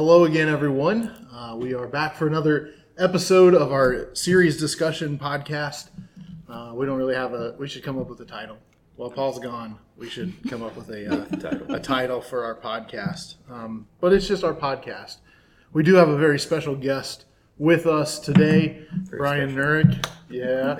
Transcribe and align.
hello 0.00 0.24
again, 0.24 0.48
everyone. 0.48 1.14
Uh, 1.30 1.54
we 1.54 1.74
are 1.74 1.86
back 1.86 2.14
for 2.16 2.26
another 2.26 2.72
episode 2.96 3.52
of 3.54 3.70
our 3.70 4.08
series 4.14 4.56
discussion 4.58 5.18
podcast. 5.18 5.90
Uh, 6.48 6.72
we 6.74 6.86
don't 6.86 6.96
really 6.96 7.14
have 7.14 7.34
a. 7.34 7.54
We 7.58 7.68
should 7.68 7.82
come 7.82 7.98
up 7.98 8.08
with 8.08 8.18
a 8.22 8.24
title. 8.24 8.56
While 8.96 9.10
Paul's 9.10 9.38
gone, 9.38 9.78
we 9.98 10.08
should 10.08 10.32
come 10.48 10.62
up 10.62 10.74
with 10.74 10.88
a 10.88 11.06
uh, 11.06 11.24
Title. 11.36 11.74
a 11.74 11.78
title 11.78 12.22
for 12.22 12.44
our 12.46 12.54
podcast. 12.54 13.34
Um, 13.50 13.88
but 14.00 14.14
it's 14.14 14.26
just 14.26 14.42
our 14.42 14.54
podcast. 14.54 15.18
We 15.74 15.82
do 15.82 15.96
have 15.96 16.08
a 16.08 16.16
very 16.16 16.38
special 16.38 16.74
guest 16.76 17.26
with 17.58 17.86
us 17.86 18.18
today, 18.18 18.86
Brian 19.10 19.54
Nurick. 19.54 20.02
Yeah, 20.30 20.78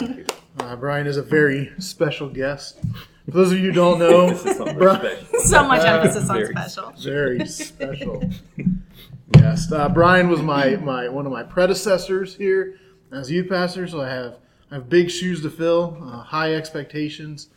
uh, 0.60 0.76
Brian 0.76 1.06
is 1.06 1.18
a 1.18 1.22
very 1.22 1.72
special 1.78 2.30
guest. 2.30 2.78
For 3.26 3.32
those 3.32 3.52
of 3.52 3.58
you 3.58 3.66
who 3.66 3.72
don't 3.72 3.98
know, 3.98 4.30
This 4.30 4.46
is 4.46 4.56
something 4.56 4.78
Bri- 4.78 4.94
special. 4.94 5.40
so 5.40 5.68
much 5.68 5.84
emphasis 5.84 6.30
on 6.30 6.36
Very 6.38 6.54
special. 6.54 6.92
very 7.02 7.46
special. 7.46 8.22
yes, 9.36 9.70
uh, 9.72 9.88
Brian 9.88 10.28
was 10.28 10.42
my, 10.42 10.76
my 10.76 11.08
one 11.08 11.26
of 11.26 11.32
my 11.32 11.42
predecessors 11.42 12.36
here 12.36 12.78
as 13.12 13.30
youth 13.30 13.48
pastor, 13.48 13.86
so 13.86 14.00
I 14.00 14.08
have 14.08 14.36
I 14.70 14.76
have 14.76 14.88
big 14.88 15.10
shoes 15.10 15.42
to 15.42 15.50
fill, 15.50 15.98
uh, 16.00 16.22
high 16.22 16.54
expectations. 16.54 17.48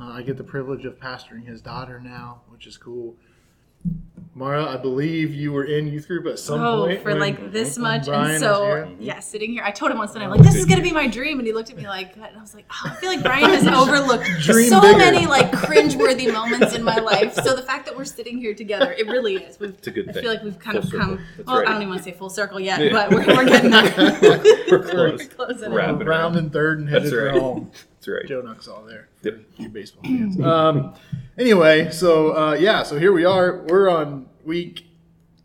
Uh, 0.00 0.04
I 0.04 0.22
get 0.22 0.38
the 0.38 0.44
privilege 0.44 0.84
of 0.86 0.98
pastoring 0.98 1.46
his 1.46 1.60
daughter 1.60 2.00
now, 2.00 2.42
which 2.48 2.66
is 2.66 2.78
cool. 2.78 3.14
Mara, 4.34 4.64
I 4.64 4.78
believe 4.78 5.34
you 5.34 5.52
were 5.52 5.64
in 5.64 5.86
youth 5.88 6.08
group 6.08 6.26
at 6.26 6.38
some 6.38 6.58
Oh, 6.58 6.86
point 6.86 7.02
for 7.02 7.10
when- 7.10 7.20
like 7.20 7.52
this 7.52 7.76
when 7.76 7.82
much, 7.82 8.06
Brian 8.06 8.30
and 8.30 8.40
so 8.40 8.90
yeah, 8.98 9.18
sitting 9.20 9.52
here, 9.52 9.62
I 9.62 9.70
told 9.70 9.92
him 9.92 9.98
once, 9.98 10.14
and 10.14 10.24
I'm 10.24 10.30
like, 10.30 10.40
"This 10.40 10.54
is 10.54 10.64
gonna 10.64 10.80
be 10.80 10.90
my 10.90 11.06
dream," 11.06 11.38
and 11.38 11.46
he 11.46 11.52
looked 11.52 11.68
at 11.68 11.76
me 11.76 11.86
like, 11.86 12.14
and 12.16 12.24
I 12.24 12.40
was 12.40 12.54
like, 12.54 12.64
oh, 12.70 12.80
"I 12.86 12.94
feel 12.94 13.10
like 13.10 13.22
Brian 13.22 13.50
has 13.50 13.66
overlooked 13.68 14.24
Dream 14.40 14.70
so 14.70 14.80
bigger. 14.80 14.96
many 14.96 15.26
like 15.26 15.50
cringeworthy 15.52 16.32
moments 16.32 16.72
in 16.74 16.82
my 16.82 16.96
life." 16.96 17.34
So 17.34 17.54
the 17.54 17.60
fact 17.60 17.84
that 17.84 17.94
we're 17.94 18.06
sitting 18.06 18.38
here 18.38 18.54
together, 18.54 18.92
it 18.94 19.06
really 19.06 19.34
is. 19.36 19.60
We've, 19.60 19.68
It's 19.74 19.86
a 19.88 19.90
good 19.90 20.06
thing. 20.06 20.16
I 20.16 20.20
feel 20.22 20.30
like 20.30 20.42
we've 20.42 20.58
kind 20.58 20.78
Full 20.78 20.86
of 20.86 20.92
come. 20.98 21.10
circle. 21.18 21.44
Well, 21.46 21.56
right. 21.58 21.68
I 21.68 21.72
don't 21.72 21.82
even 21.82 21.88
want 21.90 22.02
to 22.02 22.10
say 22.10 22.16
full 22.16 22.30
circle 22.30 22.58
yet, 22.58 22.80
Yeah. 22.80 22.90
but 22.90 23.10
we're, 23.10 23.26
we're 23.36 23.44
getting 23.44 23.70
there. 23.70 23.92
We're 24.70 24.82
close. 24.82 25.28
closing 25.28 25.72
Wrap 25.74 26.00
in. 26.00 26.06
round 26.06 26.36
and 26.36 26.50
third 26.50 26.78
and 26.78 26.88
headed 26.88 27.02
That's 27.04 27.14
for 27.14 27.24
right. 27.26 27.34
home. 27.38 27.70
That's 27.96 28.08
right. 28.08 28.26
Joe 28.26 28.40
Nuxhall 28.40 28.88
there. 28.88 29.08
Yep. 29.24 29.40
You 29.58 29.68
baseball 29.68 30.04
fans. 30.04 30.40
um, 30.42 30.94
anyway, 31.38 31.90
so 31.90 32.36
uh, 32.36 32.54
yeah, 32.54 32.82
so 32.82 32.98
here 32.98 33.12
we 33.12 33.24
are. 33.24 33.62
We're 33.68 33.88
on 33.88 34.28
week 34.44 34.86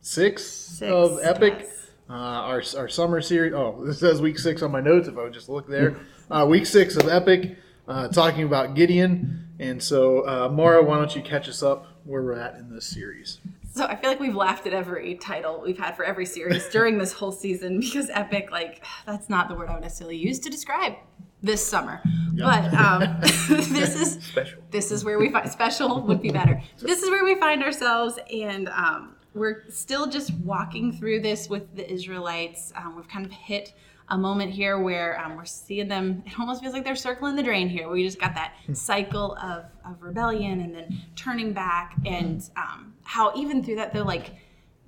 six, 0.02 0.44
Six, 0.44 0.92
of 0.92 1.20
Epic. 1.24 1.56
yes. 1.60 1.74
Uh, 2.10 2.14
our, 2.14 2.64
our 2.78 2.88
summer 2.88 3.20
series. 3.22 3.54
Oh, 3.54 3.84
this 3.86 4.00
says 4.00 4.22
week 4.22 4.40
six 4.40 4.62
on 4.62 4.72
my 4.72 4.80
notes. 4.80 5.08
If 5.08 5.18
I 5.18 5.24
would 5.24 5.34
just 5.34 5.50
look 5.50 5.68
there, 5.68 6.00
uh, 6.32 6.46
week 6.50 6.66
six 6.66 6.96
of 6.96 7.10
Epic, 7.10 7.58
uh, 7.88 8.08
talking 8.08 8.44
about 8.44 8.76
Gideon. 8.76 9.48
And 9.60 9.82
so, 9.82 10.26
uh, 10.28 10.50
Mara, 10.50 10.84
why 10.84 10.98
don't 10.98 11.14
you 11.16 11.22
catch 11.22 11.50
us 11.50 11.62
up 11.64 11.88
where 12.06 12.22
we're 12.24 12.40
at 12.40 12.56
in 12.56 12.74
this 12.74 12.86
series? 12.86 13.40
So 13.74 13.86
I 13.86 13.96
feel 13.96 14.10
like 14.10 14.20
we've 14.20 14.36
laughed 14.36 14.66
at 14.68 14.74
every 14.74 15.16
title 15.16 15.62
we've 15.66 15.78
had 15.78 15.96
for 15.96 16.06
every 16.06 16.26
series 16.26 16.68
during 16.72 16.98
this 16.98 17.12
whole 17.12 17.32
season 17.32 17.80
because 17.80 18.10
epic, 18.12 18.52
like 18.52 18.86
that's 19.06 19.30
not 19.30 19.50
the 19.50 19.56
word 19.56 19.70
I 19.70 19.74
would 19.74 19.84
necessarily 19.84 20.18
use 20.18 20.40
to 20.40 20.50
describe 20.50 20.94
this 21.42 21.66
summer. 21.66 22.02
But 22.34 22.74
um, 22.74 23.18
this 23.22 23.96
is 23.96 24.24
Special. 24.24 24.62
this 24.72 24.92
is 24.92 25.04
where 25.06 25.20
we 25.20 25.30
find 25.30 25.50
special 25.50 26.02
would 26.02 26.22
be 26.22 26.32
better. 26.32 26.62
This 26.80 27.02
is 27.02 27.10
where 27.10 27.24
we 27.24 27.36
find 27.36 27.64
ourselves, 27.64 28.20
and 28.34 28.70
um, 28.70 29.16
we're 29.34 29.64
still 29.70 30.08
just 30.08 30.34
walking 30.36 30.92
through 30.92 31.22
this 31.22 31.50
with 31.50 31.76
the 31.76 31.90
Israelites. 31.92 32.74
Um, 32.76 32.96
we've 32.96 33.08
kind 33.08 33.26
of 33.26 33.32
hit 33.32 33.74
a 34.10 34.18
moment 34.18 34.52
here 34.52 34.80
where 34.80 35.20
um, 35.20 35.36
we're 35.36 35.46
seeing 35.46 35.88
them. 35.88 36.24
It 36.26 36.40
almost 36.40 36.62
feels 36.62 36.74
like 36.74 36.86
they're 36.86 36.96
circling 36.96 37.36
the 37.36 37.44
drain 37.44 37.68
here. 37.68 37.90
We 37.90 38.04
just 38.06 38.20
got 38.20 38.34
that 38.36 38.54
cycle 38.74 39.36
of, 39.36 39.66
of 39.86 40.02
rebellion 40.02 40.62
and 40.62 40.74
then 40.74 41.02
turning 41.16 41.54
back, 41.54 41.96
and 42.06 42.42
um, 42.56 42.94
how 43.04 43.34
even 43.36 43.64
through 43.64 43.76
that, 43.76 43.94
they're 43.94 44.04
like. 44.04 44.32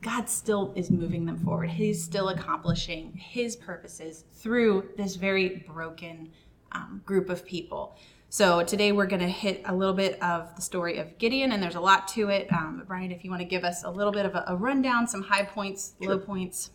God 0.02 0.29
still 0.29 0.72
is 0.75 0.90
moving 0.90 1.25
them 1.25 1.38
forward. 1.38 1.69
He's 1.69 2.01
still 2.01 2.29
accomplishing 2.29 3.12
His 3.13 3.56
purposes 3.56 4.24
through 4.34 4.90
this 4.96 5.16
very 5.16 5.66
broken 5.68 6.31
um, 6.72 7.01
group 7.06 7.29
of 7.29 7.46
people. 7.46 7.97
So 8.29 8.63
today 8.63 8.91
we're 8.91 9.07
going 9.07 9.22
to 9.22 9.28
hit 9.28 9.63
a 9.66 9.75
little 9.75 9.94
bit 9.94 10.22
of 10.22 10.56
the 10.56 10.62
story 10.62 11.00
of 11.00 11.18
Gideon, 11.18 11.51
and 11.51 11.62
there's 11.62 11.75
a 11.75 11.81
lot 11.81 12.07
to 12.09 12.29
it. 12.29 12.47
Um, 12.53 12.84
Brian, 12.88 13.12
if 13.12 13.24
you 13.25 13.29
want 13.29 13.41
to 13.41 13.47
give 13.47 13.63
us 13.63 13.84
a 13.84 13.90
little 13.90 14.13
bit 14.13 14.25
of 14.25 14.35
a, 14.35 14.46
a 14.47 14.56
rundown, 14.56 15.07
some 15.07 15.24
high 15.24 15.44
points, 15.44 15.96
low 16.00 16.18
points. 16.18 16.69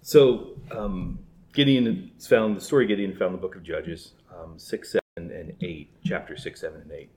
So 0.00 0.52
um, 0.70 1.18
Gideon 1.52 2.12
found. 2.18 2.56
The 2.56 2.60
story 2.60 2.84
of 2.84 2.88
Gideon 2.88 3.14
found 3.14 3.34
the 3.34 3.38
book 3.38 3.56
of 3.56 3.62
Judges, 3.62 4.12
um, 4.32 4.58
six, 4.58 4.92
seven, 4.92 5.30
and 5.30 5.52
eight, 5.60 5.90
chapter 6.04 6.36
six, 6.36 6.60
seven, 6.60 6.80
and 6.80 6.92
eight. 6.92 7.10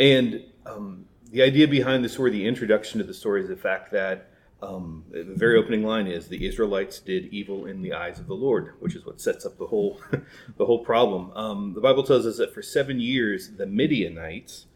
And 0.00 0.44
um, 0.66 1.04
the 1.30 1.42
idea 1.42 1.68
behind 1.68 2.04
the 2.04 2.08
story, 2.08 2.30
the 2.30 2.46
introduction 2.46 2.98
to 2.98 3.04
the 3.04 3.14
story, 3.14 3.42
is 3.42 3.48
the 3.48 3.56
fact 3.56 3.92
that 3.92 4.30
um, 4.60 5.04
the 5.10 5.22
very 5.22 5.56
opening 5.56 5.84
line 5.84 6.06
is 6.06 6.28
the 6.28 6.46
Israelites 6.46 6.98
did 6.98 7.26
evil 7.26 7.66
in 7.66 7.80
the 7.80 7.92
eyes 7.92 8.18
of 8.18 8.26
the 8.26 8.34
Lord, 8.34 8.74
which 8.80 8.96
is 8.96 9.06
what 9.06 9.20
sets 9.20 9.46
up 9.46 9.56
the 9.56 9.66
whole 9.66 10.00
the 10.56 10.66
whole 10.66 10.84
problem. 10.84 11.30
Um, 11.32 11.74
the 11.74 11.80
Bible 11.80 12.02
tells 12.02 12.26
us 12.26 12.38
that 12.38 12.52
for 12.52 12.62
seven 12.62 12.98
years, 12.98 13.50
the 13.56 13.66
Midianites 13.66 14.66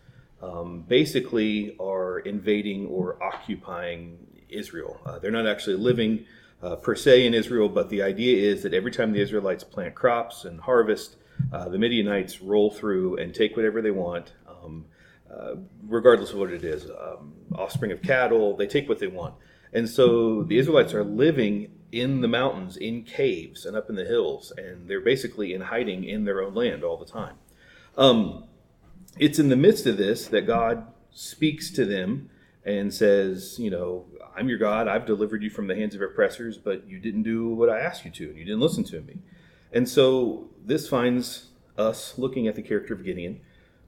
um, 0.40 0.84
basically 0.86 1.76
are 1.80 2.20
invading 2.20 2.86
or 2.86 3.20
occupying 3.22 4.18
Israel. 4.48 5.00
Uh, 5.04 5.18
they're 5.18 5.30
not 5.30 5.46
actually 5.46 5.76
living 5.76 6.26
uh, 6.62 6.76
per 6.76 6.94
se 6.94 7.26
in 7.26 7.34
Israel, 7.34 7.68
but 7.68 7.88
the 7.90 8.02
idea 8.02 8.50
is 8.50 8.62
that 8.62 8.74
every 8.74 8.90
time 8.92 9.12
the 9.12 9.20
Israelites 9.20 9.64
plant 9.64 9.94
crops 9.94 10.44
and 10.44 10.60
harvest, 10.60 11.16
uh, 11.52 11.68
the 11.68 11.78
Midianites 11.78 12.40
roll 12.40 12.70
through 12.70 13.16
and 13.16 13.34
take 13.34 13.56
whatever 13.56 13.82
they 13.82 13.90
want, 13.90 14.32
um, 14.48 14.84
uh, 15.32 15.54
regardless 15.88 16.30
of 16.30 16.38
what 16.38 16.52
it 16.52 16.62
is 16.62 16.88
um, 16.90 17.32
offspring 17.54 17.90
of 17.90 18.00
cattle, 18.02 18.56
they 18.56 18.66
take 18.66 18.88
what 18.88 19.00
they 19.00 19.08
want. 19.08 19.34
And 19.72 19.88
so 19.88 20.42
the 20.42 20.58
Israelites 20.58 20.92
are 20.92 21.04
living 21.04 21.70
in 21.90 22.22
the 22.22 22.28
mountains, 22.28 22.76
in 22.76 23.02
caves, 23.02 23.66
and 23.66 23.76
up 23.76 23.88
in 23.88 23.96
the 23.96 24.04
hills, 24.04 24.52
and 24.56 24.88
they're 24.88 25.00
basically 25.00 25.52
in 25.52 25.60
hiding 25.60 26.04
in 26.04 26.24
their 26.24 26.42
own 26.42 26.54
land 26.54 26.82
all 26.82 26.96
the 26.96 27.06
time. 27.06 27.36
Um, 27.96 28.44
it's 29.18 29.38
in 29.38 29.50
the 29.50 29.56
midst 29.56 29.86
of 29.86 29.98
this 29.98 30.26
that 30.28 30.46
God 30.46 30.86
speaks 31.10 31.70
to 31.72 31.84
them 31.84 32.30
and 32.64 32.92
says, 32.92 33.58
You 33.58 33.70
know, 33.70 34.06
I'm 34.34 34.48
your 34.48 34.58
God. 34.58 34.88
I've 34.88 35.04
delivered 35.04 35.42
you 35.42 35.50
from 35.50 35.66
the 35.66 35.74
hands 35.74 35.94
of 35.94 36.00
oppressors, 36.00 36.56
but 36.56 36.86
you 36.88 36.98
didn't 36.98 37.24
do 37.24 37.48
what 37.48 37.68
I 37.68 37.80
asked 37.80 38.04
you 38.04 38.10
to, 38.10 38.28
and 38.28 38.36
you 38.36 38.44
didn't 38.44 38.60
listen 38.60 38.84
to 38.84 39.00
me. 39.02 39.18
And 39.72 39.88
so 39.88 40.48
this 40.64 40.88
finds 40.88 41.48
us 41.76 42.18
looking 42.18 42.46
at 42.46 42.54
the 42.54 42.62
character 42.62 42.94
of 42.94 43.04
Gideon, 43.04 43.40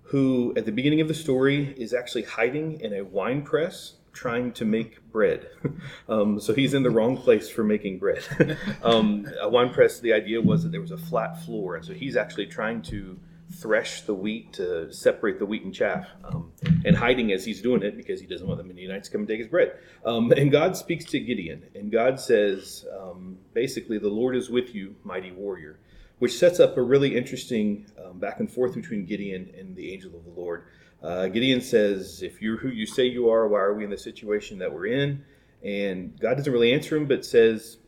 who 0.02 0.52
at 0.56 0.66
the 0.66 0.72
beginning 0.72 1.00
of 1.00 1.08
the 1.08 1.14
story 1.14 1.74
is 1.78 1.94
actually 1.94 2.24
hiding 2.24 2.80
in 2.80 2.92
a 2.92 3.02
wine 3.02 3.42
press 3.42 3.94
trying 4.14 4.52
to 4.52 4.64
make 4.64 5.10
bread. 5.12 5.48
um, 6.08 6.40
so 6.40 6.54
he's 6.54 6.72
in 6.72 6.82
the 6.82 6.90
wrong 6.90 7.16
place 7.16 7.50
for 7.50 7.62
making 7.64 7.98
bread. 7.98 8.24
um, 8.82 9.26
a 9.40 9.48
wine 9.48 9.70
press, 9.70 10.00
the 10.00 10.12
idea 10.12 10.40
was 10.40 10.62
that 10.62 10.72
there 10.72 10.80
was 10.80 10.92
a 10.92 10.96
flat 10.96 11.44
floor, 11.44 11.76
and 11.76 11.84
so 11.84 11.92
he's 11.92 12.16
actually 12.16 12.46
trying 12.46 12.80
to 12.80 13.18
thresh 13.52 14.02
the 14.02 14.14
wheat 14.14 14.52
to 14.54 14.92
separate 14.92 15.38
the 15.38 15.46
wheat 15.46 15.64
and 15.64 15.74
chaff, 15.74 16.06
um, 16.24 16.50
and 16.84 16.96
hiding 16.96 17.32
as 17.32 17.44
he's 17.44 17.60
doing 17.60 17.82
it 17.82 17.96
because 17.96 18.20
he 18.20 18.26
doesn't 18.26 18.46
want 18.46 18.58
the 18.58 18.64
Midianites 18.64 19.08
to 19.08 19.12
come 19.12 19.22
and 19.22 19.28
take 19.28 19.38
his 19.38 19.48
bread. 19.48 19.74
Um, 20.04 20.32
and 20.32 20.50
God 20.50 20.76
speaks 20.76 21.04
to 21.06 21.20
Gideon, 21.20 21.64
and 21.74 21.92
God 21.92 22.18
says, 22.18 22.86
um, 22.98 23.38
basically, 23.52 23.98
the 23.98 24.08
Lord 24.08 24.36
is 24.36 24.48
with 24.48 24.74
you, 24.74 24.96
mighty 25.04 25.30
warrior, 25.30 25.78
which 26.18 26.38
sets 26.38 26.60
up 26.60 26.76
a 26.76 26.82
really 26.82 27.16
interesting 27.16 27.86
um, 28.02 28.18
back 28.18 28.40
and 28.40 28.50
forth 28.50 28.74
between 28.74 29.04
Gideon 29.04 29.52
and 29.58 29.76
the 29.76 29.92
angel 29.92 30.16
of 30.16 30.24
the 30.24 30.30
Lord. 30.30 30.64
Uh, 31.02 31.28
Gideon 31.28 31.60
says, 31.60 32.22
If 32.22 32.40
you're 32.40 32.56
who 32.56 32.68
you 32.68 32.86
say 32.86 33.06
you 33.06 33.30
are, 33.30 33.46
why 33.48 33.60
are 33.60 33.74
we 33.74 33.84
in 33.84 33.90
the 33.90 33.98
situation 33.98 34.58
that 34.58 34.72
we're 34.72 34.86
in? 34.86 35.24
And 35.62 36.18
God 36.18 36.36
doesn't 36.36 36.52
really 36.52 36.72
answer 36.72 36.96
him, 36.96 37.06
but 37.06 37.24
says, 37.24 37.78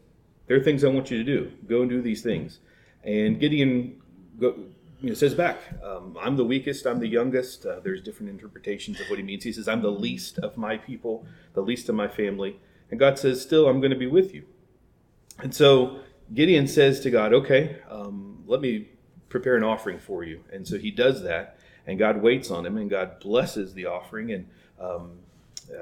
There 0.46 0.56
are 0.56 0.62
things 0.62 0.84
I 0.84 0.88
want 0.88 1.10
you 1.10 1.18
to 1.18 1.24
do. 1.24 1.52
Go 1.68 1.82
and 1.82 1.90
do 1.90 2.02
these 2.02 2.22
things. 2.22 2.60
And 3.04 3.38
Gideon 3.38 4.00
go, 4.38 4.54
you 5.00 5.08
know, 5.08 5.14
says 5.14 5.34
back, 5.34 5.58
um, 5.84 6.16
I'm 6.20 6.36
the 6.36 6.44
weakest, 6.44 6.86
I'm 6.86 6.98
the 6.98 7.08
youngest. 7.08 7.66
Uh, 7.66 7.80
there's 7.80 8.02
different 8.02 8.30
interpretations 8.30 9.00
of 9.00 9.08
what 9.08 9.18
he 9.18 9.24
means. 9.24 9.44
He 9.44 9.52
says, 9.52 9.68
I'm 9.68 9.82
the 9.82 9.90
least 9.90 10.38
of 10.38 10.56
my 10.56 10.78
people, 10.78 11.26
the 11.54 11.60
least 11.60 11.88
of 11.88 11.94
my 11.94 12.08
family. 12.08 12.58
And 12.90 12.98
God 12.98 13.18
says, 13.18 13.40
Still, 13.42 13.68
I'm 13.68 13.80
going 13.80 13.90
to 13.90 13.98
be 13.98 14.06
with 14.06 14.34
you. 14.34 14.44
And 15.38 15.54
so 15.54 16.00
Gideon 16.32 16.66
says 16.66 17.00
to 17.00 17.10
God, 17.10 17.32
Okay, 17.34 17.78
um, 17.90 18.42
let 18.46 18.60
me 18.60 18.88
prepare 19.28 19.56
an 19.56 19.64
offering 19.64 19.98
for 19.98 20.24
you. 20.24 20.42
And 20.52 20.66
so 20.66 20.78
he 20.78 20.90
does 20.90 21.22
that, 21.24 21.55
and 21.86 21.98
God 21.98 22.22
waits 22.22 22.50
on 22.50 22.66
him, 22.66 22.76
and 22.76 22.90
God 22.90 23.20
blesses 23.20 23.74
the 23.74 23.86
offering. 23.86 24.32
And 24.32 24.48
um, 24.80 25.12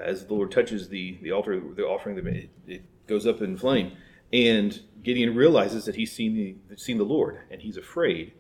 as 0.01 0.27
the 0.27 0.35
Lord 0.35 0.53
touches 0.53 0.89
the, 0.89 1.19
the 1.23 1.33
altar, 1.33 1.61
the 1.75 1.87
offering, 1.87 2.19
it, 2.27 2.51
it 2.67 2.83
goes 3.07 3.27
up 3.27 3.41
in 3.41 3.57
flame. 3.57 3.93
And 4.33 4.81
Gideon 5.03 5.35
realizes 5.35 5.85
that 5.85 5.95
he's 5.95 6.13
seen 6.13 6.35
the, 6.69 6.77
seen 6.77 6.99
the 6.99 7.05
Lord, 7.05 7.39
and 7.51 7.61
he's 7.61 7.77
afraid. 7.77 8.33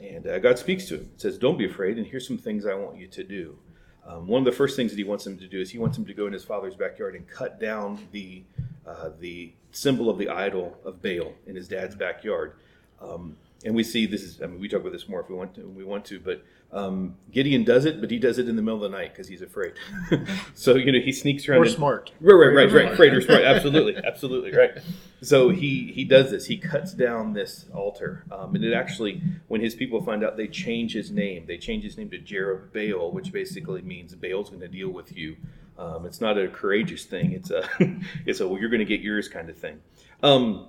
And 0.00 0.26
uh, 0.26 0.38
God 0.38 0.58
speaks 0.58 0.86
to 0.86 0.94
him, 0.94 1.00
and 1.02 1.20
says, 1.20 1.38
Don't 1.38 1.58
be 1.58 1.66
afraid, 1.66 1.98
and 1.98 2.06
here's 2.06 2.26
some 2.26 2.38
things 2.38 2.66
I 2.66 2.74
want 2.74 2.96
you 2.96 3.06
to 3.08 3.24
do. 3.24 3.58
Um, 4.04 4.26
one 4.26 4.40
of 4.40 4.44
the 4.44 4.52
first 4.52 4.74
things 4.74 4.90
that 4.90 4.98
he 4.98 5.04
wants 5.04 5.26
him 5.26 5.38
to 5.38 5.46
do 5.46 5.60
is 5.60 5.70
he 5.70 5.78
wants 5.78 5.96
him 5.96 6.04
to 6.06 6.14
go 6.14 6.26
in 6.26 6.32
his 6.32 6.42
father's 6.42 6.74
backyard 6.74 7.14
and 7.14 7.26
cut 7.28 7.60
down 7.60 8.08
the 8.10 8.42
uh, 8.84 9.10
the 9.20 9.52
symbol 9.70 10.10
of 10.10 10.18
the 10.18 10.28
idol 10.28 10.76
of 10.84 11.00
Baal 11.00 11.32
in 11.46 11.54
his 11.54 11.68
dad's 11.68 11.94
backyard. 11.94 12.54
Um, 13.00 13.36
and 13.64 13.74
we 13.74 13.84
see 13.84 14.06
this 14.06 14.22
is. 14.22 14.42
I 14.42 14.46
mean, 14.46 14.58
we 14.58 14.68
talk 14.68 14.80
about 14.80 14.92
this 14.92 15.08
more 15.08 15.20
if 15.20 15.28
we 15.28 15.36
want 15.36 15.54
to. 15.54 15.68
We 15.68 15.84
want 15.84 16.04
to, 16.06 16.18
but 16.18 16.44
um, 16.72 17.16
Gideon 17.30 17.64
does 17.64 17.84
it, 17.84 18.00
but 18.00 18.10
he 18.10 18.18
does 18.18 18.38
it 18.38 18.48
in 18.48 18.56
the 18.56 18.62
middle 18.62 18.82
of 18.82 18.90
the 18.90 18.96
night 18.96 19.12
because 19.12 19.28
he's 19.28 19.42
afraid. 19.42 19.74
so 20.54 20.74
you 20.74 20.90
know 20.90 21.00
he 21.00 21.12
sneaks 21.12 21.48
around. 21.48 21.60
Or 21.60 21.64
and- 21.64 21.72
smart. 21.72 22.12
Right, 22.20 22.34
right, 22.34 22.54
right, 22.54 22.72
right. 22.72 22.92
Afraid 22.92 23.12
or 23.12 23.20
smart. 23.20 23.42
Absolutely, 23.42 23.96
absolutely, 24.02 24.52
right. 24.52 24.78
So 25.20 25.50
he 25.50 25.92
he 25.94 26.04
does 26.04 26.30
this. 26.30 26.46
He 26.46 26.56
cuts 26.56 26.94
down 26.94 27.34
this 27.34 27.66
altar, 27.74 28.24
um, 28.32 28.54
and 28.54 28.64
it 28.64 28.72
actually, 28.72 29.20
when 29.48 29.60
his 29.60 29.74
people 29.74 30.02
find 30.02 30.24
out, 30.24 30.36
they 30.36 30.48
change 30.48 30.94
his 30.94 31.10
name. 31.10 31.44
They 31.46 31.58
change 31.58 31.84
his 31.84 31.98
name 31.98 32.08
to 32.10 32.18
Jerubbaal, 32.18 33.12
which 33.12 33.32
basically 33.32 33.82
means 33.82 34.14
Baal's 34.14 34.48
going 34.48 34.60
to 34.60 34.68
deal 34.68 34.88
with 34.88 35.16
you. 35.16 35.36
Um, 35.78 36.06
it's 36.06 36.20
not 36.20 36.38
a 36.38 36.48
courageous 36.48 37.04
thing. 37.04 37.32
It's 37.32 37.50
a 37.50 37.68
it's 38.26 38.40
a 38.40 38.48
well, 38.48 38.58
you're 38.58 38.70
going 38.70 38.80
to 38.80 38.86
get 38.86 39.00
yours 39.00 39.28
kind 39.28 39.50
of 39.50 39.58
thing. 39.58 39.80
Um, 40.22 40.68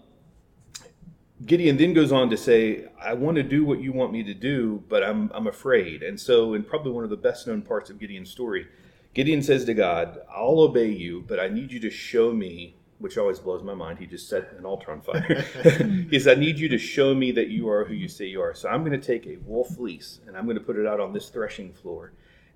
Gideon 1.46 1.78
then 1.78 1.94
goes 1.94 2.12
on 2.12 2.30
to 2.30 2.38
say, 2.38 2.86
I 3.02 3.14
want 3.14 3.38
to 3.38 3.44
do 3.44 3.66
what 3.66 3.82
you 3.82 3.92
want 3.92 4.12
me 4.12 4.24
to 4.24 4.34
do, 4.34 4.84
but 4.88 5.04
I'm, 5.04 5.32
I'm 5.34 5.48
afraid. 5.48 6.04
And 6.04 6.20
so, 6.20 6.54
in 6.54 6.64
probably 6.64 6.92
one 6.92 7.04
of 7.04 7.10
the 7.10 7.18
best 7.18 7.48
known 7.48 7.62
parts 7.62 7.90
of 7.90 8.00
Gideon's 8.00 8.30
story, 8.30 8.68
Gideon 9.14 9.42
says 9.42 9.66
to 9.66 9.74
God, 9.74 10.20
I'll 10.34 10.60
obey 10.60 10.90
you, 10.90 11.24
but 11.28 11.40
I 11.40 11.48
need 11.48 11.72
you 11.72 11.80
to 11.82 11.90
show 11.90 12.32
me, 12.32 12.76
which 13.00 13.18
always 13.18 13.40
blows 13.40 13.64
my 13.64 13.74
mind. 13.74 14.00
He 14.00 14.06
just 14.06 14.30
set 14.30 14.54
an 14.58 14.66
altar 14.66 14.92
on 14.92 15.02
fire. 15.02 15.42
he 16.10 16.20
says, 16.20 16.28
I 16.28 16.40
need 16.40 16.58
you 16.58 16.70
to 16.70 16.78
show 16.78 17.14
me 17.14 17.32
that 17.32 17.50
you 17.50 17.70
are 17.70 17.86
who 17.86 17.94
you 17.94 18.08
say 18.08 18.26
you 18.26 18.42
are. 18.42 18.56
So 18.56 18.70
I'm 18.70 18.84
going 18.84 19.00
to 19.00 19.06
take 19.06 19.28
a 19.28 19.38
wool 19.46 19.66
fleece 19.66 20.20
and 20.28 20.38
I'm 20.38 20.46
going 20.46 20.58
to 20.58 20.64
put 20.64 20.78
it 20.78 20.88
out 20.88 21.00
on 21.00 21.14
this 21.14 21.30
threshing 21.30 21.74
floor. 21.74 22.14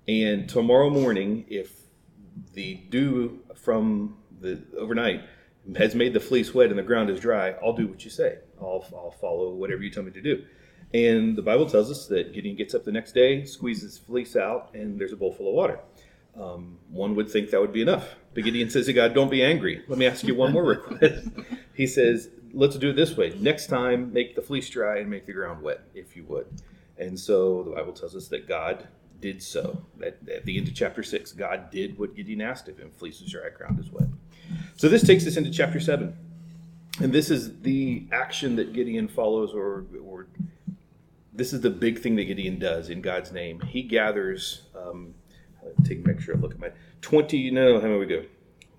And 0.08 0.48
tomorrow 0.48 0.90
morning, 0.90 1.44
if 1.48 1.82
the 2.54 2.74
dew 2.88 3.40
from 3.54 4.16
the 4.40 4.62
overnight 4.76 5.22
has 5.76 5.94
made 5.94 6.14
the 6.14 6.20
fleece 6.20 6.54
wet 6.54 6.70
and 6.70 6.78
the 6.78 6.82
ground 6.82 7.10
is 7.10 7.20
dry, 7.20 7.54
I'll 7.62 7.74
do 7.74 7.86
what 7.86 8.04
you 8.04 8.10
say. 8.10 8.38
I'll, 8.60 8.84
I'll 8.94 9.14
follow 9.20 9.50
whatever 9.50 9.82
you 9.82 9.90
tell 9.90 10.02
me 10.02 10.10
to 10.12 10.22
do. 10.22 10.44
And 10.94 11.36
the 11.36 11.42
Bible 11.42 11.68
tells 11.68 11.90
us 11.90 12.06
that 12.06 12.32
Gideon 12.32 12.56
gets 12.56 12.74
up 12.74 12.84
the 12.84 12.92
next 12.92 13.12
day, 13.12 13.44
squeezes 13.44 13.98
fleece 13.98 14.36
out, 14.36 14.70
and 14.74 14.98
there's 14.98 15.12
a 15.12 15.16
bowl 15.16 15.32
full 15.32 15.48
of 15.48 15.54
water. 15.54 15.80
Um, 16.40 16.78
one 16.88 17.14
would 17.16 17.30
think 17.30 17.50
that 17.50 17.60
would 17.60 17.72
be 17.72 17.82
enough. 17.82 18.14
But 18.32 18.44
Gideon 18.44 18.70
says 18.70 18.86
to 18.86 18.92
God, 18.92 19.12
Don't 19.12 19.30
be 19.30 19.42
angry. 19.42 19.82
Let 19.88 19.98
me 19.98 20.06
ask 20.06 20.24
you 20.24 20.34
one 20.34 20.52
more 20.52 20.64
request. 20.64 21.28
he 21.74 21.86
says, 21.86 22.30
Let's 22.54 22.76
do 22.76 22.90
it 22.90 22.96
this 22.96 23.16
way. 23.16 23.36
Next 23.38 23.66
time, 23.66 24.12
make 24.12 24.34
the 24.34 24.42
fleece 24.42 24.70
dry 24.70 24.98
and 24.98 25.10
make 25.10 25.26
the 25.26 25.32
ground 25.32 25.62
wet, 25.62 25.82
if 25.94 26.16
you 26.16 26.24
would. 26.24 26.46
And 26.96 27.18
so 27.18 27.62
the 27.64 27.72
Bible 27.72 27.92
tells 27.92 28.16
us 28.16 28.28
that 28.28 28.48
God 28.48 28.88
did 29.20 29.42
so. 29.42 29.84
At, 30.00 30.18
at 30.32 30.44
the 30.44 30.56
end 30.56 30.68
of 30.68 30.74
chapter 30.74 31.02
6, 31.02 31.32
God 31.32 31.70
did 31.70 31.98
what 31.98 32.14
Gideon 32.14 32.40
asked 32.40 32.68
of 32.68 32.78
him 32.78 32.90
fleece 32.90 33.20
is 33.20 33.30
dry, 33.30 33.48
ground 33.50 33.80
is 33.80 33.90
wet. 33.90 34.08
So 34.76 34.88
this 34.88 35.02
takes 35.06 35.26
us 35.26 35.36
into 35.36 35.50
chapter 35.50 35.80
7. 35.80 36.16
And 37.00 37.12
this 37.12 37.30
is 37.30 37.60
the 37.60 38.06
action 38.10 38.56
that 38.56 38.72
Gideon 38.72 39.06
follows, 39.08 39.52
or, 39.54 39.84
or 40.04 40.26
this 41.32 41.52
is 41.52 41.60
the 41.60 41.70
big 41.70 42.00
thing 42.00 42.16
that 42.16 42.24
Gideon 42.24 42.58
does 42.58 42.90
in 42.90 43.00
God's 43.00 43.30
name. 43.30 43.60
He 43.60 43.82
gathers, 43.82 44.62
um, 44.76 45.14
take 45.84 46.04
make 46.04 46.20
sure 46.20 46.36
I 46.36 46.38
look 46.38 46.52
at 46.52 46.58
my 46.58 46.72
20, 47.02 47.50
no, 47.52 47.80
how 47.80 47.86
many 47.86 47.98
we 47.98 48.06
go? 48.06 48.24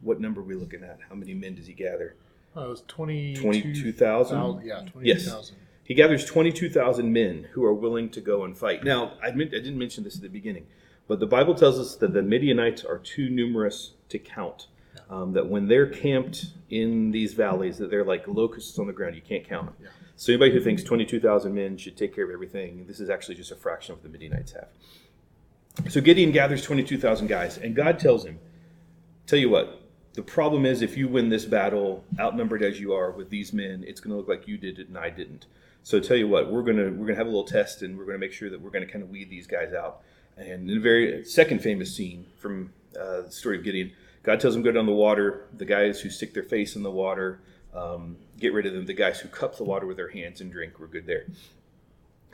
What 0.01 0.19
number 0.19 0.41
are 0.41 0.43
we 0.43 0.55
looking 0.55 0.83
at? 0.83 0.99
How 1.07 1.15
many 1.15 1.33
men 1.33 1.55
does 1.55 1.67
he 1.67 1.73
gather? 1.73 2.15
Oh, 2.55 2.65
it 2.65 2.69
was 2.69 2.83
20, 2.87 3.35
22,000? 3.35 4.65
Yeah, 4.65 4.81
Yes. 5.01 5.23
22,000. 5.23 5.55
He 5.83 5.93
gathers 5.95 6.25
22,000 6.25 7.11
men 7.11 7.47
who 7.53 7.63
are 7.65 7.73
willing 7.73 8.09
to 8.11 8.21
go 8.21 8.43
and 8.43 8.55
fight. 8.57 8.83
Now, 8.83 9.13
I, 9.23 9.31
meant, 9.31 9.53
I 9.53 9.57
didn't 9.57 9.79
mention 9.79 10.03
this 10.03 10.15
at 10.17 10.21
the 10.21 10.27
beginning, 10.29 10.67
but 11.07 11.19
the 11.19 11.25
Bible 11.25 11.55
tells 11.55 11.79
us 11.79 11.95
that 11.95 12.13
the 12.13 12.21
Midianites 12.21 12.83
are 12.83 12.99
too 12.99 13.29
numerous 13.29 13.93
to 14.09 14.19
count. 14.19 14.67
Um, 15.09 15.33
that 15.33 15.47
when 15.47 15.67
they're 15.67 15.87
camped 15.87 16.45
in 16.69 17.09
these 17.09 17.33
valleys, 17.33 17.79
that 17.79 17.89
they're 17.89 18.03
like 18.03 18.27
locusts 18.27 18.77
on 18.77 18.85
the 18.85 18.93
ground. 18.93 19.15
You 19.15 19.23
can't 19.23 19.47
count 19.47 19.65
them. 19.65 19.75
Yeah. 19.81 19.89
So 20.15 20.31
anybody 20.33 20.51
who 20.51 20.59
thinks 20.59 20.83
22,000 20.83 21.53
men 21.53 21.77
should 21.77 21.97
take 21.97 22.13
care 22.13 22.25
of 22.25 22.29
everything, 22.29 22.85
this 22.85 22.99
is 22.99 23.09
actually 23.09 23.35
just 23.35 23.51
a 23.51 23.55
fraction 23.55 23.93
of 23.93 23.99
what 23.99 24.03
the 24.03 24.09
Midianites 24.09 24.51
have. 24.51 24.67
So 25.91 25.99
Gideon 25.99 26.31
gathers 26.31 26.61
22,000 26.61 27.27
guys, 27.27 27.57
and 27.57 27.75
God 27.75 27.97
tells 27.99 28.25
him, 28.25 28.37
Tell 29.25 29.39
you 29.39 29.49
what, 29.49 29.81
the 30.13 30.21
problem 30.21 30.65
is 30.65 30.81
if 30.81 30.97
you 30.97 31.07
win 31.07 31.29
this 31.29 31.45
battle, 31.45 32.03
outnumbered 32.19 32.61
as 32.61 32.79
you 32.79 32.93
are 32.93 33.11
with 33.11 33.29
these 33.29 33.53
men, 33.53 33.83
it's 33.87 34.01
going 34.01 34.11
to 34.11 34.17
look 34.17 34.27
like 34.27 34.47
you 34.47 34.57
did 34.57 34.77
it 34.77 34.89
and 34.89 34.97
I 34.97 35.09
didn't. 35.09 35.45
So 35.83 35.99
tell 35.99 36.17
you 36.17 36.27
what, 36.27 36.51
we're 36.51 36.61
gonna 36.63 36.91
we're 36.91 37.07
gonna 37.07 37.15
have 37.15 37.27
a 37.27 37.29
little 37.29 37.45
test, 37.45 37.81
and 37.81 37.97
we're 37.97 38.05
gonna 38.05 38.17
make 38.17 38.33
sure 38.33 38.49
that 38.49 38.59
we're 38.61 38.69
gonna 38.69 38.85
kind 38.85 39.03
of 39.03 39.09
weed 39.09 39.29
these 39.29 39.47
guys 39.47 39.73
out. 39.73 40.01
And 40.37 40.69
in 40.69 40.77
a 40.77 40.81
very 40.81 41.23
second 41.25 41.61
famous 41.61 41.95
scene 41.95 42.25
from 42.37 42.71
uh, 42.99 43.21
the 43.21 43.31
story 43.31 43.57
of 43.57 43.63
Gideon, 43.63 43.91
God 44.23 44.39
tells 44.39 44.55
him 44.55 44.61
go 44.61 44.71
down 44.71 44.85
the 44.85 44.91
water. 44.91 45.47
The 45.55 45.65
guys 45.65 46.01
who 46.01 46.09
stick 46.09 46.33
their 46.33 46.43
face 46.43 46.75
in 46.75 46.83
the 46.83 46.91
water, 46.91 47.41
um, 47.73 48.17
get 48.39 48.53
rid 48.53 48.65
of 48.65 48.73
them. 48.73 48.85
The 48.85 48.93
guys 48.93 49.19
who 49.19 49.29
cup 49.29 49.57
the 49.57 49.63
water 49.63 49.85
with 49.85 49.97
their 49.97 50.09
hands 50.09 50.41
and 50.41 50.51
drink, 50.51 50.79
we're 50.79 50.87
good 50.87 51.05
there. 51.05 51.25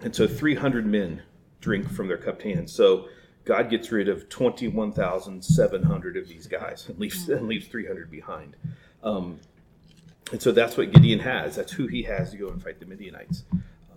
And 0.01 0.15
so 0.15 0.27
300 0.27 0.85
men 0.85 1.23
drink 1.61 1.89
from 1.89 2.07
their 2.07 2.17
cupped 2.17 2.43
hands. 2.43 2.73
So 2.73 3.07
God 3.45 3.69
gets 3.69 3.91
rid 3.91 4.09
of 4.09 4.27
21,700 4.29 6.17
of 6.17 6.27
these 6.27 6.47
guys 6.47 6.89
and 6.89 6.99
leaves, 6.99 7.29
and 7.29 7.47
leaves 7.47 7.67
300 7.67 8.09
behind. 8.09 8.55
Um, 9.03 9.39
and 10.31 10.41
so 10.41 10.51
that's 10.51 10.75
what 10.75 10.91
Gideon 10.91 11.19
has. 11.19 11.55
That's 11.55 11.71
who 11.71 11.87
he 11.87 12.03
has 12.03 12.31
to 12.31 12.37
go 12.37 12.49
and 12.49 12.61
fight 12.61 12.79
the 12.79 12.87
Midianites. 12.87 13.43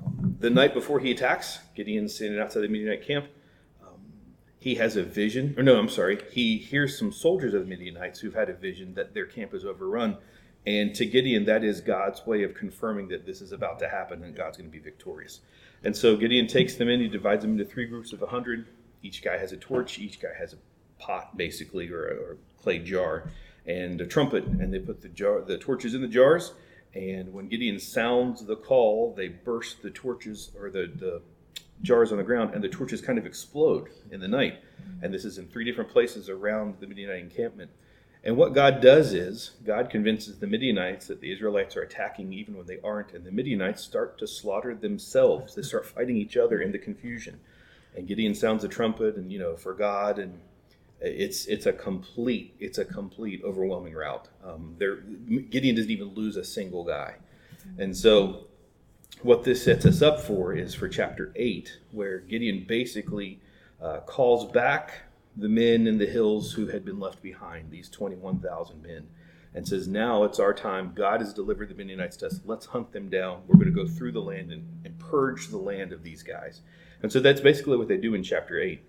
Um, 0.04 0.36
the 0.38 0.50
night 0.50 0.74
before 0.74 1.00
he 1.00 1.10
attacks, 1.10 1.60
Gideon's 1.74 2.14
standing 2.14 2.38
outside 2.38 2.60
the 2.60 2.68
Midianite 2.68 3.06
camp. 3.06 3.26
He 4.60 4.74
has 4.76 4.96
a 4.96 5.04
vision, 5.04 5.54
or 5.56 5.62
no, 5.62 5.78
I'm 5.78 5.88
sorry. 5.88 6.18
He 6.32 6.58
hears 6.58 6.98
some 6.98 7.12
soldiers 7.12 7.54
of 7.54 7.62
the 7.62 7.68
Midianites 7.68 8.20
who've 8.20 8.34
had 8.34 8.50
a 8.50 8.54
vision 8.54 8.94
that 8.94 9.14
their 9.14 9.26
camp 9.26 9.54
is 9.54 9.64
overrun. 9.64 10.16
And 10.66 10.94
to 10.96 11.06
Gideon, 11.06 11.44
that 11.44 11.62
is 11.62 11.80
God's 11.80 12.26
way 12.26 12.42
of 12.42 12.54
confirming 12.54 13.08
that 13.08 13.24
this 13.24 13.40
is 13.40 13.52
about 13.52 13.78
to 13.78 13.88
happen 13.88 14.22
and 14.24 14.34
God's 14.34 14.58
going 14.58 14.68
to 14.68 14.76
be 14.76 14.82
victorious. 14.82 15.40
And 15.84 15.96
so 15.96 16.16
Gideon 16.16 16.48
takes 16.48 16.74
them 16.74 16.88
in, 16.88 17.00
he 17.00 17.08
divides 17.08 17.42
them 17.42 17.52
into 17.52 17.64
three 17.64 17.86
groups 17.86 18.12
of 18.12 18.20
100. 18.20 18.66
Each 19.02 19.22
guy 19.22 19.38
has 19.38 19.52
a 19.52 19.56
torch, 19.56 19.98
each 19.98 20.20
guy 20.20 20.34
has 20.36 20.54
a 20.54 20.56
pot, 20.98 21.36
basically, 21.36 21.88
or 21.88 22.08
a, 22.08 22.14
or 22.16 22.32
a 22.32 22.62
clay 22.62 22.80
jar, 22.80 23.30
and 23.64 24.00
a 24.00 24.06
trumpet. 24.06 24.44
And 24.44 24.74
they 24.74 24.80
put 24.80 25.00
the, 25.00 25.08
jar, 25.08 25.40
the 25.40 25.56
torches 25.56 25.94
in 25.94 26.02
the 26.02 26.08
jars. 26.08 26.52
And 26.94 27.32
when 27.32 27.48
Gideon 27.48 27.78
sounds 27.78 28.44
the 28.44 28.56
call, 28.56 29.14
they 29.16 29.28
burst 29.28 29.82
the 29.82 29.90
torches 29.90 30.50
or 30.58 30.68
the, 30.68 30.90
the 30.94 31.22
jars 31.82 32.12
on 32.12 32.18
the 32.18 32.24
ground, 32.24 32.54
and 32.54 32.62
the 32.62 32.68
torches 32.68 33.00
kind 33.00 33.18
of 33.18 33.26
explode 33.26 33.88
in 34.10 34.20
the 34.20 34.28
night. 34.28 34.58
And 35.02 35.12
this 35.12 35.24
is 35.24 35.38
in 35.38 35.46
three 35.46 35.64
different 35.64 35.90
places 35.90 36.28
around 36.28 36.76
the 36.80 36.86
Midianite 36.86 37.20
encampment. 37.20 37.70
And 38.24 38.36
what 38.36 38.52
God 38.52 38.80
does 38.80 39.12
is, 39.12 39.52
God 39.64 39.90
convinces 39.90 40.38
the 40.38 40.46
Midianites 40.46 41.06
that 41.06 41.20
the 41.20 41.32
Israelites 41.32 41.76
are 41.76 41.82
attacking 41.82 42.32
even 42.32 42.56
when 42.56 42.66
they 42.66 42.78
aren't, 42.82 43.12
and 43.12 43.24
the 43.24 43.30
Midianites 43.30 43.82
start 43.82 44.18
to 44.18 44.26
slaughter 44.26 44.74
themselves. 44.74 45.54
They 45.54 45.62
start 45.62 45.86
fighting 45.86 46.16
each 46.16 46.36
other 46.36 46.60
in 46.60 46.72
the 46.72 46.78
confusion. 46.78 47.38
And 47.96 48.06
Gideon 48.06 48.34
sounds 48.34 48.64
a 48.64 48.68
trumpet, 48.68 49.16
and 49.16 49.32
you 49.32 49.38
know, 49.38 49.56
for 49.56 49.72
God, 49.72 50.18
and 50.18 50.40
it's 51.00 51.46
it's 51.46 51.66
a 51.66 51.72
complete 51.72 52.54
it's 52.58 52.78
a 52.78 52.84
complete 52.84 53.40
overwhelming 53.44 53.94
rout. 53.94 54.28
Um, 54.44 54.74
there, 54.78 54.96
Gideon 54.96 55.76
doesn't 55.76 55.90
even 55.90 56.08
lose 56.08 56.36
a 56.36 56.44
single 56.44 56.84
guy, 56.84 57.14
and 57.78 57.96
so 57.96 58.47
what 59.22 59.44
this 59.44 59.64
sets 59.64 59.84
us 59.86 60.02
up 60.02 60.20
for 60.20 60.52
is 60.52 60.74
for 60.74 60.88
chapter 60.88 61.32
eight, 61.36 61.78
where 61.92 62.18
Gideon 62.18 62.64
basically 62.66 63.40
uh, 63.82 64.00
calls 64.00 64.50
back 64.50 65.02
the 65.36 65.48
men 65.48 65.86
in 65.86 65.98
the 65.98 66.06
hills 66.06 66.52
who 66.52 66.66
had 66.66 66.84
been 66.84 66.98
left 66.98 67.22
behind, 67.22 67.70
these 67.70 67.88
21,000 67.88 68.82
men, 68.82 69.06
and 69.54 69.66
says, 69.66 69.88
Now 69.88 70.24
it's 70.24 70.38
our 70.38 70.52
time. 70.52 70.92
God 70.94 71.20
has 71.20 71.32
delivered 71.32 71.68
the 71.68 71.74
Midianites 71.74 72.16
to 72.18 72.26
us. 72.26 72.40
Let's 72.44 72.66
hunt 72.66 72.92
them 72.92 73.08
down. 73.08 73.42
We're 73.46 73.56
going 73.56 73.74
to 73.74 73.84
go 73.84 73.86
through 73.86 74.12
the 74.12 74.20
land 74.20 74.52
and, 74.52 74.66
and 74.84 74.98
purge 74.98 75.48
the 75.48 75.58
land 75.58 75.92
of 75.92 76.02
these 76.02 76.22
guys. 76.22 76.60
And 77.02 77.12
so 77.12 77.20
that's 77.20 77.40
basically 77.40 77.76
what 77.76 77.88
they 77.88 77.96
do 77.96 78.14
in 78.14 78.22
chapter 78.22 78.60
8. 78.60 78.82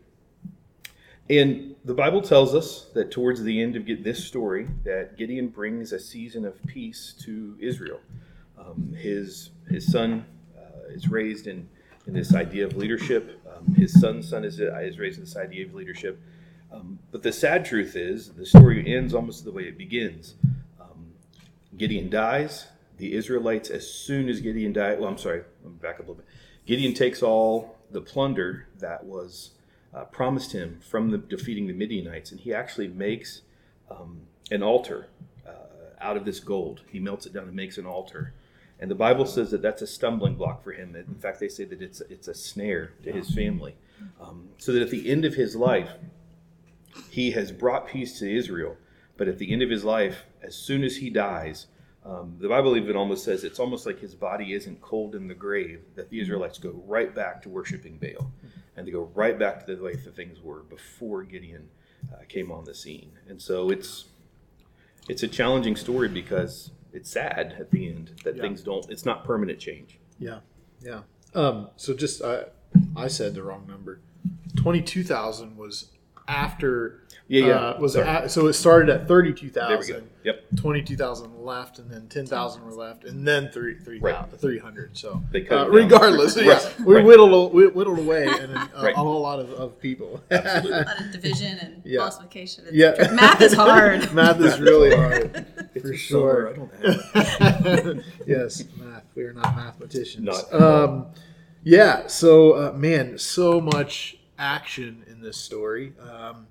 And 1.30 1.76
the 1.86 1.94
Bible 1.94 2.24
tells 2.24 2.56
us 2.56 2.88
that 2.96 3.12
towards 3.12 3.44
the 3.44 3.62
end 3.62 3.76
of 3.76 3.86
this 4.04 4.26
story, 4.26 4.68
that 4.84 5.16
Gideon 5.16 5.50
brings 5.50 5.94
a 5.94 6.00
season 6.00 6.44
of 6.44 6.62
peace 6.66 7.14
to 7.26 7.56
Israel. 7.60 8.00
Um, 8.60 8.94
his 8.94 9.52
his 9.70 9.90
son 9.92 10.26
uh, 10.58 10.90
is 10.90 11.08
raised 11.08 11.48
in, 11.48 11.68
in 12.08 12.14
this 12.14 12.34
idea 12.34 12.66
of 12.66 12.76
leadership. 12.76 13.42
Um, 13.48 13.74
his 13.76 14.00
son's 14.00 14.30
son 14.30 14.44
is, 14.44 14.60
is 14.60 15.00
raised 15.00 15.18
in 15.18 15.24
this 15.24 15.38
idea 15.38 15.66
of 15.66 15.74
leadership. 15.74 16.20
Um, 16.72 17.00
but 17.12 17.24
the 17.24 17.32
sad 17.32 17.66
truth 17.66 17.96
is, 17.96 18.30
the 18.30 18.46
story 18.46 18.94
ends 18.94 19.14
almost 19.14 19.44
the 19.44 19.52
way 19.52 19.64
it 19.64 19.78
begins. 19.78 20.36
Um, 20.80 21.14
Gideon 21.78 22.10
dies. 22.10 22.68
The 22.98 23.14
Israelites, 23.14 23.70
as 23.70 23.90
soon 23.90 24.28
as 24.28 24.42
Gideon 24.42 24.74
died, 24.74 25.00
well, 25.00 25.10
I'm 25.10 25.18
sorry, 25.18 25.44
me 25.64 25.72
back 25.82 25.96
up 25.96 26.00
a 26.00 26.02
little 26.02 26.16
bit. 26.16 26.26
Gideon 26.66 26.94
takes 26.94 27.24
all 27.24 27.78
the 27.92 28.02
plunder 28.02 28.68
that 28.80 29.06
was 29.06 29.52
uh, 29.94 30.04
promised 30.06 30.52
him 30.52 30.80
from 30.88 31.10
the, 31.10 31.18
defeating 31.18 31.68
the 31.68 31.74
Midianites, 31.74 32.32
and 32.32 32.40
he 32.40 32.54
actually 32.54 32.88
makes 32.88 33.42
um, 33.90 34.22
an 34.52 34.62
altar 34.62 35.08
uh, 35.48 35.52
out 36.02 36.18
of 36.18 36.26
this 36.26 36.40
gold. 36.40 36.82
He 36.92 37.00
melts 37.00 37.26
it 37.26 37.34
down 37.34 37.44
and 37.44 37.56
makes 37.56 37.78
an 37.78 37.86
altar. 37.86 38.34
And 38.80 38.90
the 38.90 38.96
Bible 38.96 39.26
says 39.26 39.52
that 39.52 39.62
that's 39.62 39.82
a 39.82 39.88
stumbling 39.88 40.36
block 40.36 40.64
for 40.64 40.72
him. 40.72 40.96
In 40.96 41.16
fact, 41.16 41.40
they 41.40 41.50
say 41.50 41.66
that 41.66 41.82
it's 41.82 42.02
it's 42.02 42.28
a 42.28 42.34
snare 42.34 42.94
to 43.04 43.12
his 43.12 43.34
family. 43.34 43.76
Um, 44.22 44.50
so 44.58 44.72
that 44.72 44.82
at 44.82 44.90
the 44.90 45.10
end 45.10 45.26
of 45.26 45.34
his 45.36 45.56
life, 45.56 45.92
he 47.10 47.32
has 47.32 47.52
brought 47.52 47.88
peace 47.88 48.20
to 48.20 48.32
Israel. 48.32 48.78
But 49.18 49.28
at 49.28 49.38
the 49.38 49.52
end 49.52 49.62
of 49.62 49.70
his 49.70 49.84
life, 49.84 50.26
as 50.42 50.56
soon 50.56 50.84
as 50.84 50.98
he 50.98 51.10
dies, 51.10 51.68
Um, 52.06 52.38
the 52.40 52.48
Bible 52.48 52.78
even 52.78 52.96
almost 52.96 53.24
says 53.26 53.44
it's 53.44 53.60
almost 53.60 53.86
like 53.86 54.00
his 54.00 54.16
body 54.16 54.54
isn't 54.54 54.80
cold 54.82 55.16
in 55.16 55.28
the 55.28 55.36
grave, 55.36 55.82
that 55.96 56.10
the 56.10 56.20
Israelites 56.24 56.58
go 56.58 56.72
right 56.88 57.14
back 57.14 57.42
to 57.42 57.50
worshiping 57.50 58.00
Baal. 58.00 58.32
And 58.76 58.88
they 58.88 58.92
go 58.92 59.12
right 59.14 59.38
back 59.38 59.66
to 59.66 59.76
the 59.76 59.84
way 59.84 59.96
the 59.96 60.12
things 60.12 60.38
were 60.42 60.64
before 60.64 61.24
Gideon 61.24 61.70
uh, 62.12 62.24
came 62.28 62.50
on 62.52 62.64
the 62.64 62.74
scene. 62.74 63.12
And 63.28 63.42
so 63.42 63.70
it's 63.70 64.06
it's 65.10 65.24
a 65.24 65.28
challenging 65.28 65.76
story 65.76 66.08
because 66.08 66.72
it's 66.94 67.10
sad 67.12 67.56
at 67.60 67.72
the 67.72 67.88
end 67.90 68.12
that 68.24 68.36
Yeah. 68.36 68.42
things 68.42 68.62
don't, 68.62 68.90
it's 68.90 69.06
not 69.06 69.24
permanent 69.24 69.60
change. 69.60 70.00
Yeah, 70.20 70.40
yeah. 70.82 71.02
Um, 71.36 71.70
so 71.76 71.94
just 71.94 72.22
I, 72.24 72.46
I 72.96 73.08
said 73.08 73.36
the 73.36 73.44
wrong 73.44 73.66
number. 73.68 74.00
Twenty-two 74.56 75.04
thousand 75.04 75.58
was 75.58 75.92
after. 76.30 77.02
Yeah, 77.32 77.46
yeah. 77.46 77.54
Uh, 77.54 77.80
was 77.80 77.94
Sorry. 77.94 78.08
a, 78.26 78.28
so 78.30 78.48
it 78.48 78.54
started 78.54 78.90
at 78.90 79.08
thirty-two 79.08 79.52
There 79.52 79.68
we 79.70 79.76
go. 79.76 79.78
thousand. 79.82 80.10
Yep. 80.24 80.44
Twenty-two 80.58 80.98
thousand 80.98 81.38
left, 81.46 81.78
and 81.78 81.88
then 81.92 82.08
ten 82.08 82.26
thousand 82.26 82.66
were 82.66 82.72
left, 82.74 83.04
and 83.04 83.28
then 83.28 83.52
three 83.52 83.78
three 83.78 84.00
Right. 84.00 84.26
three 84.40 84.58
hundred. 84.58 84.98
So 84.98 85.22
They 85.32 85.42
cut 85.42 85.56
uh, 85.58 85.62
it 85.62 85.66
down. 85.66 85.76
regardless, 85.76 86.36
Right. 86.38 86.46
yeah, 86.48 86.70
we 86.84 86.96
Right. 86.96 87.06
whittled 87.06 87.54
we 87.54 87.68
whittled 87.68 88.00
away, 88.00 88.26
and 88.28 88.58
uh, 88.58 88.66
Right. 88.82 88.94
a 88.96 88.98
whole 88.98 89.22
lot 89.22 89.40
of, 89.40 89.52
of 89.54 89.80
people. 89.80 90.20
a 90.32 90.38
lot 90.38 91.00
of 91.02 91.12
division 91.12 91.60
and 91.60 91.82
Yeah. 91.86 92.00
multiplication. 92.00 92.66
and 92.66 92.76
Yeah. 92.76 93.12
Math 93.14 93.42
is 93.42 93.54
hard. 93.54 94.12
Math 94.14 94.42
is 94.42 94.60
really 94.60 94.96
hard. 94.96 95.46
It's 95.76 95.88
For 95.88 95.94
sure. 95.96 96.56
summer, 96.56 96.70
I 97.14 97.52
don't 97.62 97.84
have 97.94 98.04
yes, 98.26 98.64
math. 98.76 99.04
We 99.16 99.24
are 99.26 99.34
not 99.34 99.56
mathematicians. 99.56 100.26
Not- 100.26 100.52
Um, 100.52 101.06
yeah. 101.64 102.08
So, 102.08 102.54
uh, 102.54 102.72
man, 102.76 103.20
so 103.20 103.62
much 103.62 104.18
action 104.40 105.04
in 105.08 105.22
this 105.22 105.38
story. 105.38 105.94
Um, 106.02 106.48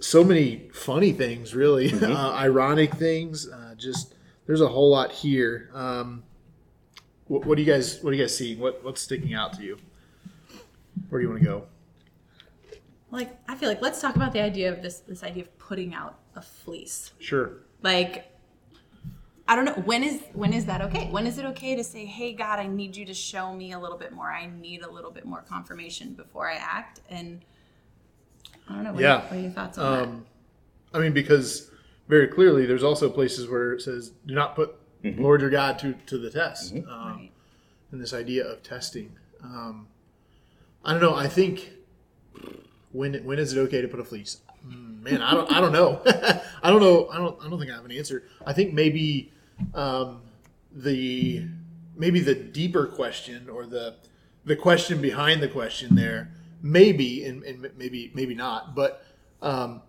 so 0.00 0.24
many 0.24 0.70
funny 0.72 1.12
things, 1.12 1.54
really, 1.54 1.90
Mm-hmm. 1.90 2.12
uh, 2.16 2.32
ironic 2.32 2.94
things. 2.94 3.48
Uh, 3.48 3.74
just 3.76 4.14
there's 4.46 4.60
a 4.60 4.68
whole 4.68 4.90
lot 4.90 5.12
here. 5.12 5.70
Um, 5.74 6.22
what, 7.26 7.44
what 7.44 7.56
do 7.56 7.62
you 7.62 7.70
guys 7.70 8.02
What 8.02 8.10
do 8.12 8.16
you 8.16 8.22
guys 8.22 8.36
see? 8.36 8.56
What 8.56 8.82
What's 8.82 9.00
sticking 9.02 9.34
out 9.34 9.52
to 9.54 9.62
you? 9.62 9.78
Where 11.08 11.20
do 11.20 11.26
you 11.26 11.30
want 11.30 11.42
to 11.42 11.48
go? 11.48 11.64
like 13.10 13.38
I 13.46 13.54
feel 13.54 13.68
like 13.68 13.82
let's 13.82 14.00
talk 14.00 14.16
about 14.16 14.32
the 14.32 14.40
idea 14.40 14.72
of 14.72 14.82
this 14.82 15.00
this 15.00 15.22
idea 15.22 15.44
of 15.44 15.58
putting 15.58 15.94
out 15.94 16.18
a 16.34 16.42
fleece. 16.42 17.12
Sure. 17.20 17.58
Like 17.82 18.31
I 19.52 19.54
don't 19.54 19.66
know 19.66 19.74
when 19.84 20.02
is 20.02 20.22
when 20.32 20.54
is 20.54 20.64
that 20.64 20.80
okay? 20.80 21.08
When 21.10 21.26
is 21.26 21.36
it 21.36 21.44
okay 21.44 21.76
to 21.76 21.84
say, 21.84 22.06
"Hey 22.06 22.32
God, 22.32 22.58
I 22.58 22.66
need 22.66 22.96
you 22.96 23.04
to 23.04 23.12
show 23.12 23.52
me 23.52 23.72
a 23.72 23.78
little 23.78 23.98
bit 23.98 24.10
more. 24.10 24.30
I 24.32 24.46
need 24.46 24.80
a 24.82 24.90
little 24.90 25.10
bit 25.10 25.26
more 25.26 25.42
confirmation 25.46 26.14
before 26.14 26.48
I 26.50 26.54
act." 26.54 27.00
And 27.10 27.42
I 28.66 28.74
don't 28.76 28.84
know. 28.84 28.92
What, 28.94 29.02
Yeah. 29.02 29.16
are, 29.16 29.20
what 29.24 29.32
are 29.32 29.40
your 29.40 29.50
thoughts 29.50 29.76
on 29.76 29.92
that? 29.92 30.02
Um, 30.08 30.26
I 30.94 31.00
mean, 31.00 31.12
because 31.12 31.70
very 32.08 32.28
clearly, 32.28 32.64
there's 32.64 32.82
also 32.82 33.10
places 33.10 33.46
where 33.46 33.74
it 33.74 33.82
says, 33.82 34.12
"Do 34.24 34.34
not 34.34 34.56
put 34.56 34.74
Lord 35.04 35.42
your 35.42 35.50
God 35.50 35.78
to 35.80 35.92
to 36.06 36.16
the 36.16 36.30
test." 36.30 36.72
Um, 36.72 36.84
Right. 36.86 37.30
and 37.90 38.00
this 38.00 38.14
idea 38.14 38.46
of 38.46 38.62
testing. 38.62 39.18
Um, 39.44 39.86
I 40.82 40.92
don't 40.92 41.02
know. 41.02 41.14
I 41.14 41.28
think 41.28 41.72
when 42.92 43.22
when 43.22 43.38
is 43.38 43.52
it 43.52 43.58
okay 43.60 43.82
to 43.82 43.88
put 43.88 44.00
a 44.00 44.04
fleece? 44.04 44.38
Mm, 44.66 45.02
Man, 45.02 45.20
I 45.20 45.34
don't. 45.34 45.52
I 45.52 45.60
don't 45.60 45.72
know. 45.72 46.00
I 46.62 46.70
don't 46.70 46.80
know. 46.80 47.08
I 47.10 47.18
don't. 47.18 47.38
I 47.44 47.50
don't 47.50 47.58
think 47.58 47.70
I 47.70 47.74
have 47.74 47.84
an 47.84 47.92
answer. 47.92 48.22
I 48.46 48.54
think 48.54 48.72
maybe 48.72 49.30
um, 49.74 50.22
the 50.70 51.46
maybe 51.96 52.20
the 52.20 52.34
deeper 52.34 52.86
question 52.86 53.48
or 53.48 53.66
the 53.66 53.96
the 54.44 54.56
question 54.56 55.00
behind 55.00 55.42
the 55.42 55.48
question 55.48 55.94
there 55.94 56.30
maybe 56.62 57.24
and, 57.24 57.42
and 57.42 57.70
maybe 57.76 58.10
maybe 58.14 58.34
not. 58.34 58.74
But 58.74 59.04
um, 59.42 59.82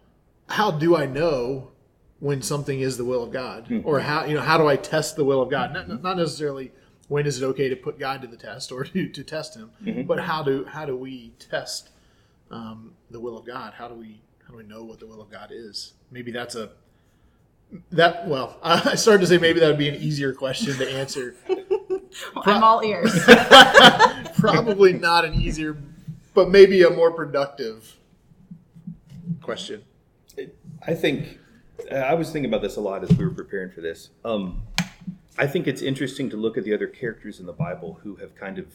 how 0.50 0.72
do 0.72 0.96
I 0.96 1.06
know 1.06 1.72
when 2.20 2.42
something 2.42 2.80
is 2.80 2.98
the 2.98 3.06
will 3.06 3.24
of 3.24 3.32
God, 3.32 3.68
or 3.86 4.00
how 4.00 4.25
you 4.25 4.34
know 4.34 4.42
how 4.42 4.58
do 4.58 4.68
I 4.68 4.75
test 4.75 5.15
the 5.15 5.24
will 5.24 5.42
of 5.42 5.50
God? 5.50 5.74
Not, 5.74 6.01
not 6.01 6.18
necessarily 6.18 6.72
when 7.08 7.25
is 7.25 7.42
it 7.42 7.46
okay 7.46 7.70
to 7.70 7.75
put 7.75 8.00
God 8.00 8.22
to 8.22 8.27
the 8.27 8.38
test 8.38 8.72
or 8.72 8.84
to, 8.86 9.08
to 9.10 9.24
test 9.24 9.56
Him, 9.56 9.72
but 10.08 10.20
how 10.20 10.44
do 10.44 10.65
how 10.65 10.86
do 10.86 10.98
we 10.98 11.34
test 11.39 11.89
um, 12.51 12.94
the 13.12 13.20
will 13.20 13.38
of 13.38 13.46
God? 13.46 13.74
How 13.74 13.88
do 13.88 13.96
we 13.96 14.22
how 14.46 14.51
do 14.51 14.58
we 14.58 14.63
know 14.63 14.84
what 14.84 15.00
the 15.00 15.08
will 15.08 15.22
of 15.22 15.30
God 15.30 15.51
is? 15.51 15.94
Maybe 16.12 16.32
that's 16.32 16.56
a 16.56 16.72
that 17.92 18.27
well. 18.27 18.58
I 18.63 18.96
started 18.96 19.22
to 19.22 19.27
say 19.27 19.38
maybe 19.38 19.60
that 19.60 19.68
would 19.68 19.77
be 19.77 19.89
an 19.89 19.96
easier 19.96 20.34
question 20.34 20.75
to 20.77 20.89
answer. 20.89 21.36
Well, 22.36 22.44
I'm 22.46 22.63
all 22.63 22.84
ears. 22.84 23.12
Probably 24.38 24.94
not 24.94 25.25
an 25.25 25.34
easier, 25.34 25.75
but 26.36 26.48
maybe 26.48 26.84
a 26.84 26.92
more 26.92 27.12
productive 27.12 27.98
question. 29.42 29.84
I 30.86 30.94
think 30.94 31.39
uh, 31.92 31.96
I 31.96 32.13
was 32.13 32.30
thinking 32.30 32.51
about 32.51 32.62
this 32.62 32.75
a 32.75 32.82
lot 32.82 33.03
as 33.03 33.10
we 33.18 33.25
were 33.25 33.34
preparing 33.34 33.72
for 33.72 33.82
this. 33.82 34.12
Um, 34.24 34.62
I 35.39 35.48
think 35.48 35.65
it's 35.68 35.82
interesting 35.82 36.30
to 36.30 36.38
look 36.38 36.56
at 36.56 36.63
the 36.63 36.74
other 36.75 36.86
characters 36.86 37.39
in 37.39 37.48
the 37.48 37.53
Bible 37.53 38.00
who 38.03 38.18
have 38.18 38.36
kind 38.36 38.60
of 38.60 38.68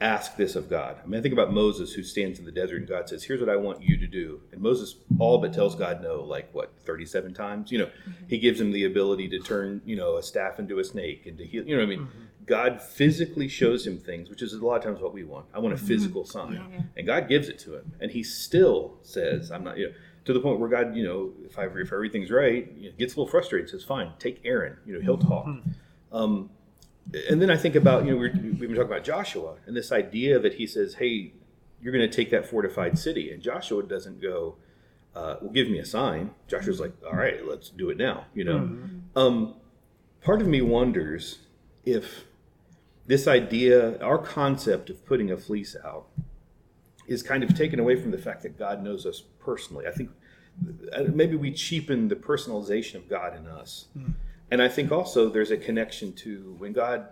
asked 0.00 0.36
this 0.38 0.56
of 0.56 0.70
God. 0.70 0.96
I 1.02 1.06
mean, 1.06 1.18
I 1.18 1.22
think 1.22 1.34
about 1.34 1.52
Moses 1.52 1.92
who 1.92 2.02
stands 2.02 2.38
in 2.38 2.44
the 2.44 2.52
desert 2.52 2.76
and 2.76 2.88
God 2.88 3.08
says, 3.08 3.24
"Here's 3.24 3.40
what 3.40 3.50
I 3.50 3.56
want 3.56 3.82
you 3.82 3.96
to 3.98 4.06
do," 4.06 4.40
and 4.52 4.60
Moses 4.60 4.96
all 5.18 5.38
but 5.38 5.52
tells 5.52 5.74
God 5.74 6.02
no, 6.02 6.22
like 6.22 6.52
what, 6.54 6.72
37 6.84 7.34
times. 7.34 7.70
You 7.70 7.78
know, 7.78 7.86
mm-hmm. 7.86 8.12
he 8.28 8.38
gives 8.38 8.60
him 8.60 8.72
the 8.72 8.84
ability 8.84 9.28
to 9.28 9.38
turn, 9.40 9.82
you 9.84 9.96
know, 9.96 10.16
a 10.16 10.22
staff 10.22 10.58
into 10.58 10.78
a 10.78 10.84
snake 10.84 11.26
and 11.26 11.36
to 11.38 11.44
heal. 11.44 11.64
You 11.64 11.76
know, 11.76 11.82
what 11.82 11.92
I 11.92 11.96
mean, 11.96 12.06
mm-hmm. 12.06 12.44
God 12.46 12.80
physically 12.80 13.46
shows 13.46 13.86
him 13.86 13.98
things, 13.98 14.30
which 14.30 14.42
is 14.42 14.54
a 14.54 14.64
lot 14.64 14.76
of 14.76 14.82
times 14.82 15.00
what 15.00 15.12
we 15.12 15.24
want. 15.24 15.46
I 15.52 15.58
want 15.58 15.74
a 15.74 15.76
mm-hmm. 15.76 15.86
physical 15.86 16.24
sign, 16.24 16.54
Yeah. 16.54 16.82
and 16.96 17.06
God 17.06 17.28
gives 17.28 17.48
it 17.48 17.58
to 17.60 17.76
him, 17.76 17.92
and 18.00 18.10
he 18.10 18.22
still 18.22 18.98
says, 19.02 19.52
"I'm 19.52 19.64
not." 19.64 19.76
You 19.76 19.88
know, 19.88 19.94
to 20.24 20.32
the 20.32 20.40
point 20.40 20.60
where 20.60 20.68
God, 20.68 20.96
you 20.96 21.04
know, 21.04 21.32
if 21.44 21.58
I 21.58 21.66
if 21.66 21.92
everything's 21.92 22.30
right, 22.30 22.70
you 22.76 22.90
know, 22.90 22.96
gets 22.96 23.14
a 23.14 23.20
little 23.20 23.30
frustrated, 23.30 23.68
says, 23.68 23.84
"Fine, 23.84 24.12
take 24.18 24.40
Aaron. 24.44 24.78
You 24.86 24.94
know, 24.94 25.00
he'll 25.00 25.18
talk." 25.18 25.44
Hmm. 25.44 25.58
Um, 26.12 26.50
and 27.28 27.40
then 27.42 27.50
I 27.50 27.56
think 27.56 27.74
about 27.74 28.04
you 28.04 28.12
know 28.12 28.16
we're, 28.16 28.32
we've 28.32 28.58
been 28.60 28.70
talking 28.70 28.82
about 28.82 29.04
Joshua 29.04 29.56
and 29.66 29.76
this 29.76 29.92
idea 29.92 30.38
that 30.38 30.54
he 30.54 30.66
says, 30.66 30.94
"Hey, 30.94 31.32
you're 31.82 31.92
going 31.92 32.08
to 32.08 32.14
take 32.14 32.30
that 32.30 32.46
fortified 32.46 32.98
city," 32.98 33.30
and 33.32 33.42
Joshua 33.42 33.82
doesn't 33.82 34.20
go, 34.20 34.56
uh, 35.14 35.36
"Well, 35.40 35.50
give 35.52 35.68
me 35.68 35.78
a 35.78 35.84
sign." 35.84 36.30
Joshua's 36.48 36.80
like, 36.80 36.92
"All 37.04 37.16
right, 37.16 37.44
let's 37.46 37.70
do 37.70 37.90
it 37.90 37.96
now." 37.96 38.26
You 38.34 38.44
know, 38.44 38.78
um, 39.16 39.54
part 40.22 40.40
of 40.40 40.48
me 40.48 40.60
wonders 40.60 41.38
if 41.84 42.24
this 43.06 43.26
idea, 43.26 43.98
our 44.00 44.18
concept 44.18 44.90
of 44.90 45.04
putting 45.04 45.30
a 45.30 45.36
fleece 45.36 45.74
out, 45.84 46.06
is 47.08 47.22
kind 47.22 47.42
of 47.42 47.56
taken 47.56 47.80
away 47.80 47.96
from 47.96 48.12
the 48.12 48.18
fact 48.18 48.42
that 48.42 48.56
God 48.58 48.84
knows 48.84 49.04
us 49.04 49.20
personally. 49.40 49.86
I 49.86 49.90
think 49.90 50.10
uh, 50.92 51.04
maybe 51.12 51.34
we 51.34 51.50
cheapen 51.52 52.06
the 52.08 52.14
personalization 52.14 52.96
of 52.96 53.08
God 53.08 53.36
in 53.36 53.46
us. 53.48 53.86
And 54.50 54.60
I 54.60 54.68
think 54.68 54.90
also 54.90 55.28
there's 55.28 55.50
a 55.50 55.56
connection 55.56 56.12
to 56.14 56.54
when 56.58 56.72
God 56.72 57.08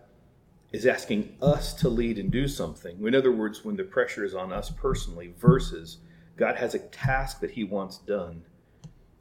is 0.73 0.87
asking 0.87 1.37
us 1.41 1.73
to 1.75 1.89
lead 1.89 2.19
and 2.19 2.31
do 2.31 2.47
something. 2.47 3.07
In 3.07 3.15
other 3.15 3.33
words, 3.33 3.65
when 3.65 3.77
the 3.77 3.85
pressure 3.85 4.25
is 4.25 4.35
on 4.35 4.53
us 4.53 4.71
personally 4.71 5.33
versus 5.39 5.99
God 6.37 6.57
has 6.57 6.75
a 6.75 6.79
task 6.79 7.41
that 7.41 7.51
he 7.53 7.65
wants 7.65 7.99
done. 7.99 8.43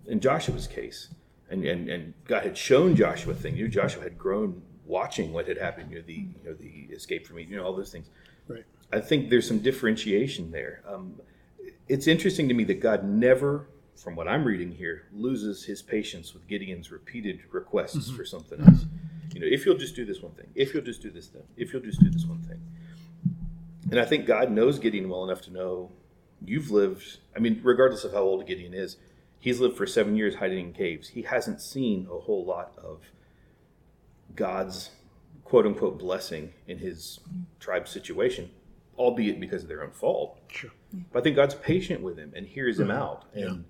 In 0.05 0.19
Joshua's 0.19 0.67
case, 0.67 1.09
and, 1.49 1.65
and, 1.65 1.89
and 1.89 2.13
God 2.25 2.43
had 2.43 2.57
shown 2.57 2.95
Joshua 2.95 3.33
things. 3.33 3.57
You 3.57 3.65
know, 3.65 3.69
Joshua 3.69 4.03
had 4.03 4.17
grown 4.17 4.61
watching 4.85 5.33
what 5.33 5.47
had 5.47 5.57
happened, 5.57 5.91
you 5.91 5.97
know, 5.97 6.03
the 6.05 6.13
you 6.13 6.35
know, 6.45 6.53
the 6.53 6.93
escape 6.93 7.27
from 7.27 7.39
Egypt, 7.39 7.51
you 7.51 7.57
know, 7.57 7.65
all 7.65 7.75
those 7.75 7.91
things. 7.91 8.09
Right. 8.47 8.63
I 8.91 8.99
think 8.99 9.29
there's 9.29 9.47
some 9.47 9.59
differentiation 9.59 10.51
there. 10.51 10.81
Um, 10.87 11.15
it's 11.89 12.07
interesting 12.07 12.47
to 12.47 12.53
me 12.53 12.63
that 12.65 12.79
God 12.79 13.03
never, 13.03 13.67
from 13.97 14.15
what 14.15 14.27
I'm 14.27 14.45
reading 14.45 14.71
here, 14.71 15.03
loses 15.11 15.65
his 15.65 15.81
patience 15.81 16.33
with 16.33 16.47
Gideon's 16.47 16.91
repeated 16.91 17.41
requests 17.51 18.07
mm-hmm. 18.07 18.15
for 18.15 18.25
something 18.25 18.61
else. 18.61 18.85
You 19.33 19.41
know, 19.41 19.47
if 19.49 19.65
you'll 19.65 19.77
just 19.77 19.95
do 19.95 20.05
this 20.05 20.21
one 20.21 20.31
thing, 20.33 20.47
if 20.55 20.73
you'll 20.73 20.83
just 20.83 21.01
do 21.01 21.09
this 21.09 21.27
thing, 21.27 21.43
if 21.57 21.73
you'll 21.73 21.81
just 21.81 21.99
do 21.99 22.09
this 22.09 22.25
one 22.25 22.41
thing. 22.43 22.61
And 23.91 23.99
I 23.99 24.05
think 24.05 24.25
God 24.25 24.51
knows 24.51 24.79
Gideon 24.79 25.09
well 25.09 25.23
enough 25.23 25.41
to 25.43 25.51
know 25.51 25.91
you've 26.43 26.71
lived, 26.71 27.19
I 27.35 27.39
mean, 27.39 27.59
regardless 27.63 28.03
of 28.03 28.13
how 28.13 28.21
old 28.21 28.45
Gideon 28.47 28.73
is, 28.73 28.97
he's 29.39 29.59
lived 29.59 29.77
for 29.77 29.87
seven 29.87 30.15
years 30.15 30.35
hiding 30.35 30.67
in 30.67 30.73
caves. 30.73 31.09
He 31.09 31.23
hasn't 31.23 31.61
seen 31.61 32.07
a 32.11 32.19
whole 32.19 32.45
lot 32.45 32.73
of 32.77 33.01
God's 34.35 34.91
quote 35.43 35.65
unquote 35.65 35.97
blessing 35.97 36.53
in 36.67 36.77
his 36.77 37.19
tribe 37.59 37.87
situation, 37.87 38.49
albeit 38.97 39.39
because 39.39 39.63
of 39.63 39.69
their 39.69 39.83
own 39.83 39.91
fault. 39.91 40.39
Sure. 40.49 40.71
But 41.11 41.19
I 41.19 41.23
think 41.23 41.35
God's 41.35 41.55
patient 41.55 42.01
with 42.01 42.17
him 42.17 42.33
and 42.35 42.45
hears 42.45 42.79
him 42.79 42.87
mm-hmm. 42.87 42.97
out. 42.97 43.25
And, 43.33 43.65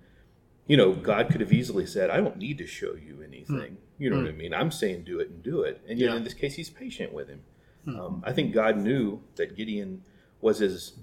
you 0.68 0.76
know, 0.78 0.94
God 0.94 1.30
could 1.30 1.42
have 1.42 1.54
easily 1.54 1.86
said, 1.86 2.10
I 2.10 2.18
don't 2.18 2.38
need 2.38 2.58
to 2.58 2.68
show 2.68 2.94
you 2.96 3.24
anything. 3.26 3.78
Hmm. 3.78 4.04
You 4.04 4.10
know 4.10 4.18
what 4.18 4.26
hmm. 4.26 4.36
I 4.36 4.38
mean? 4.38 4.54
I'm 4.54 4.72
saying 4.72 5.04
do 5.04 5.20
it 5.20 5.30
and 5.30 5.42
do 5.42 5.62
it. 5.62 5.82
And 5.88 5.98
yet 5.98 6.12
Yeah. 6.12 6.16
in 6.18 6.24
this 6.24 6.34
case, 6.34 6.56
he's 6.56 6.70
patient 6.70 7.14
with 7.14 7.30
him. 7.30 7.42
Hmm. 7.86 8.00
Um, 8.00 8.24
I 8.26 8.34
think 8.34 8.54
God 8.54 8.78
knew 8.78 9.22
that 9.36 9.56
Gideon 9.56 10.04
was 10.42 10.62
as 10.62 10.94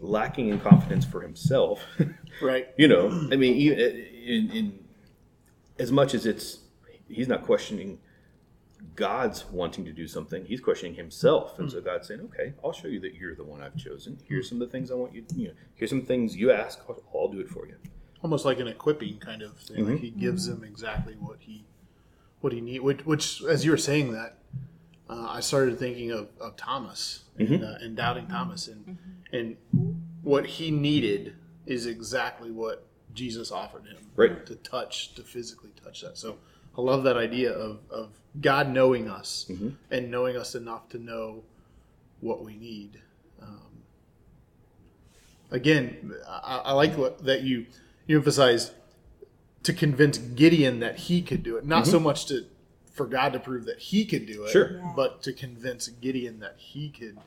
lacking 0.00 0.48
in 0.48 0.60
confidence 0.60 1.04
for 1.04 1.20
himself. 1.20 1.84
Right. 2.40 2.68
you 2.78 2.88
know, 2.88 3.08
I 3.30 3.36
mean, 3.36 3.54
e- 3.54 3.70
in, 3.70 4.50
in 4.50 4.84
as 5.78 5.92
much 5.92 6.14
as 6.14 6.24
it's, 6.24 6.60
he's 7.06 7.28
not 7.28 7.42
questioning 7.44 7.98
God's 8.96 9.44
wanting 9.50 9.84
to 9.84 9.92
do 9.92 10.08
something, 10.08 10.44
he's 10.46 10.60
questioning 10.60 10.94
himself. 10.94 11.58
And 11.58 11.70
so 11.70 11.80
God's 11.82 12.08
saying, 12.08 12.20
okay, 12.22 12.54
I'll 12.64 12.72
show 12.72 12.88
you 12.88 13.00
that 13.00 13.14
you're 13.14 13.34
the 13.34 13.44
one 13.44 13.62
I've 13.62 13.76
chosen. 13.76 14.18
Here's 14.26 14.48
some 14.48 14.60
of 14.60 14.68
the 14.68 14.72
things 14.72 14.90
I 14.90 14.94
want 14.94 15.14
you, 15.14 15.24
you 15.36 15.48
know, 15.48 15.54
here's 15.74 15.90
some 15.90 16.06
things 16.06 16.34
you 16.34 16.50
ask, 16.50 16.80
I'll, 16.88 17.02
I'll 17.14 17.28
do 17.28 17.40
it 17.40 17.50
for 17.50 17.66
you. 17.66 17.76
Almost 18.22 18.44
like 18.44 18.60
an 18.60 18.68
equipping 18.68 19.18
kind 19.18 19.42
of 19.42 19.56
thing. 19.58 19.84
Like 19.84 19.96
Mhm. 19.96 20.00
he 20.00 20.10
gives 20.10 20.46
him 20.48 20.62
exactly 20.64 21.14
what 21.14 21.38
he 21.40 21.64
what 22.40 22.52
he 22.52 22.60
need. 22.60 22.80
Which, 22.80 23.04
which 23.06 23.42
as 23.42 23.64
you 23.64 23.70
were 23.70 23.76
saying 23.76 24.12
that, 24.12 24.38
uh, 25.08 25.26
I 25.28 25.38
started 25.40 25.78
thinking 25.78 26.10
of, 26.10 26.28
of 26.40 26.56
Thomas 26.56 27.24
and, 27.38 27.62
uh, 27.62 27.74
and 27.80 27.96
doubting 27.96 28.26
Thomas, 28.26 28.66
and 28.68 28.98
and 29.32 29.56
what 30.22 30.46
he 30.46 30.70
needed 30.70 31.34
is 31.66 31.86
exactly 31.86 32.50
what 32.50 32.84
Jesus 33.14 33.52
offered 33.52 33.86
him. 33.86 33.98
Right. 34.16 34.44
To 34.46 34.56
touch, 34.56 35.14
to 35.14 35.22
physically 35.22 35.70
touch 35.82 36.00
that. 36.02 36.18
So 36.18 36.38
I 36.76 36.80
love 36.80 37.04
that 37.04 37.16
idea 37.16 37.52
of, 37.52 37.78
of 37.90 38.10
God 38.40 38.68
knowing 38.70 39.08
us 39.08 39.50
and 39.90 40.10
knowing 40.10 40.36
us 40.36 40.54
enough 40.54 40.88
to 40.90 40.98
know 40.98 41.44
what 42.20 42.42
we 42.44 42.56
need. 42.56 43.00
Um, 43.40 43.82
again, 45.50 46.12
I, 46.26 46.62
I 46.66 46.72
like 46.72 46.96
what, 46.96 47.24
that 47.24 47.42
you 47.42 47.66
you 48.06 48.16
emphasize 48.16 48.72
to 49.62 49.72
convince 49.72 50.18
Gideon 50.18 50.80
that 50.80 50.96
he 50.98 51.22
could 51.22 51.42
do 51.42 51.56
it, 51.56 51.64
not 51.64 51.86
so 51.86 51.96
mm-hmm. 51.96 52.04
much 52.04 52.26
to 52.26 52.46
for 52.92 53.06
God 53.06 53.32
to 53.32 53.38
prove 53.40 53.64
that 53.64 53.78
he 53.78 54.04
could 54.04 54.26
do 54.26 54.44
it, 54.44 54.50
Sure. 54.50 54.72
Yeah. 54.76 54.92
but 54.94 55.22
to 55.22 55.32
convince 55.32 55.88
Gideon 55.88 56.40
that 56.40 56.56
he 56.58 56.90
could 56.90 57.18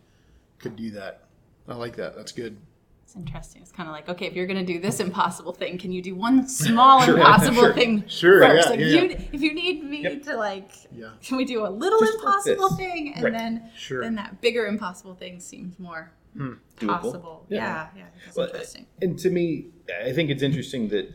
could 0.59 0.75
do 0.75 0.91
that. 0.91 1.23
I 1.67 1.75
like 1.75 1.95
that. 1.95 2.15
That's 2.15 2.31
good. 2.31 2.57
It's 3.03 3.15
interesting. 3.15 3.61
It's 3.61 3.71
kind 3.71 3.87
of 3.89 3.93
like, 3.93 4.07
okay, 4.09 4.25
if 4.25 4.33
you're 4.33 4.45
going 4.47 4.63
to 4.63 4.73
do 4.73 4.79
this 4.79 4.99
impossible 4.99 5.53
thing, 5.53 5.77
can 5.77 5.91
you 5.91 6.01
do 6.01 6.15
one 6.15 6.47
small 6.47 7.01
Sure, 7.05 7.17
impossible 7.17 7.61
sure. 7.63 7.73
thing 7.73 8.03
Sure, 8.07 8.41
first? 8.41 8.65
yeah, 8.65 8.69
like, 8.71 8.79
yeah, 8.79 8.85
you, 8.85 9.09
yeah. 9.09 9.21
if 9.31 9.41
you 9.41 9.53
need 9.53 9.83
me 9.83 10.03
Yep. 10.03 10.23
to 10.23 10.35
like, 10.37 10.69
Yeah. 10.95 11.09
can 11.23 11.37
we 11.37 11.45
do 11.45 11.65
a 11.65 11.69
little 11.69 11.99
Just 11.99 12.15
impossible 12.15 12.69
this. 12.69 12.77
thing, 12.77 13.13
and 13.15 13.23
Right. 13.23 13.33
then 13.33 13.69
Sure. 13.75 14.01
then 14.01 14.15
that 14.15 14.41
bigger 14.41 14.65
impossible 14.67 15.15
thing 15.15 15.39
seems 15.39 15.77
more 15.79 16.11
Hmm. 16.35 16.53
Doable. 16.79 16.87
possible. 16.87 17.45
Yeah. 17.49 17.57
Yeah, 17.57 17.87
yeah, 17.97 18.03
I 18.03 18.31
Well, 18.35 18.47
interesting. 18.47 18.85
And 19.01 19.17
to 19.19 19.29
me, 19.29 19.67
I 20.05 20.11
think 20.11 20.29
it's 20.29 20.43
interesting 20.43 20.89
that 20.89 21.11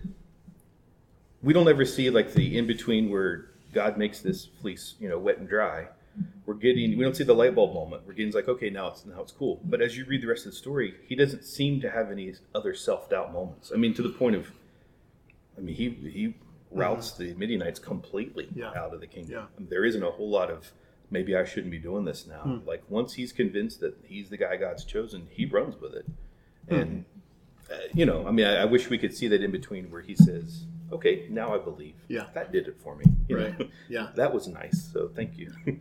we 1.42 1.52
don't 1.52 1.68
ever 1.68 1.84
see 1.84 2.10
like 2.10 2.32
the 2.32 2.56
in 2.56 2.66
between 2.66 3.10
where 3.10 3.50
God 3.72 3.98
makes 3.98 4.20
this 4.20 4.46
fleece, 4.60 4.94
you 4.98 5.08
know, 5.08 5.18
wet 5.18 5.38
and 5.38 5.48
dry. 5.48 5.88
We're 6.44 6.54
getting 6.54 6.98
we 6.98 7.04
don't 7.04 7.16
see 7.16 7.24
the 7.24 7.34
light 7.34 7.54
bulb 7.54 7.74
moment. 7.74 8.02
We're 8.06 8.14
getting 8.14 8.32
like, 8.32 8.48
okay, 8.48 8.70
now 8.70 8.88
it's 8.88 9.06
now 9.06 9.20
it's 9.22 9.32
cool. 9.32 9.60
But 9.64 9.80
as 9.80 9.96
you 9.96 10.04
read 10.06 10.22
the 10.22 10.26
rest 10.26 10.46
of 10.46 10.52
the 10.52 10.58
story, 10.58 10.94
he 11.06 11.14
doesn't 11.14 11.44
seem 11.44 11.80
to 11.82 11.90
have 11.90 12.10
any 12.10 12.34
other 12.54 12.74
self 12.74 13.08
doubt 13.08 13.32
moments. 13.32 13.70
I 13.72 13.78
mean, 13.78 13.94
to 13.94 14.02
the 14.02 14.08
point 14.08 14.36
of, 14.36 14.50
I 15.56 15.60
mean, 15.60 15.74
he 15.76 15.90
he 15.90 16.34
routes 16.70 17.12
mm-hmm. 17.12 17.22
the 17.24 17.34
Midianites 17.34 17.78
completely 17.78 18.48
Yeah. 18.54 18.72
out 18.76 18.92
of 18.92 19.00
the 19.00 19.06
kingdom. 19.06 19.32
Yeah. 19.32 19.46
I 19.56 19.60
mean, 19.60 19.68
there 19.70 19.84
isn't 19.84 20.02
a 20.02 20.10
whole 20.10 20.30
lot 20.30 20.50
of 20.50 20.72
maybe 21.10 21.34
I 21.36 21.44
shouldn't 21.44 21.70
be 21.70 21.78
doing 21.78 22.04
this 22.04 22.26
now. 22.26 22.40
Hmm. 22.42 22.58
Like 22.66 22.82
once 22.88 23.14
he's 23.14 23.32
convinced 23.32 23.80
that 23.80 23.94
he's 24.04 24.28
the 24.30 24.36
guy 24.36 24.56
God's 24.56 24.84
chosen, 24.84 25.26
he 25.30 25.46
runs 25.46 25.80
with 25.80 25.94
it. 25.94 26.06
And 26.68 27.04
uh, 27.72 27.76
you 27.94 28.06
know, 28.06 28.26
I 28.26 28.30
mean, 28.30 28.46
I, 28.46 28.62
I 28.62 28.64
wish 28.64 28.88
we 28.90 28.98
could 28.98 29.14
see 29.16 29.28
that 29.28 29.42
in 29.42 29.50
between 29.50 29.90
where 29.90 30.00
he 30.02 30.14
says, 30.14 30.64
"Okay, 30.92 31.26
now 31.30 31.54
I 31.54 31.58
believe." 31.58 31.94
Yeah. 32.08 32.26
that 32.34 32.52
did 32.52 32.66
it 32.68 32.76
for 32.80 32.96
me. 32.96 33.04
You 33.28 33.38
Right. 33.38 33.58
know? 33.58 33.66
Yeah. 33.88 34.08
that 34.16 34.32
was 34.34 34.48
nice. 34.48 34.90
So 34.92 35.08
thank 35.14 35.36
you. 35.38 35.52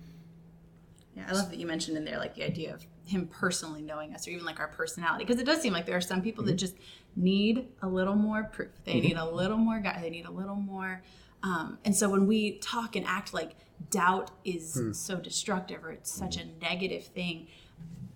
Yeah, 1.16 1.26
I 1.28 1.34
love 1.34 1.50
that 1.50 1.60
you 1.60 1.66
mentioned 1.66 1.98
in 1.98 2.06
there 2.06 2.18
like 2.18 2.36
the 2.36 2.46
idea 2.46 2.74
of 2.74 2.86
him 3.04 3.28
personally 3.28 3.82
knowing 3.82 4.14
us, 4.14 4.26
or 4.28 4.32
even 4.32 4.46
like 4.46 4.60
our 4.60 4.68
personality, 4.70 5.26
because 5.26 5.42
it 5.42 5.46
does 5.46 5.60
seem 5.62 5.74
like 5.74 5.86
there 5.86 5.98
are 5.98 6.02
some 6.02 6.22
people 6.22 6.46
that 6.46 6.54
just 6.54 6.76
need 7.16 7.68
a 7.82 7.88
little 7.90 8.16
more 8.16 8.44
proof. 8.44 8.70
They 8.86 9.02
need 9.02 9.18
a 9.18 9.30
little 9.30 9.58
more 9.58 9.80
guy. 9.80 10.00
They 10.02 10.12
need 10.12 10.28
a 10.28 10.32
little 10.32 10.56
more. 10.56 11.02
Um, 11.44 11.80
and 11.84 11.96
so 11.96 12.10
when 12.10 12.26
we 12.28 12.60
talk 12.60 12.96
and 12.96 13.06
act 13.06 13.34
like 13.34 13.56
doubt 13.90 14.32
is 14.44 14.76
hmm. 14.76 14.92
so 14.92 15.18
destructive 15.18 15.84
or 15.84 15.92
it's 15.92 16.12
such 16.12 16.38
a 16.38 16.46
negative 16.62 17.06
thing, 17.06 17.48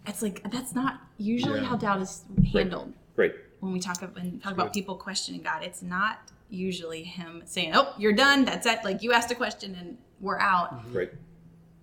it's 0.05 0.21
like 0.21 0.43
that's 0.51 0.75
not 0.75 1.01
usually 1.17 1.59
Yeah. 1.59 1.65
how 1.65 1.77
doubt 1.77 2.01
is 2.01 2.23
handled. 2.51 2.93
Great. 3.15 3.33
When 3.59 3.71
we 3.71 3.79
talk 3.79 4.01
about, 4.01 4.15
when 4.15 4.39
talk 4.39 4.53
about 4.53 4.73
people 4.73 4.95
questioning 4.95 5.41
God, 5.41 5.63
it's 5.63 5.81
not 5.81 6.19
usually 6.49 7.03
him 7.03 7.41
saying, 7.45 7.71
"Oh, 7.73 7.93
you're 7.97 8.13
done. 8.13 8.43
That's 8.45 8.65
it. 8.67 8.79
Like 8.83 9.01
you 9.01 9.13
asked 9.13 9.31
a 9.31 9.35
question 9.35 9.75
and 9.75 9.97
we're 10.19 10.39
out." 10.39 10.73
Mm-hmm. 10.73 10.91
Great. 10.91 11.11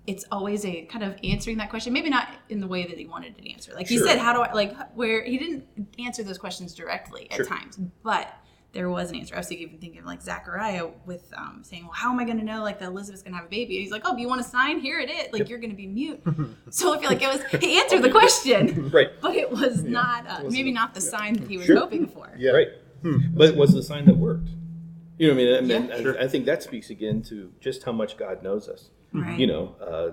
it's 0.06 0.24
always 0.32 0.64
a 0.64 0.82
kind 0.86 1.04
of 1.04 1.14
answering 1.22 1.58
that 1.58 1.68
question 1.68 1.92
maybe 1.92 2.08
not 2.08 2.28
in 2.48 2.58
the 2.58 2.66
way 2.66 2.86
that 2.86 2.98
he 2.98 3.06
wanted 3.06 3.34
it 3.38 3.52
answered 3.52 3.74
like 3.74 3.86
he 3.86 3.98
said 3.98 4.18
how 4.18 4.32
do 4.32 4.40
i 4.40 4.50
like 4.52 4.74
where 4.94 5.22
he 5.22 5.36
didn't 5.36 5.64
answer 5.98 6.22
those 6.22 6.38
questions 6.38 6.74
directly 6.74 7.30
at 7.30 7.46
times 7.46 7.78
but 8.02 8.34
there 8.72 8.88
was 8.88 9.10
an 9.10 9.16
answer 9.16 9.34
i 9.34 9.38
was 9.38 9.46
thinking, 9.48 9.66
even 9.68 9.78
thinking 9.80 9.98
of 10.00 10.06
like 10.06 10.22
zachariah 10.22 10.88
with 11.06 11.32
um, 11.36 11.60
saying 11.62 11.84
well 11.84 11.92
how 11.92 12.10
am 12.12 12.18
i 12.20 12.24
going 12.24 12.38
to 12.38 12.44
know 12.44 12.62
like 12.62 12.78
that 12.78 12.86
elizabeth's 12.88 13.22
going 13.22 13.32
to 13.32 13.36
have 13.38 13.46
a 13.46 13.50
baby 13.50 13.76
and 13.76 13.82
he's 13.82 13.90
like 13.92 14.02
oh 14.04 14.14
do 14.14 14.20
you 14.22 14.28
want 14.28 14.40
a 14.40 14.44
sign 14.44 14.78
here 14.80 15.00
it 15.00 15.10
is 15.10 15.32
like 15.32 15.48
you're 15.48 15.58
going 15.58 15.70
to 15.70 15.76
be 15.76 15.86
mute 15.86 16.22
so 16.70 16.94
i 16.94 16.98
feel 17.00 17.08
like 17.10 17.22
it 17.22 17.28
was 17.28 17.62
he 17.62 17.78
answered 17.78 18.02
the 18.02 18.10
question 18.10 18.90
Right. 18.92 19.08
but 19.20 19.34
it 19.34 19.50
was 19.50 19.82
not 19.82 20.26
uh, 20.28 20.42
maybe 20.48 20.72
not 20.72 20.94
the 20.94 21.00
sign 21.00 21.34
that 21.34 21.48
he 21.48 21.56
was 21.56 21.66
Sure. 21.66 21.78
hoping 21.78 22.06
for 22.06 22.30
Yeah. 22.38 22.52
Right. 22.52 22.68
But 23.02 23.48
it 23.48 23.56
was 23.56 23.72
the 23.72 23.82
sign 23.82 24.04
that 24.06 24.16
worked. 24.16 24.50
You 25.18 25.28
know 25.28 25.34
what 25.34 25.40
I 25.40 25.44
mean? 25.44 25.54
I, 25.74 25.80
mean, 25.80 25.88
Yeah. 25.88 25.94
I- 25.96 26.02
Sure. 26.02 26.20
I, 26.20 26.28
think 26.28 26.44
that 26.46 26.62
speaks 26.62 26.90
again 26.90 27.22
to 27.22 27.50
just 27.60 27.82
how 27.84 27.92
much 27.92 28.16
God 28.18 28.42
knows 28.42 28.68
us. 28.68 28.90
right 29.12 29.38
You 29.38 29.46
know, 29.46 29.74
uh, 29.80 30.10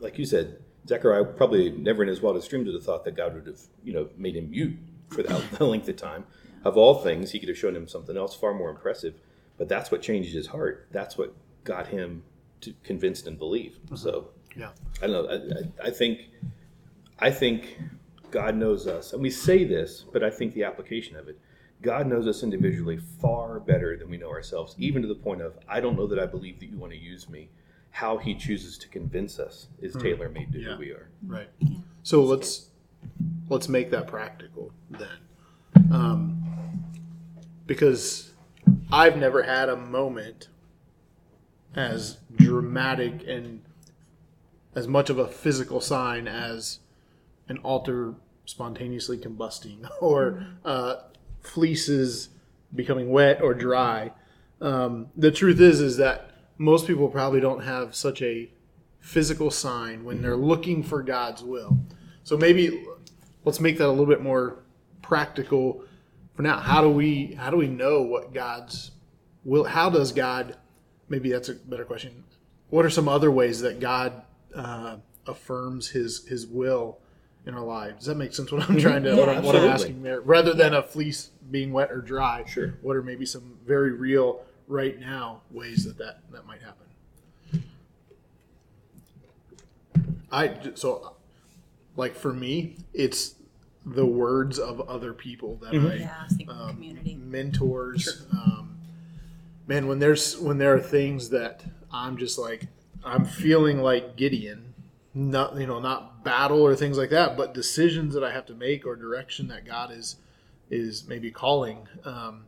like 0.00 0.18
you 0.18 0.24
said, 0.24 0.58
Zechariah 0.88 1.24
probably 1.24 1.70
never 1.70 2.02
in 2.02 2.08
his 2.08 2.20
wildest 2.20 2.50
dreams 2.50 2.66
would 2.66 2.74
have 2.74 2.84
thought 2.84 3.04
that 3.04 3.16
God 3.16 3.34
would 3.34 3.46
have, 3.46 3.60
you 3.84 3.92
know, 3.92 4.08
made 4.16 4.34
him 4.36 4.50
mute 4.50 4.76
for 5.08 5.22
that 5.22 5.50
the 5.58 5.64
length 5.64 5.88
of 5.88 5.96
time. 5.96 6.24
Of 6.64 6.76
all 6.76 6.94
things, 7.02 7.30
he 7.30 7.38
could 7.38 7.48
have 7.48 7.58
shown 7.58 7.74
him 7.74 7.88
something 7.88 8.16
else 8.16 8.34
far 8.34 8.52
more 8.54 8.70
impressive. 8.70 9.14
But 9.56 9.68
that's 9.68 9.90
what 9.90 10.02
changed 10.02 10.32
his 10.34 10.46
heart. 10.48 10.86
That's 10.90 11.16
what 11.18 11.34
got 11.64 11.86
him 11.88 12.22
to 12.62 12.74
convinced 12.82 13.26
and 13.26 13.38
believe. 13.38 13.78
So 13.94 14.28
Yeah. 14.56 14.70
I 15.02 15.06
don't 15.06 15.12
know. 15.12 15.26
I, 15.80 15.84
I, 15.84 15.88
I 15.88 15.90
think, 15.90 16.20
I 17.18 17.30
think 17.30 17.78
God 18.30 18.54
knows 18.56 18.86
us, 18.86 19.12
and 19.12 19.20
we 19.22 19.30
say 19.30 19.64
this, 19.64 20.04
but 20.12 20.22
I 20.22 20.30
think 20.30 20.54
the 20.54 20.64
application 20.64 21.16
of 21.16 21.28
it, 21.28 21.38
God 21.82 22.06
knows 22.06 22.26
us 22.26 22.42
individually 22.42 22.98
far 23.20 23.58
better 23.60 23.96
than 23.96 24.08
we 24.10 24.18
know 24.18 24.28
ourselves, 24.30 24.74
even 24.78 25.00
to 25.02 25.08
the 25.08 25.14
point 25.14 25.40
of 25.40 25.58
I 25.68 25.80
don't 25.80 25.96
know 25.96 26.06
that 26.06 26.18
I 26.18 26.26
believe 26.26 26.60
that 26.60 26.66
you 26.66 26.76
want 26.76 26.92
to 26.92 26.98
use 26.98 27.28
me. 27.28 27.48
How 27.90 28.18
He 28.18 28.34
chooses 28.34 28.76
to 28.78 28.88
convince 28.88 29.38
us 29.38 29.68
is 29.80 29.94
tailor 29.94 30.28
made 30.28 30.52
to 30.52 30.58
Yeah. 30.60 30.72
who 30.74 30.78
we 30.78 30.90
are. 30.90 31.08
Right. 31.26 31.48
So 32.02 32.22
let's 32.22 32.68
let's 33.48 33.68
make 33.68 33.90
that 33.90 34.06
practical 34.06 34.72
then, 34.90 35.18
um, 35.90 36.39
because 37.70 38.32
I've 38.90 39.16
never 39.16 39.44
had 39.44 39.68
a 39.68 39.76
moment 39.76 40.48
as 41.76 42.18
dramatic 42.34 43.22
and 43.28 43.62
as 44.74 44.88
much 44.88 45.08
of 45.08 45.20
a 45.20 45.28
physical 45.28 45.80
sign 45.80 46.26
as 46.26 46.80
an 47.46 47.58
altar 47.58 48.14
spontaneously 48.44 49.18
combusting 49.18 49.88
or 50.00 50.44
uh, 50.64 50.96
fleeces 51.42 52.30
becoming 52.74 53.08
wet 53.08 53.40
or 53.40 53.54
dry. 53.54 54.10
Um, 54.60 55.06
the 55.16 55.30
truth 55.30 55.60
is, 55.60 55.80
is 55.80 55.96
that 55.98 56.32
most 56.58 56.88
people 56.88 57.06
probably 57.06 57.38
don't 57.38 57.62
have 57.62 57.94
such 57.94 58.20
a 58.20 58.50
physical 58.98 59.48
sign 59.48 60.02
when 60.02 60.22
they're 60.22 60.34
looking 60.34 60.82
for 60.82 61.04
God's 61.04 61.44
will. 61.44 61.78
So 62.24 62.36
maybe 62.36 62.84
let's 63.44 63.60
make 63.60 63.78
that 63.78 63.86
a 63.86 63.90
little 63.90 64.06
bit 64.06 64.22
more 64.22 64.58
practical 65.02 65.84
for 66.40 66.44
now. 66.44 66.58
How 66.58 66.80
do 66.80 66.88
we 66.88 67.34
how 67.34 67.50
do 67.50 67.58
we 67.58 67.66
know 67.66 68.00
what 68.00 68.32
God's 68.32 68.92
will? 69.44 69.64
How 69.64 69.90
does 69.90 70.10
God? 70.10 70.56
Maybe 71.10 71.30
that's 71.30 71.50
a 71.50 71.54
better 71.54 71.84
question. 71.84 72.24
What 72.70 72.86
are 72.86 72.90
some 72.90 73.10
other 73.10 73.30
ways 73.30 73.60
that 73.60 73.78
God 73.78 74.22
uh, 74.54 74.96
affirms 75.26 75.88
His 75.88 76.26
His 76.26 76.46
will 76.46 76.98
in 77.44 77.54
our 77.54 77.62
lives? 77.62 77.98
Does 77.98 78.06
that 78.06 78.14
make 78.14 78.32
sense? 78.32 78.50
What 78.50 78.70
I'm 78.70 78.78
trying 78.78 79.02
to 79.02 79.16
what, 79.16 79.28
I'm, 79.28 79.42
what 79.42 79.54
I'm 79.54 79.68
asking 79.68 80.02
there, 80.02 80.22
rather 80.22 80.54
than 80.54 80.72
a 80.72 80.82
fleece 80.82 81.28
being 81.50 81.74
wet 81.74 81.92
or 81.92 82.00
dry. 82.00 82.44
Sure. 82.46 82.78
What 82.80 82.96
are 82.96 83.02
maybe 83.02 83.26
some 83.26 83.58
very 83.66 83.92
real 83.92 84.40
right 84.66 84.98
now 84.98 85.42
ways 85.50 85.84
that 85.84 85.98
that, 85.98 86.20
that 86.32 86.46
might 86.46 86.60
happen? 86.62 86.86
I 90.32 90.56
so 90.74 91.16
like 91.96 92.14
for 92.14 92.32
me, 92.32 92.76
it's 92.94 93.34
the 93.84 94.06
words 94.06 94.58
of 94.58 94.80
other 94.82 95.12
people 95.12 95.56
that 95.62 95.74
I 95.74 95.94
yeah 95.94 96.14
i 96.20 96.24
was 96.24 96.32
thinking 96.34 96.56
Um, 96.56 96.70
community 96.70 97.14
mentors. 97.14 98.26
Um, 98.32 98.76
man, 99.66 99.86
when 99.86 99.98
there's 99.98 100.38
when 100.38 100.58
there 100.58 100.74
are 100.74 100.80
things 100.80 101.30
that 101.30 101.64
I'm 101.92 102.16
just 102.16 102.38
like 102.38 102.66
I'm 103.04 103.24
feeling 103.24 103.80
like 103.82 104.16
Gideon, 104.16 104.74
not 105.14 105.56
you 105.56 105.66
know 105.66 105.80
not 105.80 106.22
battle 106.24 106.60
or 106.60 106.76
things 106.76 106.98
like 106.98 107.10
that, 107.10 107.36
but 107.36 107.54
decisions 107.54 108.14
that 108.14 108.22
I 108.22 108.32
have 108.32 108.46
to 108.46 108.54
make 108.54 108.86
or 108.86 108.96
direction 108.96 109.48
that 109.48 109.64
God 109.64 109.90
is 109.92 110.16
is 110.68 111.06
maybe 111.08 111.30
calling. 111.30 111.88
Um, 112.04 112.44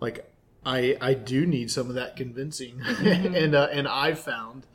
like 0.00 0.30
I 0.64 0.96
I 1.00 1.14
do 1.14 1.44
need 1.46 1.70
some 1.70 1.88
of 1.88 1.94
that 1.96 2.16
convincing, 2.16 2.80
and 3.00 3.54
uh, 3.54 3.68
and 3.72 3.88
I've 3.88 4.20
found 4.20 4.66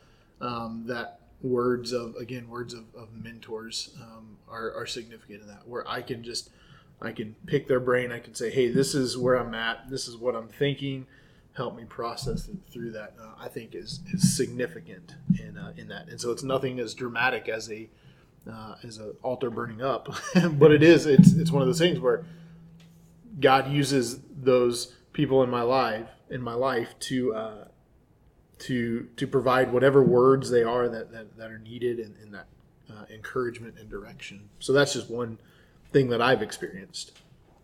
um, 0.41 0.83
that 0.87 1.19
words 1.43 1.91
of 1.91 2.15
again 2.15 2.47
words 2.49 2.73
of, 2.73 2.85
of 2.95 3.09
mentors 3.13 3.93
um, 4.01 4.37
are, 4.49 4.73
are 4.73 4.85
significant 4.85 5.41
in 5.41 5.47
that 5.47 5.67
where 5.67 5.87
I 5.87 6.01
can 6.01 6.23
just 6.23 6.49
I 7.01 7.11
can 7.11 7.35
pick 7.45 7.67
their 7.67 7.81
brain 7.81 8.11
I 8.11 8.19
can 8.19 8.33
say 8.33 8.49
hey 8.49 8.69
this 8.69 8.95
is 8.95 9.17
where 9.17 9.35
I'm 9.35 9.53
at 9.53 9.89
this 9.89 10.07
is 10.07 10.15
what 10.15 10.35
I'm 10.35 10.47
thinking 10.47 11.05
help 11.53 11.75
me 11.75 11.83
process 11.85 12.49
through 12.71 12.91
that. 12.91 13.13
Uh, 13.21 13.29
I 13.39 13.47
think 13.47 13.75
is 13.75 13.99
is 14.11 14.35
significant 14.35 15.15
in 15.39 15.57
uh, 15.57 15.73
in 15.77 15.89
that 15.89 16.07
and 16.07 16.19
so 16.19 16.31
it's 16.31 16.43
nothing 16.43 16.79
as 16.79 16.93
dramatic 16.93 17.49
as 17.49 17.69
a 17.69 17.89
uh, 18.49 18.75
as 18.83 18.97
an 18.97 19.13
altar 19.21 19.49
burning 19.49 19.81
up 19.81 20.13
but 20.53 20.71
it 20.71 20.81
is 20.81 21.05
it's 21.05 21.33
it's 21.33 21.51
one 21.51 21.61
of 21.61 21.67
those 21.67 21.79
things 21.79 21.99
where 21.99 22.25
God 23.39 23.71
uses 23.71 24.19
those 24.31 24.93
people 25.11 25.43
in 25.43 25.49
my 25.49 25.61
life 25.61 26.07
in 26.29 26.41
my 26.41 26.53
life 26.53 26.97
to 26.99 27.33
uh, 27.35 27.67
to 28.59 29.07
to 29.17 29.27
provide 29.27 29.71
whatever 29.71 30.03
words 30.03 30.49
they 30.49 30.63
are 30.63 30.87
that 30.87 31.11
that, 31.11 31.37
that 31.37 31.51
are 31.51 31.59
needed 31.59 31.99
in, 31.99 32.15
in 32.21 32.31
that 32.31 32.47
uh, 32.89 33.05
encouragement 33.13 33.75
and 33.79 33.89
direction. 33.89 34.49
So 34.59 34.73
that's 34.73 34.93
just 34.93 35.09
one 35.09 35.37
thing 35.91 36.09
that 36.09 36.21
I've 36.21 36.41
experienced. 36.41 37.19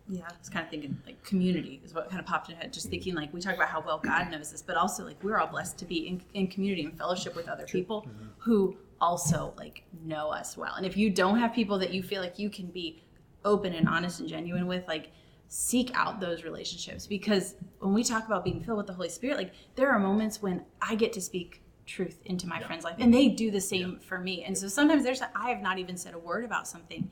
Yeah, 0.08 0.24
I 0.28 0.32
was 0.38 0.48
kind 0.48 0.64
of 0.64 0.70
thinking 0.70 0.98
like 1.06 1.22
community 1.22 1.80
is 1.84 1.94
what 1.94 2.08
kind 2.08 2.18
of 2.18 2.26
popped 2.26 2.48
in 2.48 2.56
my 2.56 2.62
head. 2.62 2.72
Just 2.72 2.88
thinking 2.88 3.14
like 3.14 3.32
we 3.32 3.40
talk 3.40 3.54
about 3.54 3.68
how 3.68 3.80
well 3.80 3.98
God 3.98 4.30
knows 4.30 4.50
this, 4.50 4.62
but 4.62 4.76
also 4.76 5.04
like 5.04 5.22
we're 5.22 5.38
all 5.38 5.46
blessed 5.46 5.78
to 5.78 5.84
be 5.84 6.08
in, 6.08 6.22
in 6.34 6.48
community 6.48 6.84
and 6.84 6.96
fellowship 6.98 7.36
with 7.36 7.48
other 7.48 7.64
people 7.64 8.08
who 8.38 8.76
also 9.00 9.54
like 9.56 9.84
know 10.04 10.30
us 10.30 10.56
well. 10.56 10.74
And 10.74 10.84
if 10.84 10.96
you 10.96 11.10
don't 11.10 11.38
have 11.38 11.54
people 11.54 11.78
that 11.78 11.92
you 11.92 12.02
feel 12.02 12.20
like 12.20 12.38
you 12.38 12.50
can 12.50 12.66
be 12.66 13.02
open 13.44 13.72
and 13.72 13.88
honest 13.88 14.20
and 14.20 14.28
genuine 14.28 14.66
with, 14.66 14.86
like 14.88 15.10
seek 15.52 15.90
out 15.94 16.20
those 16.20 16.44
relationships 16.44 17.08
because 17.08 17.56
when 17.80 17.92
we 17.92 18.04
talk 18.04 18.24
about 18.24 18.44
being 18.44 18.62
filled 18.62 18.78
with 18.78 18.86
the 18.86 18.92
Holy 18.92 19.08
Spirit, 19.08 19.36
like 19.36 19.52
there 19.74 19.90
are 19.90 19.98
moments 19.98 20.40
when 20.40 20.64
I 20.80 20.94
get 20.94 21.12
to 21.14 21.20
speak 21.20 21.60
truth 21.86 22.20
into 22.24 22.46
my 22.46 22.60
friend's 22.60 22.84
life 22.84 22.94
and 23.00 23.12
they 23.12 23.26
do 23.26 23.50
the 23.50 23.60
same 23.60 23.98
for 23.98 24.18
me. 24.18 24.44
And 24.44 24.56
so 24.56 24.68
sometimes 24.68 25.02
there's 25.02 25.20
I 25.34 25.50
have 25.50 25.60
not 25.60 25.78
even 25.80 25.96
said 25.96 26.14
a 26.14 26.18
word 26.20 26.44
about 26.44 26.68
something 26.68 27.10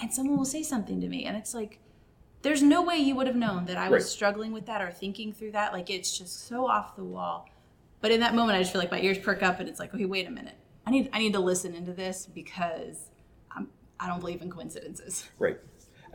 and 0.00 0.12
someone 0.12 0.36
will 0.36 0.44
say 0.44 0.64
something 0.64 1.00
to 1.00 1.08
me 1.08 1.24
and 1.24 1.36
it's 1.36 1.54
like 1.54 1.78
there's 2.42 2.62
no 2.64 2.82
way 2.82 2.96
you 2.96 3.14
would 3.14 3.28
have 3.28 3.36
known 3.36 3.64
that 3.66 3.76
I 3.76 3.88
was 3.90 4.02
Right. 4.02 4.10
struggling 4.10 4.52
with 4.52 4.66
that 4.66 4.82
or 4.82 4.90
thinking 4.90 5.32
through 5.32 5.52
that. 5.52 5.72
Like 5.72 5.88
it's 5.88 6.18
just 6.18 6.48
so 6.48 6.66
off 6.68 6.96
the 6.96 7.04
wall. 7.04 7.48
But 8.00 8.10
in 8.10 8.20
that 8.20 8.34
moment, 8.34 8.56
I 8.56 8.60
just 8.60 8.72
feel 8.72 8.80
like 8.80 8.90
my 8.90 9.00
ears 9.00 9.18
perk 9.18 9.42
up, 9.42 9.58
and 9.58 9.68
it's 9.68 9.80
like, 9.80 9.92
okay, 9.94 10.04
wait 10.04 10.26
a 10.28 10.30
minute. 10.30 10.54
I 10.86 10.90
need 10.90 11.08
I 11.12 11.18
need 11.18 11.32
to 11.32 11.40
listen 11.40 11.74
into 11.74 11.92
this 11.92 12.26
because 12.26 13.08
I'm 13.50 13.68
I 13.98 14.06
don't 14.06 14.20
believe 14.20 14.42
in 14.42 14.50
coincidences. 14.50 15.28
Right. 15.38 15.58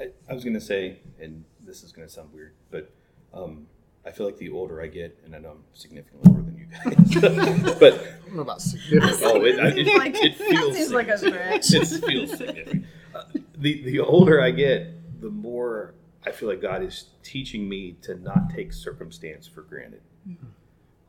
I, 0.02 0.08
I 0.30 0.34
was 0.34 0.44
going 0.44 0.54
to 0.56 0.62
say, 0.62 1.00
and 1.20 1.44
this 1.66 1.84
is 1.84 1.92
going 1.92 2.08
to 2.08 2.14
sound 2.14 2.34
weird, 2.34 2.54
but 2.70 2.92
um, 3.34 3.68
I 4.06 4.12
feel 4.12 4.26
like 4.26 4.38
the 4.38 4.50
older 4.50 4.82
I 4.82 4.88
get, 4.88 5.18
and 5.26 5.36
I 5.36 5.40
know 5.40 5.52
I'm 5.52 5.64
significantly 5.74 6.30
older 6.32 6.42
than 6.42 6.58
you 6.58 6.66
guys, 6.66 7.74
but 7.80 7.94
I 7.94 8.26
don't 8.26 8.36
know 8.36 8.42
about 8.42 8.62
significant. 8.62 9.20
oh, 9.24 9.44
it, 9.46 9.60
I- 9.60 9.68
it, 9.78 9.88
Like, 9.98 10.16
it 10.16 10.36
feels 10.36 10.76
seems 10.76 10.92
like 10.92 11.08
a 11.10 11.18
stretch. 11.18 11.74
It 11.74 11.86
feels 11.88 12.32
significant. 12.38 12.86
Uh, 13.14 13.24
the 13.58 13.84
the 13.84 14.00
older 14.00 14.42
I 14.42 14.52
get, 14.52 15.22
the 15.22 15.30
more 15.30 15.94
I 16.26 16.32
feel 16.32 16.48
like 16.50 16.62
God 16.62 16.82
is 16.84 17.06
teaching 17.24 17.68
me 17.68 17.98
to 18.04 18.16
not 18.16 18.50
take 18.56 18.72
circumstance 18.74 19.48
for 19.48 19.62
granted. 19.64 20.02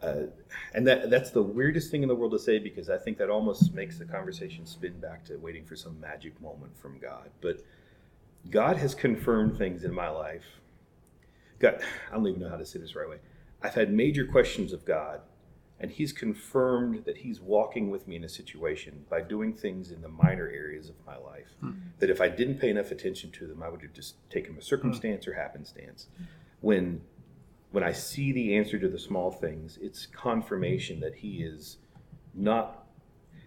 Uh, 0.03 0.25
and 0.75 0.85
that 0.85 1.09
that's 1.11 1.31
the 1.31 1.43
weirdest 1.43 1.93
thing 1.93 2.03
in 2.03 2.09
the 2.09 2.15
world 2.15 2.33
to 2.33 2.39
say 2.39 2.59
because 2.59 2.91
I 2.91 2.99
think 2.99 3.19
that 3.19 3.31
almost 3.31 3.73
makes 3.73 3.99
the 3.99 4.05
conversation 4.05 4.67
spin 4.67 4.99
back 4.99 5.25
to 5.27 5.37
waiting 5.37 5.65
for 5.65 5.77
some 5.77 5.99
magic 6.01 6.39
moment 6.43 6.77
from 6.77 6.99
God. 6.99 7.31
But 7.41 7.59
God 8.51 8.77
has 8.77 8.95
confirmed 8.95 9.57
things 9.57 9.85
in 9.85 9.95
my 9.95 10.09
life. 10.09 10.45
God, 11.59 11.81
I 12.11 12.15
don't 12.15 12.27
even 12.27 12.41
know 12.41 12.49
how 12.49 12.57
to 12.57 12.67
say 12.67 12.79
this 12.81 12.97
right 12.97 13.09
way. 13.09 13.19
I've 13.63 13.75
had 13.75 13.93
major 13.93 14.27
questions 14.27 14.73
of 14.73 14.85
God, 14.85 15.21
and 15.79 15.91
He's 15.91 16.13
confirmed 16.13 17.05
that 17.05 17.19
He's 17.19 17.41
walking 17.41 17.91
with 17.91 18.09
me 18.09 18.17
in 18.17 18.25
a 18.25 18.29
situation 18.29 19.05
by 19.09 19.21
doing 19.21 19.55
things 19.55 19.93
in 19.93 20.03
the 20.03 20.09
minor 20.09 20.49
areas 20.49 20.89
of 20.89 20.97
my 21.07 21.17
life 21.17 21.55
that 22.01 22.11
if 22.11 22.21
I 22.21 22.29
didn't 22.29 22.59
pay 22.59 22.71
enough 22.71 22.91
attention 22.91 23.31
to 23.33 23.47
them, 23.47 23.63
I 23.63 23.69
would 23.69 23.83
have 23.83 23.93
just 23.93 24.17
taken 24.29 24.57
a 24.59 24.63
circumstance 24.63 25.29
or 25.29 25.35
happenstance. 25.35 26.09
When 26.61 27.03
when 27.71 27.85
I 27.85 27.93
see 27.93 28.33
the 28.33 28.57
answer 28.57 28.79
to 28.79 28.89
the 28.89 28.99
small 28.99 29.31
things, 29.31 29.79
it's 29.81 30.05
confirmation 30.07 31.01
that 31.01 31.15
He 31.17 31.43
is 31.43 31.79
not 32.35 32.87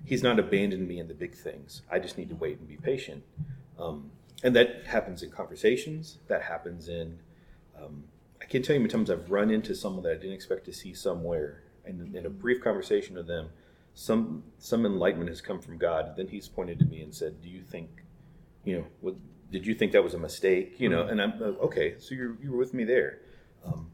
He's 0.05 0.23
not 0.23 0.39
abandoned 0.39 0.88
me 0.88 0.99
in 0.99 1.08
the 1.08 1.13
big 1.13 1.36
things. 1.36 1.81
I 1.91 1.99
just 1.99 2.17
need 2.17 2.29
to 2.29 2.36
wait 2.36 2.60
and 2.60 2.67
be 2.67 2.77
patient. 2.77 3.23
Um, 3.77 4.12
and 4.43 4.56
that 4.56 4.86
happens 4.86 5.24
in 5.24 5.32
conversations. 5.32 6.19
That 6.28 6.43
happens 6.43 6.88
in 6.89 7.19
um, 7.82 8.06
I 8.41 8.45
can't 8.45 8.63
tell 8.63 8.76
you 8.76 8.80
how 8.80 8.84
many 8.84 8.91
times 8.91 9.10
I've 9.10 9.32
run 9.32 9.50
into 9.50 9.74
someone 9.76 10.04
that 10.04 10.12
I 10.12 10.15
didn't 10.15 10.34
expect 10.34 10.65
to 10.65 10.74
see 10.74 10.93
somewhere, 10.93 11.63
and 11.84 12.15
in 12.15 12.26
a 12.26 12.30
brief 12.30 12.62
conversation 12.62 13.15
with 13.15 13.28
them, 13.28 13.50
some 13.93 14.43
some 14.60 14.86
enlightenment 14.86 15.30
has 15.30 15.41
come 15.41 15.60
from 15.60 15.78
God. 15.78 16.15
Then 16.15 16.28
He's 16.28 16.48
pointed 16.48 16.80
to 16.80 16.86
me 16.86 17.02
and 17.02 17.13
said, 17.13 17.41
"Do 17.41 17.50
you 17.50 17.63
think, 17.63 17.89
you 18.63 18.78
know, 18.78 18.86
what, 19.02 19.15
did 19.52 19.65
you 19.65 19.74
think 19.74 19.93
that 19.93 20.04
was 20.04 20.13
a 20.13 20.19
mistake? 20.19 20.76
You 20.80 20.89
know?" 20.89 21.04
And 21.08 21.21
I'm 21.21 21.34
uh, 21.41 21.65
okay. 21.65 21.95
So 21.98 22.13
you're 22.13 22.38
you 22.41 22.52
were 22.52 22.58
with 22.58 22.74
me 22.74 22.84
there. 22.84 23.19
Um, 23.65 23.89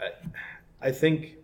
I, 0.00 0.88
I 0.88 0.92
think 0.92 1.36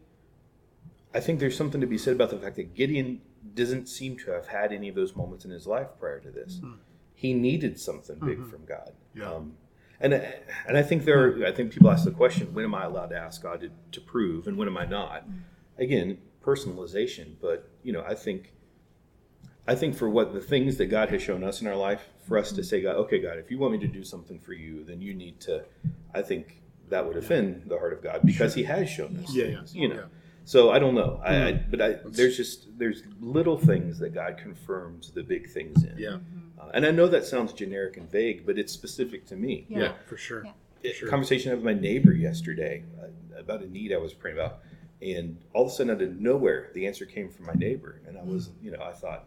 I 1.13 1.21
think 1.21 1.41
there's 1.41 1.57
something 1.57 1.81
to 1.81 1.87
be 1.87 1.99
said 1.99 2.15
about 2.15 2.31
the 2.31 2.39
fact 2.39 2.57
that 2.57 2.75
Gideon 2.75 3.21
doesn't 3.55 3.87
seem 3.89 4.17
to 4.19 4.31
have 4.31 4.47
had 4.49 4.73
any 4.73 4.89
of 4.89 4.95
those 4.95 5.15
moments 5.15 5.45
in 5.45 5.51
his 5.51 5.67
life 5.67 5.89
prior 6.01 6.21
to 6.21 6.31
this. 6.31 6.61
He 7.17 7.33
needed 7.33 7.81
something 7.81 8.19
big 8.21 8.39
mm-hmm. 8.39 8.51
from 8.51 8.65
God. 8.67 8.93
Yeah. 9.15 9.33
Um, 9.33 9.55
and 9.99 10.15
I- 10.15 10.35
and 10.69 10.77
I 10.77 10.83
think 10.83 11.05
there 11.05 11.19
are, 11.27 11.47
I 11.47 11.53
think 11.53 11.73
people 11.73 11.91
ask 11.91 12.05
the 12.05 12.11
question, 12.11 12.53
when 12.55 12.65
am 12.65 12.75
I 12.75 12.85
allowed 12.85 13.09
to 13.09 13.17
ask 13.17 13.43
God 13.43 13.63
to, 13.63 13.71
to 13.93 14.01
prove, 14.01 14.47
and 14.47 14.57
when 14.57 14.69
am 14.69 14.77
I 14.77 14.85
not? 14.85 15.23
Mm-hmm. 15.23 15.83
Again, 15.83 16.19
personalization. 16.45 17.37
But 17.41 17.69
you 17.83 17.93
know, 17.93 18.05
I 18.07 18.15
think 18.15 18.53
I 19.67 19.75
think 19.75 19.97
for 19.97 20.09
what 20.09 20.33
the 20.33 20.41
things 20.41 20.77
that 20.77 20.87
God 20.87 21.09
has 21.09 21.23
shown 21.23 21.43
us 21.43 21.61
in 21.61 21.67
our 21.67 21.75
life, 21.75 22.09
for 22.29 22.39
us 22.39 22.51
to 22.51 22.61
mm-hmm. 22.61 22.63
say, 22.69 22.83
God, 22.83 22.97
okay, 22.97 23.19
God, 23.19 23.39
if 23.39 23.51
you 23.51 23.59
want 23.59 23.73
me 23.73 23.79
to 23.79 23.89
do 23.89 24.05
something 24.05 24.39
for 24.39 24.53
you, 24.53 24.85
then 24.85 25.01
you 25.01 25.15
need 25.15 25.41
to. 25.41 25.65
I 26.15 26.23
think 26.23 26.61
that 26.91 27.05
would 27.07 27.17
offend 27.17 27.65
the 27.67 27.79
heart 27.79 27.95
of 27.95 28.03
God 28.03 28.21
because 28.25 28.55
He 28.55 28.65
has 28.65 28.89
shown 28.89 29.17
us 29.25 29.35
Yeah, 29.35 29.47
yeah. 29.47 29.57
things. 29.57 29.75
You 29.75 29.89
know. 29.89 29.95
Yeah. 29.95 30.03
So 30.47 30.71
I 30.71 30.79
don't 30.79 30.95
know. 30.95 31.21
I, 31.25 31.49
I 31.49 31.53
but 31.53 31.81
I 31.83 31.97
there's 32.07 32.37
just 32.37 32.79
there's 32.79 33.03
little 33.21 33.59
things 33.59 33.99
that 33.99 34.15
God 34.15 34.39
confirms 34.39 35.11
the 35.11 35.23
big 35.23 35.51
things 35.51 35.83
in. 35.83 35.95
Yeah, 35.99 36.19
Uh, 36.59 36.71
and 36.73 36.87
I 36.87 36.93
know 36.93 37.09
that 37.09 37.25
sounds 37.27 37.53
generic 37.53 37.97
and 37.97 38.09
vague, 38.11 38.47
but 38.47 38.57
it's 38.59 38.73
specific 38.73 39.27
to 39.27 39.37
me. 39.37 39.67
yeah, 39.69 39.79
Yeah. 39.79 39.93
for 40.07 40.17
sure. 40.17 40.45
Yeah. 40.45 40.91
A 40.91 40.95
Sure. 40.95 41.09
conversation 41.09 41.51
I 41.51 41.55
had 41.57 41.65
with 41.65 41.75
my 41.75 41.79
neighbor 41.81 42.13
yesterday 42.13 42.85
uh, 43.03 43.41
about 43.41 43.63
a 43.63 43.69
need 43.69 43.93
I 43.93 43.97
was 43.97 44.15
praying 44.15 44.37
about, 44.39 44.61
and 45.03 45.37
all 45.53 45.65
of 45.67 45.73
a 45.73 45.75
sudden, 45.75 45.91
out 45.93 46.01
of 46.01 46.21
nowhere, 46.21 46.71
the 46.75 46.87
answer 46.87 47.05
came 47.07 47.29
from 47.29 47.47
my 47.47 47.55
neighbor, 47.55 48.01
and 48.07 48.17
I 48.17 48.23
was, 48.23 48.51
you 48.63 48.71
know, 48.71 48.81
I 48.83 48.93
thought, 48.93 49.25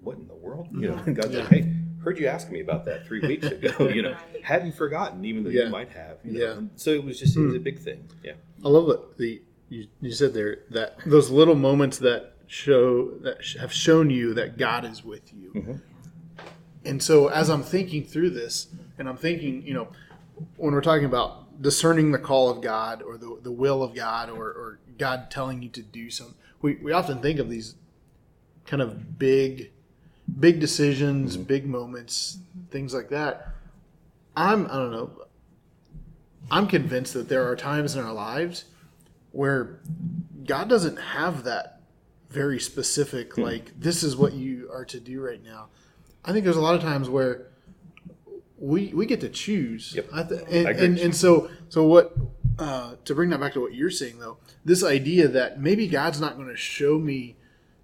what 0.00 0.16
in 0.16 0.28
the 0.28 0.34
world? 0.36 0.68
You 0.72 0.88
know, 0.90 0.94
and 1.06 1.16
God's 1.16 1.34
like, 1.34 1.48
hey, 1.48 1.72
heard 2.04 2.20
you 2.20 2.28
ask 2.28 2.50
me 2.52 2.60
about 2.60 2.84
that 2.84 3.04
three 3.04 3.20
weeks 3.20 3.46
ago. 3.46 3.88
You 3.96 4.02
know, 4.02 4.16
hadn't 4.44 4.76
forgotten, 4.76 5.24
even 5.24 5.42
though 5.42 5.50
Yeah. 5.50 5.64
you 5.64 5.70
might 5.70 5.88
have. 5.90 6.18
You 6.24 6.32
know? 6.38 6.44
Yeah. 6.44 6.52
And 6.58 6.70
so 6.76 6.90
it 6.90 7.02
was 7.02 7.18
just 7.18 7.36
it 7.36 7.40
was 7.40 7.54
a 7.56 7.58
big 7.58 7.80
thing. 7.80 8.04
Yeah. 8.22 8.34
I 8.64 8.68
love 8.68 8.88
it. 8.90 9.16
The 9.16 9.42
you, 9.68 9.88
you 10.00 10.12
said 10.12 10.34
there 10.34 10.60
that 10.70 10.98
those 11.06 11.30
little 11.30 11.54
moments 11.54 11.98
that 11.98 12.32
show 12.46 13.10
that 13.22 13.38
have 13.60 13.72
shown 13.72 14.10
you 14.10 14.34
that 14.34 14.56
God 14.56 14.84
is 14.84 15.04
with 15.04 15.32
you. 15.32 15.50
Mhm. 15.54 15.80
And 16.84 17.02
so 17.02 17.26
as 17.28 17.50
I'm 17.50 17.64
thinking 17.64 18.04
through 18.04 18.30
this, 18.30 18.68
and 18.98 19.08
I'm 19.08 19.16
thinking, 19.16 19.66
you 19.66 19.74
know, 19.74 19.88
when 20.56 20.72
we're 20.72 20.80
talking 20.80 21.04
about 21.04 21.60
discerning 21.60 22.12
the 22.12 22.18
call 22.18 22.48
of 22.48 22.60
God 22.60 23.02
or 23.02 23.16
the, 23.16 23.38
the 23.42 23.50
will 23.50 23.82
of 23.82 23.94
God 23.94 24.30
or, 24.30 24.44
or 24.46 24.78
God 24.96 25.30
telling 25.30 25.62
you 25.62 25.68
to 25.70 25.82
do 25.82 26.10
something, 26.10 26.36
we, 26.62 26.76
we 26.76 26.92
often 26.92 27.20
think 27.20 27.40
of 27.40 27.50
these 27.50 27.74
kind 28.66 28.80
of 28.80 29.18
big, 29.18 29.72
big 30.38 30.60
decisions, 30.60 31.36
big 31.36 31.66
moments, 31.66 32.38
things 32.70 32.94
like 32.94 33.08
that. 33.08 33.48
I'm, 34.36 34.66
I 34.66 34.74
don't 34.74 34.92
know, 34.92 35.10
I'm 36.50 36.68
convinced 36.68 37.14
that 37.14 37.28
there 37.28 37.48
are 37.50 37.56
times 37.56 37.96
in 37.96 38.04
our 38.04 38.12
lives 38.12 38.66
where 39.32 39.80
God 40.44 40.68
doesn't 40.68 40.96
have 40.98 41.44
that 41.44 41.80
very 42.30 42.58
specific, 42.60 43.38
like, 43.38 43.78
this 43.78 44.02
is 44.02 44.16
what 44.16 44.32
you 44.34 44.68
are 44.72 44.84
to 44.86 45.00
do 45.00 45.20
right 45.20 45.42
now. 45.42 45.68
I 46.24 46.32
think 46.32 46.44
there's 46.44 46.56
a 46.56 46.60
lot 46.60 46.74
of 46.74 46.80
times 46.82 47.08
where 47.08 47.46
we 48.58 48.88
we 48.94 49.06
get 49.06 49.20
to 49.20 49.28
choose. 49.28 49.92
Yep. 49.94 50.08
I 50.12 50.22
th- 50.22 50.40
and, 50.50 50.68
and, 50.68 50.98
and 50.98 51.14
so 51.14 51.50
so 51.68 51.84
what 51.84 52.16
uh, 52.58 52.96
to 53.04 53.14
bring 53.14 53.30
that 53.30 53.38
back 53.40 53.52
to 53.52 53.60
what 53.60 53.74
you're 53.74 53.90
saying 53.90 54.18
though, 54.18 54.38
this 54.64 54.82
idea 54.82 55.28
that 55.28 55.60
maybe 55.60 55.86
God's 55.86 56.20
not 56.20 56.36
going 56.36 56.48
to 56.48 56.56
show 56.56 56.98
me 56.98 57.36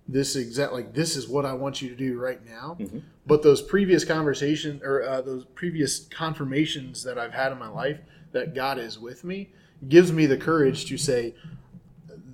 this 0.09 0.35
exact 0.35 0.73
like 0.73 0.95
this 0.95 1.15
is 1.17 1.29
what 1.29 1.45
I 1.45 1.53
want 1.53 1.83
you 1.83 1.89
to 1.91 1.95
do 1.95 2.19
right 2.19 2.45
now, 2.45 2.77
Mm-hmm. 2.81 2.99
but 3.27 3.43
those 3.43 3.63
previous 3.63 4.05
conversation 4.05 4.81
or 4.83 5.03
uh, 5.03 5.21
those 5.21 5.45
previous 5.55 6.01
confirmations 6.01 7.05
that 7.05 7.19
I've 7.19 7.33
had 7.35 7.53
in 7.53 7.59
my 7.59 7.69
life 7.69 8.01
that 8.33 8.55
God 8.55 8.79
is 8.79 8.99
with 8.99 9.25
me 9.25 9.51
gives 9.89 10.13
me 10.13 10.27
the 10.27 10.37
courage 10.37 10.85
to 10.87 10.97
say 10.97 11.35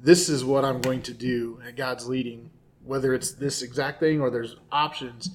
this 0.02 0.28
is 0.28 0.44
what 0.44 0.64
I'm 0.64 0.80
going 0.80 1.02
to 1.02 1.14
do 1.14 1.60
and 1.64 1.76
God's 1.76 2.08
leading 2.08 2.50
whether 2.84 3.12
it's 3.14 3.32
this 3.32 3.60
exact 3.62 4.00
thing 4.00 4.20
or 4.20 4.30
there's 4.30 4.56
options 4.72 5.30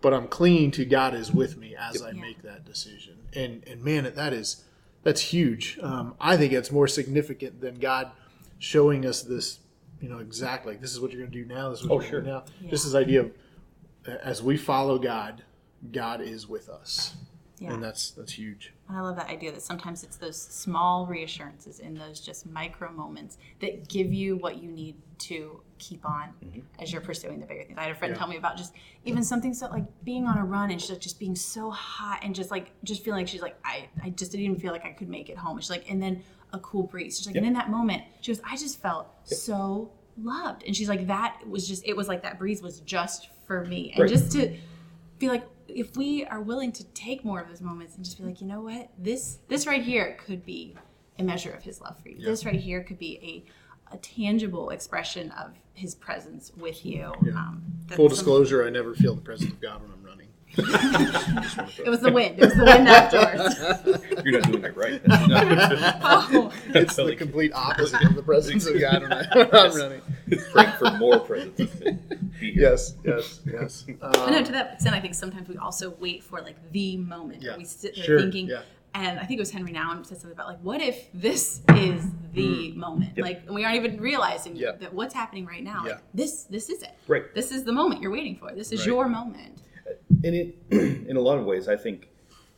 but 0.00 0.14
I'm 0.14 0.28
clinging 0.28 0.70
to 0.72 0.84
God 0.84 1.14
is 1.14 1.32
with 1.32 1.56
me 1.56 1.74
as 1.76 2.02
I 2.02 2.10
Yeah. 2.10 2.20
make 2.20 2.42
that 2.42 2.64
decision. 2.64 3.16
And 3.34 3.64
and 3.66 3.82
man, 3.82 4.10
that 4.14 4.32
is 4.32 4.64
that's 5.02 5.20
huge. 5.20 5.76
Um, 5.82 6.14
I 6.20 6.36
think 6.36 6.52
it's 6.52 6.70
more 6.70 6.86
significant 6.86 7.60
than 7.60 7.74
God 7.80 8.12
showing 8.60 9.04
us 9.04 9.22
this, 9.22 9.58
you 10.00 10.08
know, 10.08 10.18
exactly 10.18 10.74
like 10.74 10.80
this 10.80 10.92
is 10.92 11.00
what 11.00 11.10
you're 11.10 11.20
going 11.22 11.32
to 11.32 11.42
do 11.42 11.52
now. 11.52 11.70
This 11.70 11.80
is 11.80 11.88
what 11.88 11.96
Oh, 11.96 12.00
you're 12.00 12.10
sure. 12.10 12.20
going 12.20 12.42
to 12.42 12.52
do 12.60 12.64
now. 12.64 12.70
Just 12.70 12.84
this 12.84 12.94
idea 12.94 13.22
of 13.22 13.30
as 14.22 14.40
we 14.40 14.56
follow 14.56 14.98
God, 14.98 15.42
God 15.90 16.20
is 16.20 16.48
with 16.48 16.68
us. 16.68 17.16
Yeah. 17.60 17.72
and 17.72 17.82
that's 17.82 18.12
that's 18.12 18.32
huge. 18.32 18.72
And 18.88 18.96
I 18.96 19.00
love 19.00 19.16
that 19.16 19.28
idea 19.28 19.52
that 19.52 19.62
sometimes 19.62 20.04
it's 20.04 20.16
those 20.16 20.40
small 20.40 21.06
reassurances 21.06 21.80
in 21.80 21.94
those 21.94 22.20
just 22.20 22.46
micro 22.46 22.90
moments 22.92 23.38
that 23.60 23.88
give 23.88 24.12
you 24.12 24.36
what 24.36 24.62
you 24.62 24.70
need 24.70 24.96
to 25.18 25.60
keep 25.78 26.04
on 26.04 26.30
mm-hmm. 26.44 26.60
as 26.80 26.92
you're 26.92 27.00
pursuing 27.00 27.40
the 27.40 27.46
bigger 27.46 27.64
things. 27.64 27.78
I 27.78 27.82
had 27.82 27.92
a 27.92 27.94
friend 27.94 28.14
tell 28.14 28.28
me 28.28 28.36
about 28.36 28.56
just 28.56 28.74
even 29.04 29.22
something 29.24 29.54
so 29.54 29.66
like 29.68 29.84
being 30.04 30.26
on 30.26 30.38
a 30.38 30.44
run 30.44 30.70
and 30.70 30.80
she's 30.80 30.90
like 30.90 31.00
just 31.00 31.18
being 31.18 31.34
so 31.34 31.70
hot 31.70 32.20
and 32.22 32.34
just 32.34 32.50
like 32.50 32.72
just 32.84 33.02
feeling 33.04 33.20
like 33.20 33.28
she's 33.28 33.42
like 33.42 33.56
I, 33.64 33.88
I 34.02 34.10
just 34.10 34.30
didn't 34.30 34.44
even 34.46 34.60
feel 34.60 34.72
like 34.72 34.84
I 34.84 34.92
could 34.92 35.08
make 35.08 35.28
it 35.28 35.36
home. 35.36 35.58
She's 35.60 35.70
like 35.70 35.90
and 35.90 36.02
then 36.02 36.22
a 36.52 36.58
cool 36.60 36.84
breeze. 36.84 37.18
She's 37.18 37.26
like 37.26 37.36
and 37.36 37.46
in 37.46 37.52
that 37.54 37.70
moment 37.70 38.02
she 38.20 38.32
goes 38.32 38.40
I 38.48 38.56
just 38.56 38.80
felt 38.80 39.08
so 39.24 39.90
loved 40.20 40.64
and 40.64 40.74
she's 40.76 40.88
like 40.88 41.06
that 41.06 41.40
was 41.48 41.66
just 41.66 41.86
it 41.86 41.96
was 41.96 42.08
like 42.08 42.22
that 42.22 42.38
breeze 42.38 42.62
was 42.62 42.80
just 42.80 43.28
for 43.46 43.64
me 43.64 43.92
and 43.92 44.00
Right. 44.02 44.10
just 44.10 44.32
to 44.32 44.56
be 45.18 45.28
like 45.28 45.44
if 45.68 45.96
we 45.96 46.24
are 46.26 46.40
willing 46.40 46.72
to 46.72 46.84
take 46.88 47.24
more 47.24 47.40
of 47.40 47.48
those 47.48 47.60
moments 47.60 47.96
and 47.96 48.04
just 48.04 48.18
be 48.18 48.24
like 48.24 48.40
you 48.40 48.46
know 48.46 48.60
what? 48.60 48.90
This 48.98 49.38
this 49.48 49.66
right 49.66 49.82
here 49.82 50.16
could 50.24 50.44
be 50.44 50.74
a 51.18 51.22
measure 51.22 51.50
of 51.52 51.62
his 51.62 51.80
love 51.80 51.98
for 52.00 52.08
you. 52.08 52.24
This 52.24 52.44
right 52.44 52.54
here 52.54 52.82
could 52.82 52.98
be 52.98 53.44
a, 53.90 53.94
a 53.94 53.98
tangible 53.98 54.70
expression 54.70 55.30
of 55.32 55.52
his 55.74 55.94
presence 55.94 56.52
with 56.56 56.84
you. 56.84 57.12
Um, 57.34 57.62
that's 57.86 57.96
Full 57.96 58.08
disclosure: 58.08 58.66
I 58.66 58.70
never 58.70 58.94
feel 58.94 59.14
the 59.14 59.20
presence 59.20 59.52
of 59.52 59.60
God 59.60 59.82
when 59.82 59.90
I'm. 59.92 59.97
it 60.58 61.88
was 61.88 62.00
the 62.00 62.10
wind 62.10 62.38
it 62.38 62.44
was 62.46 62.54
the 62.54 62.64
wind 62.64 62.88
afterwards 62.88 64.24
You're 64.24 64.40
not 64.40 64.50
doing 64.50 64.64
it 64.64 64.76
right. 64.76 65.00
No. 65.08 65.26
oh, 66.02 66.52
It's 66.68 66.96
the 66.96 67.14
complete 67.16 67.52
opposite 67.54 68.02
of 68.04 68.14
the 68.16 68.22
presence 68.22 68.66
of 68.66 68.80
God 68.80 69.02
when, 69.02 69.12
I, 69.12 69.26
when 69.34 69.54
I'm 69.54 69.76
running. 69.76 70.00
Praying 70.52 70.72
for 70.78 70.90
more 70.98 71.20
presence 71.20 71.60
of 71.60 71.72
Him. 71.82 72.32
Yes, 72.40 72.94
yes, 73.04 73.40
yes. 73.46 73.84
But 74.00 74.12
no, 74.30 74.38
Um, 74.38 74.44
to 74.44 74.52
that 74.52 74.74
extent, 74.74 74.94
I 74.96 75.00
think 75.00 75.14
sometimes 75.14 75.48
we 75.48 75.56
also 75.56 75.90
wait 76.00 76.22
for 76.24 76.40
like 76.40 76.56
the 76.72 76.96
moment. 76.96 77.42
Yeah. 77.42 77.50
Where 77.50 77.58
we 77.58 77.64
sit 77.64 77.94
there 77.94 78.04
Sure, 78.04 78.20
thinking, 78.20 78.48
yeah. 78.48 78.62
and 78.94 79.18
I 79.20 79.24
think 79.24 79.38
it 79.38 79.42
was 79.42 79.50
Henri 79.52 79.72
Nouwen 79.72 80.04
said 80.04 80.18
something 80.18 80.32
about 80.32 80.48
like, 80.48 80.60
what 80.60 80.80
if 80.80 81.08
this 81.14 81.60
is 81.74 82.04
the 82.34 82.72
moment? 82.72 83.16
Like, 83.18 83.42
and 83.46 83.54
we 83.54 83.64
aren't 83.64 83.76
even 83.76 84.00
realizing 84.00 84.54
Mm. 84.54 84.60
Yeah. 84.60 84.72
that 84.80 84.92
what's 84.92 85.14
happening 85.14 85.46
right 85.46 85.62
now. 85.62 85.82
Yeah. 85.84 85.92
Like, 85.92 86.00
this, 86.14 86.44
this 86.44 86.68
is 86.68 86.82
it. 86.82 86.92
Right. 87.06 87.32
This 87.34 87.52
is 87.52 87.64
the 87.64 87.72
moment 87.72 88.02
you're 88.02 88.10
waiting 88.12 88.36
for. 88.36 88.52
This 88.54 88.72
is 88.72 88.80
Right. 88.80 88.86
your 88.88 89.08
moment. 89.08 89.62
And 90.24 90.34
it, 90.34 90.56
in 90.70 91.16
a 91.16 91.20
lot 91.20 91.38
of 91.38 91.44
ways, 91.44 91.68
I 91.68 91.76
think 91.76 92.08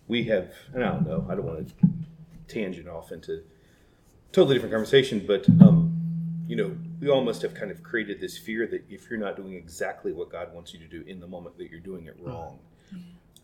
we 0.09 0.25
have, 0.25 0.53
and 0.75 0.85
I 0.85 0.89
don't 0.91 1.07
know, 1.07 1.27
I 1.29 1.35
don't 1.35 1.45
want 1.45 1.69
to 1.69 1.75
tangent 2.49 2.89
off 2.89 3.13
into 3.13 3.43
totally 4.33 4.55
different 4.57 4.73
conversation, 4.73 5.25
but, 5.27 5.49
um, 5.61 5.97
you 6.47 6.57
know, 6.57 6.77
we 7.01 7.09
all 7.09 7.23
must 7.23 7.43
have 7.43 7.55
kind 7.55 7.71
of 7.71 7.83
created 7.83 8.21
this 8.21 8.37
fear 8.37 8.67
that 8.67 8.85
if 8.91 9.09
you're 9.09 9.19
not 9.19 9.37
doing 9.37 9.55
exactly 9.55 10.13
what 10.13 10.31
God 10.31 10.53
wants 10.53 10.73
you 10.75 10.81
to 10.81 10.87
do 10.87 11.03
in 11.07 11.21
the 11.21 11.27
moment, 11.27 11.57
that 11.59 11.71
you're 11.71 11.81
doing 11.81 12.07
it 12.07 12.17
wrong. 12.21 12.59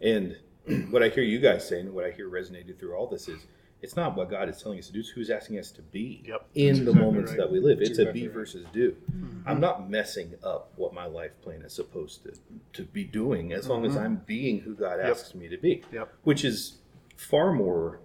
And 0.00 0.36
what 0.90 1.02
I 1.02 1.08
hear 1.08 1.22
you 1.24 1.38
guys 1.38 1.66
saying, 1.66 1.86
and 1.86 1.94
what 1.94 2.04
I 2.04 2.10
hear 2.10 2.28
resonated 2.28 2.78
through 2.78 2.94
all 2.94 3.06
this 3.06 3.28
is, 3.28 3.46
it's 3.82 3.96
not 3.96 4.16
what 4.16 4.30
God 4.30 4.48
is 4.48 4.60
telling 4.60 4.78
us 4.78 4.86
to 4.86 4.92
do; 4.92 5.00
it's 5.00 5.08
who's 5.08 5.30
asking 5.30 5.58
us 5.58 5.70
to 5.72 5.82
be 5.82 6.22
Yep, 6.26 6.46
in 6.54 6.66
that's 6.66 6.78
the 6.78 6.90
exactly 6.90 7.02
moments 7.04 7.30
right. 7.32 7.38
that 7.38 7.52
we 7.52 7.60
live. 7.60 7.78
That's 7.78 7.90
It's 7.90 7.98
a 7.98 8.12
be 8.12 8.26
right. 8.26 8.34
versus 8.34 8.66
do. 8.72 8.96
Mm-hmm. 9.10 9.48
I'm 9.48 9.60
not 9.60 9.88
messing 9.90 10.34
up 10.42 10.72
what 10.76 10.94
my 10.94 11.06
life 11.06 11.32
plan 11.42 11.62
is 11.62 11.72
supposed 11.72 12.24
to 12.24 12.32
to 12.72 12.84
be 12.84 13.04
doing, 13.04 13.52
as 13.52 13.68
long 13.68 13.84
as 13.84 13.92
mm-hmm. 13.92 14.04
I'm 14.04 14.16
being 14.26 14.60
who 14.60 14.74
God 14.74 15.00
asks 15.00 15.34
me 15.34 15.48
to 15.48 15.56
be. 15.56 15.82
Yep. 15.92 16.12
Which 16.24 16.44
is 16.44 16.78
far 17.16 17.52
more 17.52 18.00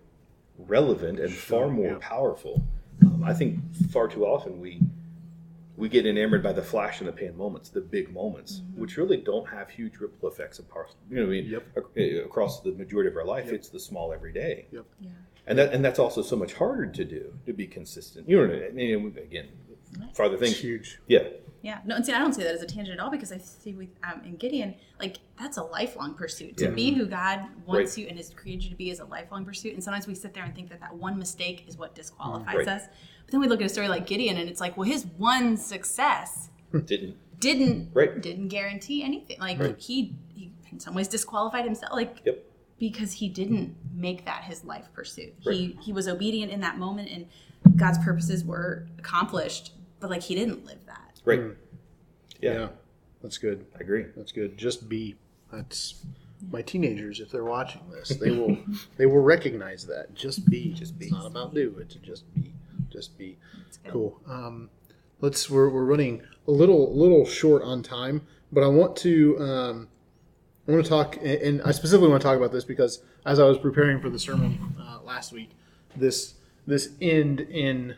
relevant 0.57 1.19
and 1.19 1.33
far 1.33 1.69
more 1.69 1.93
yeah. 1.93 1.97
powerful. 1.99 2.63
Um, 3.03 3.23
I 3.23 3.33
think 3.33 3.59
far 3.91 4.07
too 4.07 4.25
often 4.25 4.59
we 4.59 4.81
we 5.77 5.89
get 5.89 6.05
enamored 6.05 6.43
by 6.43 6.53
the 6.53 6.61
flash 6.61 6.99
in 7.01 7.07
the 7.07 7.11
pan 7.11 7.35
moments, 7.35 7.69
the 7.69 7.81
big 7.81 8.13
moments, 8.13 8.59
mm-hmm. 8.59 8.81
which 8.81 8.97
really 8.97 9.17
don't 9.17 9.49
have 9.49 9.69
huge 9.69 9.97
ripple 9.97 10.29
effects 10.29 10.59
across, 10.59 10.93
you 11.09 11.15
know, 11.15 11.23
what 11.23 11.29
I 11.29 11.41
mean, 11.41 11.45
Yep. 11.95 12.25
across 12.25 12.61
the 12.61 12.71
majority 12.73 13.09
of 13.09 13.17
our 13.17 13.25
life. 13.25 13.51
It's 13.51 13.69
the 13.69 13.79
small 13.79 14.13
everyday, 14.13 14.67
Yep. 14.71 14.85
Yeah. 14.99 15.09
And 15.51 15.59
that 15.59 15.73
and 15.73 15.83
that's 15.85 15.99
also 15.99 16.21
so 16.21 16.35
much 16.35 16.53
harder 16.53 16.85
to 16.87 17.03
do 17.05 17.33
to 17.45 17.53
be 17.53 17.67
consistent. 17.67 18.27
You 18.27 18.37
know, 18.47 18.53
what 18.53 18.63
I 18.65 18.69
mean? 18.71 19.15
again, 19.17 19.47
farther 20.13 20.35
It's 20.35 20.43
things, 20.43 20.57
huge. 20.57 20.99
yeah, 21.07 21.23
Yeah, 21.61 21.79
no, 21.85 21.95
and 21.97 22.05
see, 22.05 22.13
I 22.13 22.19
don't 22.19 22.33
see 22.33 22.41
that 22.43 22.55
as 22.55 22.61
a 22.63 22.65
tangent 22.65 22.97
at 22.97 23.03
all 23.03 23.11
because 23.11 23.31
I 23.31 23.37
see 23.37 23.73
with 23.73 23.89
um, 24.03 24.21
in 24.25 24.35
Gideon, 24.37 24.73
like 24.99 25.17
that's 25.39 25.57
a 25.57 25.63
lifelong 25.63 26.13
pursuit. 26.15 26.57
To 26.57 26.65
Yeah. 26.65 26.71
be 26.71 26.93
who 26.93 27.05
God 27.05 27.39
wants 27.67 27.91
Right. 27.91 27.97
you 28.03 28.07
and 28.09 28.17
has 28.17 28.29
created 28.31 28.63
you 28.63 28.69
to 28.71 28.75
be 28.75 28.89
is 28.89 28.99
a 28.99 29.05
lifelong 29.05 29.45
pursuit. 29.45 29.73
And 29.75 29.83
sometimes 29.83 30.07
we 30.07 30.15
sit 30.15 30.33
there 30.33 30.43
and 30.43 30.55
think 30.55 30.69
that 30.69 30.79
that 30.79 30.95
one 30.95 31.19
mistake 31.19 31.65
is 31.67 31.77
what 31.77 31.93
disqualifies 31.93 32.55
Right. 32.55 32.67
us. 32.67 32.83
But 33.25 33.31
then 33.31 33.41
we 33.41 33.47
look 33.47 33.59
at 33.61 33.65
a 33.65 33.69
story 33.69 33.89
like 33.89 34.07
Gideon, 34.07 34.37
and 34.37 34.49
it's 34.49 34.61
like, 34.61 34.75
well, 34.77 34.89
his 34.89 35.05
one 35.17 35.57
success 35.57 36.49
didn't 36.85 37.17
didn't 37.39 37.89
Right. 37.93 38.21
didn't 38.21 38.47
guarantee 38.49 39.03
anything. 39.03 39.37
Like 39.39 39.79
he, 39.79 40.15
he 40.33 40.51
in 40.71 40.79
some 40.79 40.93
ways 40.93 41.07
disqualified 41.07 41.65
himself. 41.65 41.91
Like 41.93 42.21
Yep. 42.25 42.45
Because 42.81 43.11
he 43.11 43.29
didn't 43.29 43.75
make 43.93 44.25
that 44.25 44.43
his 44.43 44.65
life 44.65 44.87
pursuit. 44.91 45.35
He 45.39 45.49
Right. 45.49 45.77
he 45.79 45.93
was 45.93 46.07
obedient 46.07 46.51
in 46.51 46.61
that 46.61 46.79
moment, 46.79 47.09
and 47.09 47.27
God's 47.77 47.99
purposes 47.99 48.43
were 48.43 48.87
accomplished. 48.97 49.73
But 49.99 50.09
like 50.09 50.23
he 50.23 50.33
didn't 50.33 50.65
live 50.65 50.83
that. 50.87 51.21
right. 51.23 51.39
Mm. 51.39 51.55
Yeah, 52.41 52.53
Yeah, 52.53 52.67
that's 53.21 53.37
good. 53.37 53.67
I 53.77 53.81
agree. 53.81 54.07
That's 54.17 54.31
good. 54.31 54.57
Just 54.57 54.89
be. 54.89 55.15
That's 55.53 56.03
my 56.51 56.63
teenagers. 56.63 57.19
If 57.19 57.29
they're 57.29 57.45
watching 57.45 57.81
this, 57.91 58.09
they 58.09 58.31
will 58.31 58.57
they 58.97 59.05
will 59.05 59.21
recognize 59.21 59.85
that. 59.85 60.15
Just 60.15 60.49
be. 60.49 60.73
Just 60.73 60.97
be. 60.97 61.05
It's 61.05 61.13
not 61.13 61.27
about 61.27 61.53
do. 61.53 61.75
It's 61.79 61.93
just 61.95 62.33
be. 62.33 62.51
Just 62.89 63.15
be. 63.19 63.37
Cool. 63.87 64.19
Um, 64.27 64.71
let's. 65.19 65.51
We're, 65.51 65.69
we're 65.69 65.85
running 65.85 66.23
a 66.47 66.51
little 66.51 66.95
little 66.97 67.27
short 67.27 67.61
on 67.61 67.83
time, 67.83 68.23
but 68.51 68.63
I 68.63 68.67
want 68.67 68.95
to. 68.97 69.37
Um, 69.39 69.87
I 70.71 70.75
want 70.75 70.85
to 70.85 70.89
talk, 70.89 71.17
and- 71.17 71.25
and 71.27 71.61
I 71.63 71.71
specifically 71.71 72.07
want 72.09 72.21
to 72.21 72.27
talk 72.27 72.37
about 72.37 72.51
this 72.51 72.63
because 72.63 73.01
as 73.25 73.39
I 73.39 73.43
was 73.45 73.57
preparing 73.57 73.99
for 73.99 74.09
the 74.09 74.19
sermon 74.19 74.73
uh, 74.79 74.99
last 75.03 75.31
week, 75.33 75.49
this 75.95 76.35
this 76.65 76.89
end 77.01 77.41
in 77.41 77.95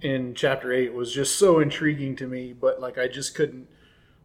in 0.00 0.34
chapter 0.34 0.72
eight 0.72 0.94
was 0.94 1.12
just 1.12 1.36
so 1.36 1.60
intriguing 1.60 2.16
to 2.16 2.26
me. 2.26 2.52
But 2.58 2.80
like 2.80 2.96
I 2.96 3.08
just 3.08 3.34
couldn't, 3.34 3.68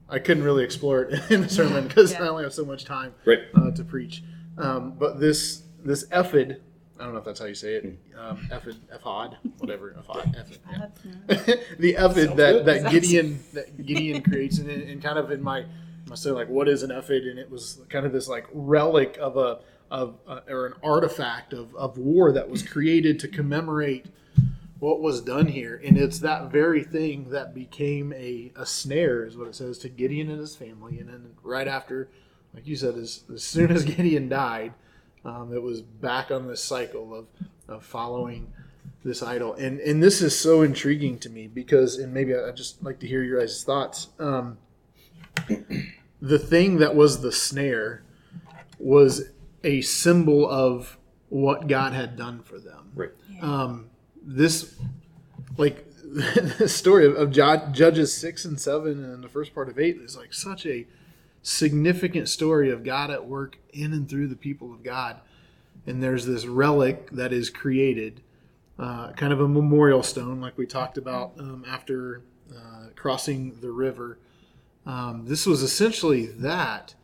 I 0.08 0.20
couldn't 0.20 0.44
really 0.44 0.64
explore 0.64 1.04
it 1.04 1.20
in 1.32 1.42
the 1.42 1.50
sermon 1.50 1.88
because 1.88 2.14
I 2.14 2.28
only 2.28 2.44
have 2.44 2.54
so 2.54 2.64
much 2.66 2.86
time 2.86 3.14
Right. 3.26 3.40
uh, 3.54 3.72
to 3.72 3.84
preach. 3.84 4.24
Um, 4.58 4.92
but 4.98 5.20
this 5.20 5.64
this 5.84 6.04
ephod, 6.12 6.58
I 7.00 7.04
don't 7.04 7.14
know 7.14 7.20
if 7.20 7.26
that's 7.26 7.40
how 7.42 7.46
you 7.48 7.56
say 7.56 7.74
it, 7.76 7.98
um, 8.18 8.48
ephod, 8.52 8.76
ephod, 8.94 9.38
whatever, 9.58 9.92
ephod, 10.00 10.36
ephod. 10.38 10.92
yeah. 11.06 11.36
the 11.80 11.94
ephod 11.96 12.16
Sounds 12.16 12.36
that, 12.38 12.66
that 12.66 12.92
Gideon 12.92 13.40
that 13.54 13.86
Gideon 13.86 14.22
creates, 14.22 14.60
and, 14.60 14.70
and 14.70 15.02
kind 15.04 15.18
of 15.18 15.32
in 15.32 15.42
my 15.42 15.66
I 16.12 16.16
say 16.16 16.32
like, 16.32 16.50
what 16.50 16.68
is 16.68 16.84
an 16.84 16.92
ephod? 16.92 17.24
And 17.24 17.40
it 17.40 17.50
was 17.50 17.82
kind 17.90 18.06
of 18.06 18.12
this 18.12 18.28
like 18.28 18.48
relic 18.52 19.18
of 19.20 19.38
a 19.38 19.60
of 19.92 20.18
uh, 20.28 20.42
or 20.48 20.68
an 20.68 20.74
artifact 20.84 21.54
of, 21.54 21.76
of 21.76 21.98
war 21.98 22.32
that 22.32 22.50
was 22.50 22.64
created 22.64 23.20
to 23.20 23.28
commemorate 23.28 24.06
what 24.80 25.02
was 25.02 25.22
done 25.22 25.48
here, 25.48 25.82
and 25.84 25.98
it's 25.98 26.20
that 26.20 26.52
very 26.52 26.84
thing 26.84 27.30
that 27.32 27.54
became 27.54 28.14
a, 28.14 28.52
a 28.56 28.66
snare, 28.66 29.26
is 29.26 29.36
what 29.36 29.48
it 29.48 29.56
says 29.56 29.78
to 29.80 29.90
Gideon 29.90 30.30
and 30.30 30.40
his 30.40 30.56
family, 30.56 31.00
and 31.00 31.10
then 31.10 31.34
right 31.44 31.68
after, 31.68 32.10
like 32.54 32.66
you 32.66 32.78
said, 32.78 32.96
as, 32.96 33.24
as 33.34 33.44
soon 33.44 33.72
as 33.72 33.84
Gideon 33.96 34.30
died, 34.30 34.74
um, 35.26 35.54
it 35.54 35.62
was 35.62 35.82
back 35.82 36.32
on 36.32 36.48
this 36.48 36.64
cycle 36.64 37.14
of, 37.14 37.28
of 37.68 37.84
following 37.84 38.54
this 39.04 39.22
idol, 39.22 39.54
and 39.56 39.80
and 39.82 40.02
this 40.02 40.22
is 40.22 40.38
so 40.38 40.62
intriguing 40.62 41.20
to 41.20 41.30
me 41.30 41.48
because, 41.48 41.98
and 41.98 42.14
maybe 42.14 42.34
I 42.34 42.52
just 42.52 42.82
like 42.84 43.00
to 43.00 43.08
hear 43.08 43.22
your 43.22 43.40
guys' 43.40 43.64
thoughts. 43.64 44.08
Um, 44.18 44.58
the 46.22 46.40
thing 46.40 46.78
that 46.78 46.96
was 46.96 47.22
the 47.22 47.32
snare 47.32 48.04
was 48.78 49.30
a 49.64 49.82
symbol 49.82 50.50
of 50.50 50.98
what 51.30 51.68
God 51.68 51.94
had 51.94 52.16
done 52.16 52.42
for 52.42 52.60
them. 52.60 52.92
Right. 52.96 53.12
um, 53.42 53.90
this 54.22 54.76
like 55.58 55.86
the 56.04 56.68
story 56.68 57.06
of, 57.06 57.16
of 57.16 57.32
judges 57.32 58.14
six 58.14 58.46
and 58.46 58.60
seven 58.60 59.04
and 59.04 59.24
the 59.24 59.30
first 59.30 59.54
part 59.54 59.70
of 59.70 59.80
eight 59.80 59.98
is 59.98 60.18
like 60.18 60.34
such 60.34 60.66
a 60.66 60.88
significant 61.42 62.28
story 62.28 62.70
of 62.70 62.84
god 62.84 63.10
at 63.10 63.26
work 63.26 63.58
in 63.72 63.94
and 63.94 64.10
through 64.10 64.28
the 64.28 64.36
people 64.36 64.74
of 64.74 64.84
god. 64.84 65.22
And 65.86 66.04
there's 66.04 66.26
this 66.26 66.46
relic 66.46 67.10
that 67.12 67.32
is 67.32 67.50
created 67.50 68.22
uh, 68.78 69.12
kind 69.14 69.34
of 69.34 69.42
a 69.42 69.48
memorial 69.48 70.04
stone 70.04 70.40
like 70.42 70.58
we 70.58 70.66
talked 70.66 70.98
about 70.98 71.34
um, 71.40 71.66
after 71.68 72.22
uh, 72.56 72.88
crossing 72.96 73.60
the 73.62 73.72
river 73.72 74.18
um, 74.90 75.26
this 75.26 75.46
was 75.46 75.62
essentially 75.62 76.26
that 76.26 76.96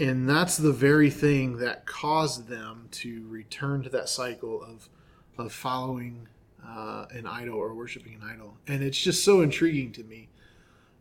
and 0.00 0.26
that's 0.26 0.56
the 0.56 0.72
very 0.72 1.10
thing 1.10 1.58
that 1.58 1.84
caused 1.84 2.48
them 2.48 2.88
to 2.90 3.26
return 3.28 3.82
to 3.82 3.90
that 3.90 4.08
cycle 4.08 4.62
of 4.62 4.88
of 5.36 5.52
following 5.52 6.28
uh, 6.66 7.06
an 7.10 7.26
idol 7.26 7.56
or 7.56 7.74
worshiping 7.74 8.14
an 8.14 8.22
idol. 8.28 8.56
And 8.66 8.82
it's 8.82 8.98
just 8.98 9.24
so 9.24 9.40
intriguing 9.40 9.92
to 9.92 10.04
me. 10.04 10.28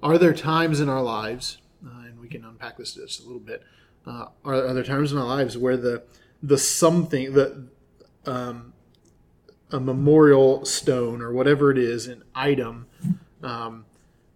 Are 0.02 0.18
there 0.18 0.34
times 0.34 0.80
in 0.80 0.88
our 0.88 1.02
lives, 1.02 1.58
uh, 1.86 2.06
and 2.06 2.20
we 2.20 2.28
can 2.30 2.46
unpack 2.46 2.78
this 2.78 2.94
just 2.94 3.22
a 3.22 3.26
little 3.26 3.42
bit, 3.42 3.64
uh, 4.06 4.28
are, 4.46 4.68
are 4.68 4.74
there 4.74 4.84
times 4.84 5.12
in 5.12 5.18
our 5.18 5.26
lives 5.26 5.58
where 5.58 5.78
the 5.78 6.04
the 6.42 6.58
something 6.58 7.34
the 7.34 7.68
um, 8.26 8.74
a 9.72 9.80
memorial 9.80 10.66
stone 10.66 11.22
or 11.22 11.32
whatever 11.32 11.72
it 11.72 11.78
is, 11.78 12.08
an 12.08 12.24
item 12.34 12.88
um, 13.44 13.86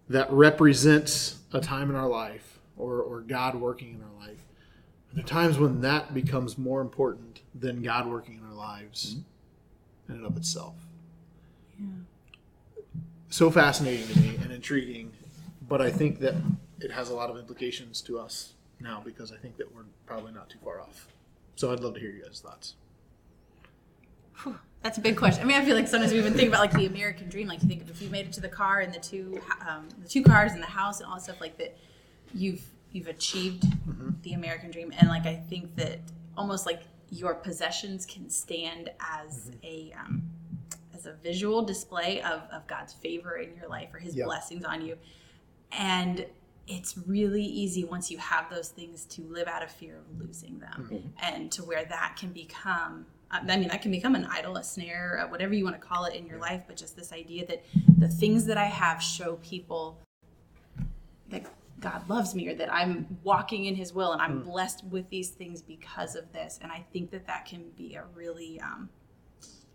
that 0.08 0.30
represents 0.30 1.38
a 1.52 1.60
time 1.60 1.90
in 1.90 1.96
our 1.96 2.08
life 2.08 2.58
or, 2.76 3.00
or 3.00 3.20
God 3.20 3.54
working 3.54 3.94
in 3.94 4.02
our 4.02 4.26
life? 4.26 4.44
Are 5.10 5.16
there 5.16 5.24
times 5.24 5.58
when 5.58 5.80
that 5.82 6.12
becomes 6.12 6.58
more 6.58 6.80
important 6.80 7.34
than 7.54 7.82
God 7.82 8.06
working 8.06 8.34
in 8.34 8.44
our 8.46 8.54
lives 8.54 9.14
mm-hmm. 9.14 10.12
in 10.12 10.18
and 10.18 10.26
of 10.26 10.36
itself. 10.36 10.74
Yeah. 11.78 11.86
So 13.30 13.50
fascinating 13.50 14.06
to 14.08 14.20
me 14.20 14.36
and 14.42 14.52
intriguing, 14.52 15.12
but 15.68 15.80
I 15.80 15.90
think 15.90 16.20
that 16.20 16.34
it 16.80 16.90
has 16.90 17.10
a 17.10 17.14
lot 17.14 17.30
of 17.30 17.38
implications 17.38 18.00
to 18.02 18.18
us 18.18 18.54
now 18.80 19.02
because 19.04 19.32
I 19.32 19.36
think 19.36 19.56
that 19.56 19.74
we're 19.74 19.84
probably 20.06 20.32
not 20.32 20.50
too 20.50 20.58
far 20.62 20.80
off. 20.80 21.08
So 21.56 21.72
I'd 21.72 21.80
love 21.80 21.94
to 21.94 22.00
hear 22.00 22.10
you 22.10 22.22
guys' 22.22 22.40
thoughts. 22.40 22.74
That's 24.84 24.98
a 24.98 25.00
big 25.00 25.16
question. 25.16 25.42
I 25.42 25.46
mean, 25.46 25.56
I 25.56 25.64
feel 25.64 25.74
like 25.74 25.88
sometimes 25.88 26.12
we 26.12 26.18
even 26.18 26.34
think 26.34 26.48
about 26.48 26.60
like 26.60 26.72
the 26.72 26.84
American 26.84 27.30
dream. 27.30 27.48
Like 27.48 27.62
you 27.62 27.68
think 27.70 27.80
of 27.80 27.88
if 27.88 28.02
you 28.02 28.10
made 28.10 28.26
it 28.26 28.34
to 28.34 28.42
the 28.42 28.50
car 28.50 28.80
and 28.80 28.92
the 28.92 29.00
two, 29.00 29.40
um, 29.66 29.88
the 30.02 30.06
two 30.06 30.22
cars 30.22 30.52
and 30.52 30.62
the 30.62 30.66
house 30.66 31.00
and 31.00 31.10
all 31.10 31.18
stuff 31.18 31.40
like 31.40 31.56
that, 31.56 31.74
you've 32.34 32.62
you've 32.92 33.08
achieved 33.08 33.64
the 34.22 34.34
American 34.34 34.70
dream. 34.70 34.92
And 34.98 35.08
like 35.08 35.24
I 35.24 35.36
think 35.36 35.74
that 35.76 36.00
almost 36.36 36.66
like 36.66 36.82
your 37.10 37.34
possessions 37.34 38.04
can 38.04 38.28
stand 38.28 38.90
as 39.00 39.50
a 39.62 39.94
um, 39.98 40.22
as 40.94 41.06
a 41.06 41.14
visual 41.14 41.62
display 41.62 42.20
of, 42.20 42.42
of 42.52 42.66
God's 42.66 42.92
favor 42.92 43.36
in 43.38 43.56
your 43.56 43.70
life 43.70 43.88
or 43.94 43.98
His 43.98 44.14
Yeah. 44.14 44.26
blessings 44.26 44.66
on 44.66 44.84
you. 44.84 44.98
And 45.72 46.26
it's 46.68 46.98
really 47.06 47.42
easy 47.42 47.84
once 47.84 48.10
you 48.10 48.18
have 48.18 48.50
those 48.50 48.68
things 48.68 49.06
to 49.06 49.22
live 49.22 49.48
out 49.48 49.62
of 49.62 49.70
fear 49.70 49.96
of 49.98 50.20
losing 50.20 50.58
them 50.58 51.12
and 51.22 51.50
to 51.52 51.64
where 51.64 51.86
that 51.86 52.16
can 52.18 52.32
become 52.32 53.06
i 53.30 53.56
mean 53.56 53.68
that 53.68 53.82
can 53.82 53.90
become 53.90 54.14
an 54.14 54.26
idol 54.30 54.56
a 54.56 54.62
snare 54.64 55.22
uh, 55.24 55.28
whatever 55.30 55.52
you 55.54 55.64
want 55.64 55.74
to 55.80 55.84
call 55.86 56.04
it 56.04 56.14
in 56.14 56.26
your 56.26 56.38
life 56.38 56.62
but 56.66 56.76
just 56.76 56.96
this 56.96 57.12
idea 57.12 57.44
that 57.46 57.64
the 57.98 58.08
things 58.08 58.44
that 58.46 58.56
i 58.58 58.64
have 58.66 59.02
show 59.02 59.34
people 59.42 59.98
that 61.30 61.44
god 61.80 62.08
loves 62.08 62.34
me 62.34 62.48
or 62.48 62.54
that 62.54 62.72
i'm 62.72 63.06
walking 63.24 63.64
in 63.64 63.74
his 63.74 63.92
will 63.92 64.12
and 64.12 64.22
i'm 64.22 64.42
blessed 64.42 64.84
with 64.84 65.08
these 65.10 65.30
things 65.30 65.60
because 65.62 66.14
of 66.14 66.32
this 66.32 66.58
and 66.62 66.70
i 66.70 66.84
think 66.92 67.10
that 67.10 67.26
that 67.26 67.44
can 67.46 67.64
be 67.76 67.94
a 67.94 68.04
really 68.14 68.60
um, 68.60 68.88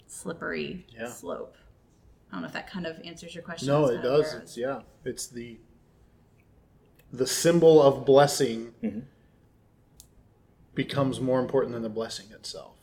slippery 0.08 0.86
Yeah. 0.98 1.10
slope 1.10 1.56
i 2.32 2.36
don't 2.36 2.42
know 2.42 2.48
if 2.48 2.54
that 2.54 2.70
kind 2.70 2.86
of 2.86 2.98
answers 3.04 3.36
your 3.36 3.44
question 3.44 3.68
No, 3.68 3.86
it 3.88 4.02
does. 4.02 4.34
It's 4.36 4.58
yeah. 4.58 4.82
It's 5.04 5.28
the 5.28 5.58
the 7.12 7.26
symbol 7.28 7.82
of 7.82 8.06
blessing 8.06 8.74
Mm-hmm. 8.84 9.00
becomes 10.76 11.20
more 11.20 11.40
important 11.40 11.74
than 11.74 11.82
the 11.84 11.90
blessing 11.90 12.28
itself. 12.32 12.76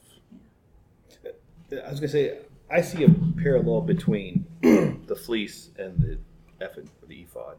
I 1.72 1.90
was 1.90 2.00
gonna 2.00 2.08
say 2.08 2.38
I 2.70 2.80
see 2.80 3.04
a 3.04 3.08
parallel 3.42 3.82
between 3.82 4.46
the 4.62 5.16
fleece 5.16 5.70
and 5.78 5.98
the 6.00 6.18
ephod 6.64 6.88
or 7.02 7.06
the 7.06 7.20
ephod. 7.22 7.56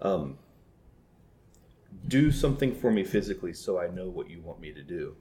Um, 0.00 0.38
do 2.08 2.30
something 2.30 2.74
for 2.74 2.90
me 2.90 3.04
physically 3.04 3.52
so 3.52 3.78
I 3.78 3.88
know 3.88 4.08
what 4.08 4.30
you 4.30 4.40
want 4.40 4.60
me 4.60 4.72
to 4.72 4.82
do. 4.82 5.14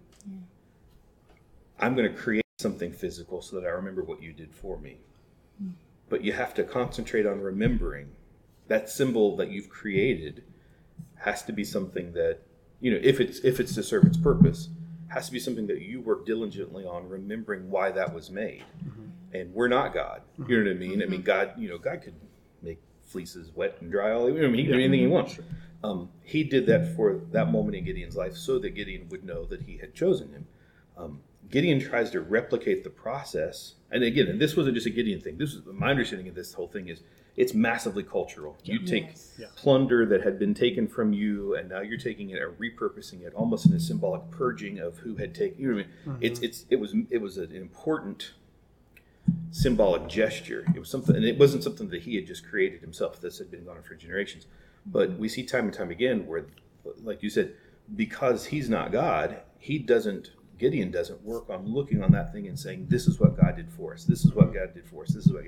I'm 1.80 1.96
gonna 1.96 2.10
create 2.14 2.44
something 2.60 2.92
physical 2.92 3.42
so 3.42 3.60
that 3.60 3.66
I 3.66 3.70
remember 3.70 4.04
what 4.04 4.22
you 4.22 4.34
did 4.34 4.54
for 4.54 4.78
me. 4.78 4.98
But 6.10 6.24
you 6.24 6.34
have 6.34 6.54
to 6.56 6.64
concentrate 6.64 7.26
on 7.26 7.42
remembering 7.42 8.12
that 8.68 8.90
symbol 8.90 9.36
that 9.38 9.50
you've 9.50 9.70
created 9.70 10.44
has 11.16 11.44
to 11.44 11.52
be 11.52 11.64
something 11.64 12.14
that 12.14 12.40
you 12.80 12.92
know 12.92 13.00
if 13.02 13.20
it's 13.20 13.40
if 13.40 13.60
it's 13.60 13.76
to 13.76 13.84
serve 13.84 14.06
its 14.06 14.18
purpose 14.18 14.70
has 15.10 15.26
to 15.26 15.32
be 15.32 15.40
something 15.40 15.68
that 15.68 15.82
you 15.82 16.02
work 16.02 16.26
diligently 16.26 16.86
on 16.86 17.08
remembering 17.10 17.70
why 17.70 17.92
that 17.92 18.14
was 18.14 18.30
made. 18.30 18.64
And 19.34 19.54
we're 19.54 19.68
not 19.68 19.94
god. 19.94 20.22
You 20.48 20.64
know 20.64 20.72
what 20.72 20.76
i 20.76 20.80
mean? 20.80 21.04
I 21.04 21.06
mean 21.06 21.22
god 21.22 21.54
you 21.58 21.70
know 21.70 21.78
god 21.78 22.02
could 22.02 22.16
make 22.62 22.80
fleeces 23.04 23.52
wet 23.54 23.78
and 23.82 23.92
dry 23.92 24.12
all 24.12 24.30
you 24.30 24.42
know, 24.42 24.48
I 24.48 24.52
mean, 24.52 24.56
he 24.56 24.64
can 24.64 24.74
do 24.74 24.80
anything 24.80 25.00
he 25.02 25.08
wants. 25.08 25.40
Um, 25.84 26.10
he 26.24 26.44
did 26.44 26.66
that 26.68 26.96
for 26.96 27.22
that 27.32 27.52
moment 27.52 27.76
in 27.76 27.86
gideon's 27.86 28.16
life 28.16 28.36
so 28.36 28.60
that 28.60 28.72
gideon 28.72 29.08
would 29.10 29.24
know 29.24 29.46
that 29.46 29.62
he 29.62 29.78
had 29.78 29.94
chosen 29.94 30.32
him. 30.32 30.48
Um, 30.98 31.22
gideon 31.50 31.80
tries 31.80 32.12
to 32.12 32.22
replicate 32.22 32.84
the 32.84 32.90
process. 32.90 33.76
And 33.92 34.04
again 34.04 34.28
and 34.28 34.40
this 34.40 34.56
wasn't 34.56 34.76
just 34.76 34.88
a 34.88 34.92
gideon 34.92 35.22
thing. 35.22 35.38
This 35.38 35.54
is 35.54 35.62
my 35.66 35.90
understanding 35.90 36.28
of 36.28 36.36
this 36.36 36.54
whole 36.54 36.68
thing 36.68 36.88
is 36.88 37.02
it's 37.36 37.54
massively 37.54 38.04
cultural 38.04 38.58
you 38.64 38.80
take 38.80 39.08
Yes. 39.08 39.36
Yeah. 39.40 39.48
plunder 39.56 40.06
that 40.06 40.24
had 40.24 40.38
been 40.38 40.54
taken 40.54 40.88
from 40.88 41.14
you, 41.14 41.56
and 41.56 41.70
now 41.70 41.82
you're 41.82 41.98
taking 41.98 42.30
it 42.32 42.42
and 42.42 42.58
repurposing 42.58 43.22
it, 43.22 43.34
almost 43.34 43.66
in 43.66 43.74
a 43.74 43.80
symbolic 43.80 44.30
purging 44.32 44.80
of 44.80 44.98
who 45.00 45.16
had 45.16 45.34
taken. 45.34 45.62
You 45.62 45.68
know 45.70 45.76
what 45.76 45.86
I 45.86 45.88
mean? 45.88 46.16
Mm-hmm. 46.16 46.24
It's 46.26 46.40
it's 46.42 46.66
it 46.70 46.76
was 46.78 46.94
it 47.10 47.22
was 47.22 47.38
an 47.38 47.56
important 47.56 48.34
symbolic 49.52 50.08
gesture. 50.08 50.66
It 50.76 50.80
was 50.80 50.90
something, 50.90 51.16
and 51.16 51.26
it 51.26 51.38
wasn't 51.38 51.64
something 51.64 51.90
that 51.90 52.02
he 52.04 52.16
had 52.16 52.28
just 52.28 52.48
created 52.48 52.82
himself. 52.82 53.22
This 53.22 53.38
had 53.38 53.52
been 53.52 53.64
going 53.64 53.78
on 53.78 53.84
for 53.84 53.96
generations. 53.96 54.48
But 54.86 55.18
we 55.18 55.30
see 55.30 55.44
time 55.44 55.66
and 55.66 55.74
time 55.74 55.92
again 55.92 56.26
where, 56.26 56.46
like 57.04 57.22
you 57.22 57.30
said, 57.30 57.54
because 57.96 58.46
he's 58.48 58.70
not 58.70 58.92
God, 58.92 59.42
he 59.58 59.80
doesn't. 59.80 60.32
Gideon 60.58 60.92
doesn't 60.92 61.24
work 61.24 61.50
on 61.50 61.66
looking 61.66 62.04
on 62.04 62.12
that 62.12 62.34
thing 62.34 62.46
and 62.48 62.60
saying, 62.60 62.88
"This 62.90 63.08
is 63.08 63.18
what 63.18 63.40
God 63.40 63.56
did 63.56 63.72
for 63.72 63.94
us. 63.94 64.04
This 64.04 64.26
is 64.26 64.34
what 64.34 64.48
mm-hmm. 64.48 64.56
God 64.56 64.74
did 64.74 64.86
for 64.90 65.04
us. 65.04 65.14
This 65.14 65.26
is 65.26 65.32
what 65.32 65.46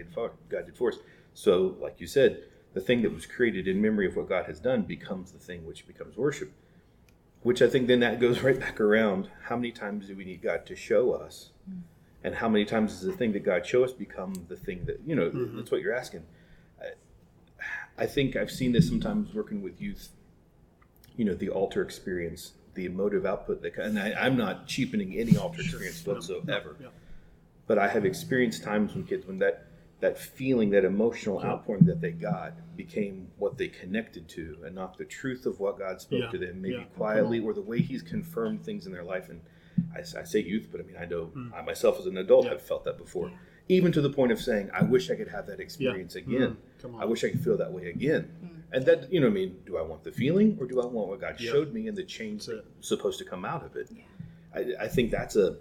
God 0.49 0.65
did 0.65 0.77
for 0.77 0.89
us." 0.89 0.99
So, 1.33 1.75
like 1.79 1.99
you 1.99 2.07
said, 2.07 2.43
the 2.73 2.81
thing 2.81 3.01
that 3.01 3.13
was 3.13 3.25
created 3.25 3.67
in 3.67 3.81
memory 3.81 4.07
of 4.07 4.15
what 4.15 4.29
God 4.29 4.45
has 4.45 4.59
done 4.59 4.83
becomes 4.83 5.31
the 5.31 5.39
thing 5.39 5.65
which 5.65 5.87
becomes 5.87 6.17
worship. 6.17 6.51
Which 7.43 7.61
I 7.61 7.67
think 7.67 7.87
then 7.87 8.01
that 8.01 8.19
goes 8.19 8.41
right 8.41 8.59
back 8.59 8.79
around. 8.79 9.29
How 9.43 9.55
many 9.55 9.71
times 9.71 10.07
do 10.07 10.15
we 10.15 10.25
need 10.25 10.41
God 10.41 10.65
to 10.67 10.75
show 10.75 11.13
us? 11.13 11.49
Mm. 11.69 11.81
And 12.23 12.35
how 12.35 12.47
many 12.47 12.65
times 12.65 12.93
does 12.93 13.01
the 13.01 13.13
thing 13.13 13.31
that 13.33 13.43
God 13.43 13.65
show 13.65 13.83
us 13.83 13.93
become 13.93 14.45
the 14.47 14.55
thing 14.55 14.85
that, 14.85 15.01
you 15.05 15.15
know, 15.15 15.29
mm-hmm. 15.29 15.57
that's 15.57 15.71
what 15.71 15.81
you're 15.81 15.95
asking. 15.95 16.23
I, 16.79 18.03
I 18.03 18.05
think 18.05 18.35
I've 18.35 18.51
seen 18.51 18.73
this 18.73 18.87
sometimes 18.87 19.33
working 19.33 19.63
with 19.63 19.81
youth, 19.81 20.09
you 21.17 21.25
know, 21.25 21.33
the 21.33 21.49
altar 21.49 21.81
experience, 21.81 22.53
the 22.75 22.85
emotive 22.85 23.25
output 23.25 23.63
that, 23.63 23.75
and 23.77 23.99
I, 23.99 24.13
I'm 24.13 24.37
not 24.37 24.67
cheapening 24.67 25.17
any 25.17 25.35
altar 25.35 25.61
experience 25.61 26.05
whatsoever. 26.05 26.75
Yeah. 26.79 26.87
But 27.65 27.79
I 27.79 27.87
have 27.87 28.05
experienced 28.05 28.63
times 28.63 28.93
when 28.93 29.03
kids, 29.05 29.25
when 29.25 29.39
that, 29.39 29.65
that 30.01 30.17
feeling, 30.17 30.71
that 30.71 30.83
emotional 30.83 31.41
outpouring 31.43 31.85
that 31.85 32.01
they 32.01 32.11
got 32.11 32.53
became 32.75 33.27
what 33.37 33.57
they 33.57 33.67
connected 33.67 34.27
to 34.27 34.57
and 34.65 34.73
not 34.75 34.97
the 34.97 35.05
truth 35.05 35.45
of 35.45 35.59
what 35.59 35.77
God 35.77 36.01
spoke 36.01 36.21
Yeah. 36.23 36.29
to 36.31 36.37
them, 36.37 36.61
maybe 36.61 36.73
Yeah. 36.75 36.83
quietly 36.95 37.39
or 37.39 37.53
the 37.53 37.61
way 37.61 37.79
He's 37.79 38.01
confirmed 38.01 38.63
things 38.65 38.85
in 38.87 38.91
their 38.91 39.03
life. 39.03 39.29
And 39.29 39.41
I 39.95 40.01
say 40.01 40.39
youth, 40.41 40.67
but 40.71 40.81
I 40.81 40.83
mean, 40.83 40.97
I 40.99 41.05
know 41.05 41.31
Mm. 41.35 41.53
I 41.53 41.61
myself 41.61 41.99
as 41.99 42.05
an 42.07 42.17
adult 42.17 42.45
Yeah. 42.45 42.51
have 42.51 42.61
felt 42.61 42.83
that 42.85 42.97
before. 42.97 43.31
Even 43.69 43.91
to 43.91 44.01
the 44.01 44.09
point 44.09 44.31
of 44.31 44.39
saying, 44.41 44.69
I 44.73 44.83
wish 44.83 45.09
I 45.11 45.15
could 45.15 45.27
have 45.29 45.45
that 45.47 45.59
experience 45.59 46.15
again. 46.15 46.57
Mm. 46.81 46.99
I 46.99 47.05
wish 47.05 47.23
I 47.23 47.29
could 47.29 47.41
feel 47.43 47.57
that 47.57 47.71
way 47.71 47.89
again. 47.89 48.29
And 48.73 48.85
that, 48.85 49.11
you 49.13 49.19
know, 49.19 49.27
I 49.27 49.31
mean, 49.31 49.59
do 49.65 49.77
I 49.77 49.81
want 49.81 50.03
the 50.03 50.11
feeling 50.11 50.57
or 50.59 50.65
do 50.65 50.81
I 50.81 50.85
want 50.87 51.09
what 51.09 51.19
God 51.21 51.39
Yeah. 51.39 51.51
showed 51.51 51.73
me 51.73 51.87
and 51.87 51.95
the 51.95 52.03
change 52.03 52.47
That's 52.47 52.61
that's 52.75 52.87
supposed 52.87 53.19
to 53.19 53.25
come 53.25 53.45
out 53.45 53.63
of 53.63 53.75
it? 53.75 53.89
I, 54.55 54.73
I 54.85 54.87
think 54.87 55.11
that's 55.11 55.35
a 55.35 55.57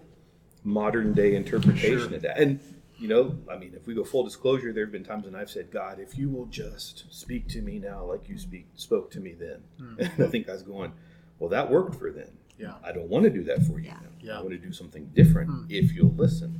modern 0.63 1.13
day 1.13 1.35
interpretation 1.35 1.99
Sure. 2.07 2.15
of 2.15 2.21
that. 2.23 2.37
And, 2.39 2.59
you 3.01 3.07
know, 3.07 3.35
I 3.51 3.57
mean, 3.57 3.73
if 3.75 3.87
we 3.87 3.95
go 3.95 4.03
full 4.03 4.23
disclosure, 4.23 4.71
there 4.71 4.85
have 4.85 4.91
been 4.91 5.03
times 5.03 5.25
when 5.25 5.35
I've 5.35 5.49
said, 5.49 5.71
God, 5.71 5.99
if 5.99 6.19
you 6.19 6.29
will 6.29 6.45
just 6.45 7.05
speak 7.09 7.47
to 7.49 7.61
me 7.61 7.79
now 7.79 8.05
like 8.05 8.29
you 8.29 8.37
speak 8.37 8.67
spoke 8.75 9.09
to 9.11 9.19
me 9.19 9.33
then. 9.33 9.63
Hmm. 9.77 9.95
And 9.99 10.23
I 10.23 10.27
think 10.29 10.45
God's 10.45 10.61
going, 10.61 10.93
well, 11.39 11.49
that 11.49 11.71
worked 11.71 11.95
for 11.95 12.11
then. 12.11 12.29
Yeah. 12.59 12.75
I 12.83 12.91
don't 12.91 13.07
want 13.07 13.23
to 13.23 13.31
do 13.31 13.43
that 13.45 13.63
for 13.63 13.79
you 13.79 13.85
Yeah. 13.87 13.93
now. 13.93 14.09
Yeah. 14.21 14.37
I 14.37 14.41
want 14.41 14.51
to 14.51 14.59
do 14.59 14.71
something 14.71 15.09
different 15.15 15.49
hmm. 15.49 15.65
if 15.67 15.93
you'll 15.93 16.13
listen. 16.13 16.59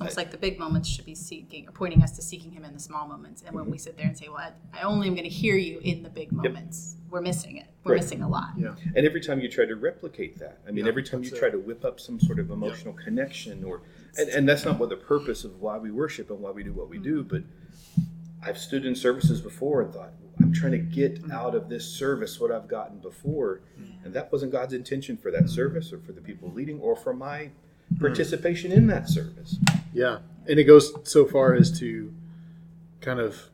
Yeah. 0.00 0.06
It's 0.06 0.16
almost 0.16 0.16
like 0.16 0.30
the 0.30 0.38
big 0.38 0.58
moments 0.58 0.88
should 0.88 1.04
be 1.04 1.14
seeking 1.14 1.68
or 1.68 1.72
pointing 1.72 2.02
us 2.02 2.12
to 2.12 2.22
seeking 2.22 2.50
him 2.50 2.64
in 2.64 2.72
the 2.72 2.80
small 2.80 3.06
moments. 3.06 3.42
And 3.46 3.54
when 3.54 3.66
we 3.66 3.72
mm-hmm. 3.72 3.78
sit 3.78 3.96
there 3.98 4.06
and 4.06 4.16
say, 4.16 4.28
Well, 4.28 4.38
I, 4.38 4.52
I 4.80 4.82
only 4.82 5.08
am 5.08 5.14
going 5.14 5.28
to 5.28 5.30
hear 5.30 5.56
you 5.56 5.78
in 5.82 6.02
the 6.02 6.08
big 6.08 6.32
moments, 6.32 6.96
we're 7.10 7.20
missing 7.20 7.58
it. 7.58 7.66
We're 7.84 7.92
Right. 7.92 8.00
missing 8.00 8.22
a 8.22 8.28
lot. 8.28 8.50
Yeah. 8.56 8.74
And 8.94 9.06
every 9.06 9.20
time 9.20 9.40
you 9.40 9.48
try 9.48 9.66
to 9.66 9.76
replicate 9.76 10.38
that, 10.38 10.60
I 10.66 10.70
mean, 10.70 10.84
Yeah, 10.84 10.90
every 10.90 11.02
time 11.02 11.22
you 11.22 11.28
that's 11.28 11.38
try 11.38 11.48
it. 11.48 11.52
to 11.52 11.58
whip 11.58 11.84
up 11.84 12.00
some 12.00 12.18
sort 12.18 12.38
of 12.38 12.50
emotional 12.50 12.94
connection, 12.94 13.62
or 13.62 13.82
and, 14.18 14.28
and 14.30 14.48
that's 14.48 14.64
not 14.64 14.78
what 14.78 14.88
the 14.88 14.96
purpose 14.96 15.44
of 15.44 15.60
why 15.60 15.76
we 15.76 15.90
worship 15.90 16.30
and 16.30 16.40
why 16.40 16.50
we 16.50 16.62
do 16.62 16.72
what 16.72 16.88
we 16.88 16.98
do. 16.98 17.22
Mm-hmm. 17.22 17.28
But 17.28 17.42
I've 18.42 18.58
stood 18.58 18.86
in 18.86 18.94
services 18.94 19.42
before 19.42 19.82
and 19.82 19.92
thought, 19.92 20.12
I'm 20.40 20.52
trying 20.52 20.72
to 20.72 20.78
get 20.78 21.16
mm-hmm. 21.20 21.32
out 21.32 21.54
of 21.54 21.68
this 21.68 21.86
service 21.86 22.40
what 22.40 22.50
I've 22.50 22.68
gotten 22.68 22.98
before, 23.00 23.60
and 24.02 24.14
that 24.14 24.32
wasn't 24.32 24.52
God's 24.52 24.72
intention 24.72 25.18
for 25.18 25.30
that 25.30 25.50
service, 25.50 25.92
or 25.92 25.98
for 25.98 26.12
the 26.12 26.22
people 26.22 26.50
leading, 26.50 26.80
or 26.80 26.96
for 26.96 27.12
my 27.12 27.50
participation 27.98 28.72
in 28.72 28.86
that 28.86 29.08
service. 29.08 29.58
Yeah, 29.92 30.18
and 30.48 30.58
it 30.58 30.64
goes 30.64 30.92
so 31.04 31.24
far 31.24 31.54
as 31.54 31.78
to 31.80 32.12
kind 33.00 33.20
of 33.20 33.50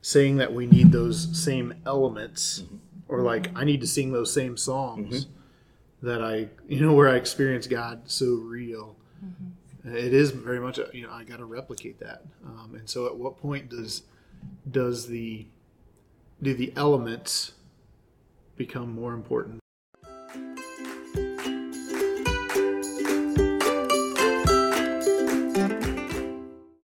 saying 0.00 0.38
that 0.38 0.52
we 0.52 0.66
need 0.66 0.92
those 0.92 1.36
same 1.36 1.74
elements, 1.86 2.60
mm-hmm. 2.60 2.76
or 3.08 3.22
like 3.22 3.50
I 3.54 3.64
need 3.64 3.80
to 3.80 3.86
sing 3.86 4.12
those 4.12 4.32
same 4.32 4.56
songs 4.56 5.24
mm-hmm. 5.26 6.06
that 6.06 6.22
I, 6.22 6.48
you 6.66 6.80
know, 6.80 6.92
where 6.92 7.08
I 7.08 7.16
experience 7.16 7.66
God 7.66 8.02
so 8.06 8.26
real. 8.34 8.96
Mm-hmm. 9.24 9.96
It 9.96 10.12
is 10.12 10.30
very 10.32 10.60
much, 10.60 10.78
you 10.92 11.06
know, 11.06 11.12
I 11.12 11.24
got 11.24 11.38
to 11.38 11.44
replicate 11.44 12.00
that. 12.00 12.22
Um, 12.44 12.74
and 12.74 12.88
so, 12.88 13.06
at 13.06 13.16
what 13.16 13.38
point 13.38 13.70
does 13.70 14.02
does 14.70 15.06
the 15.06 15.46
do 16.42 16.54
the 16.54 16.72
elements 16.76 17.52
become 18.56 18.92
more 18.92 19.14
important 19.14 19.60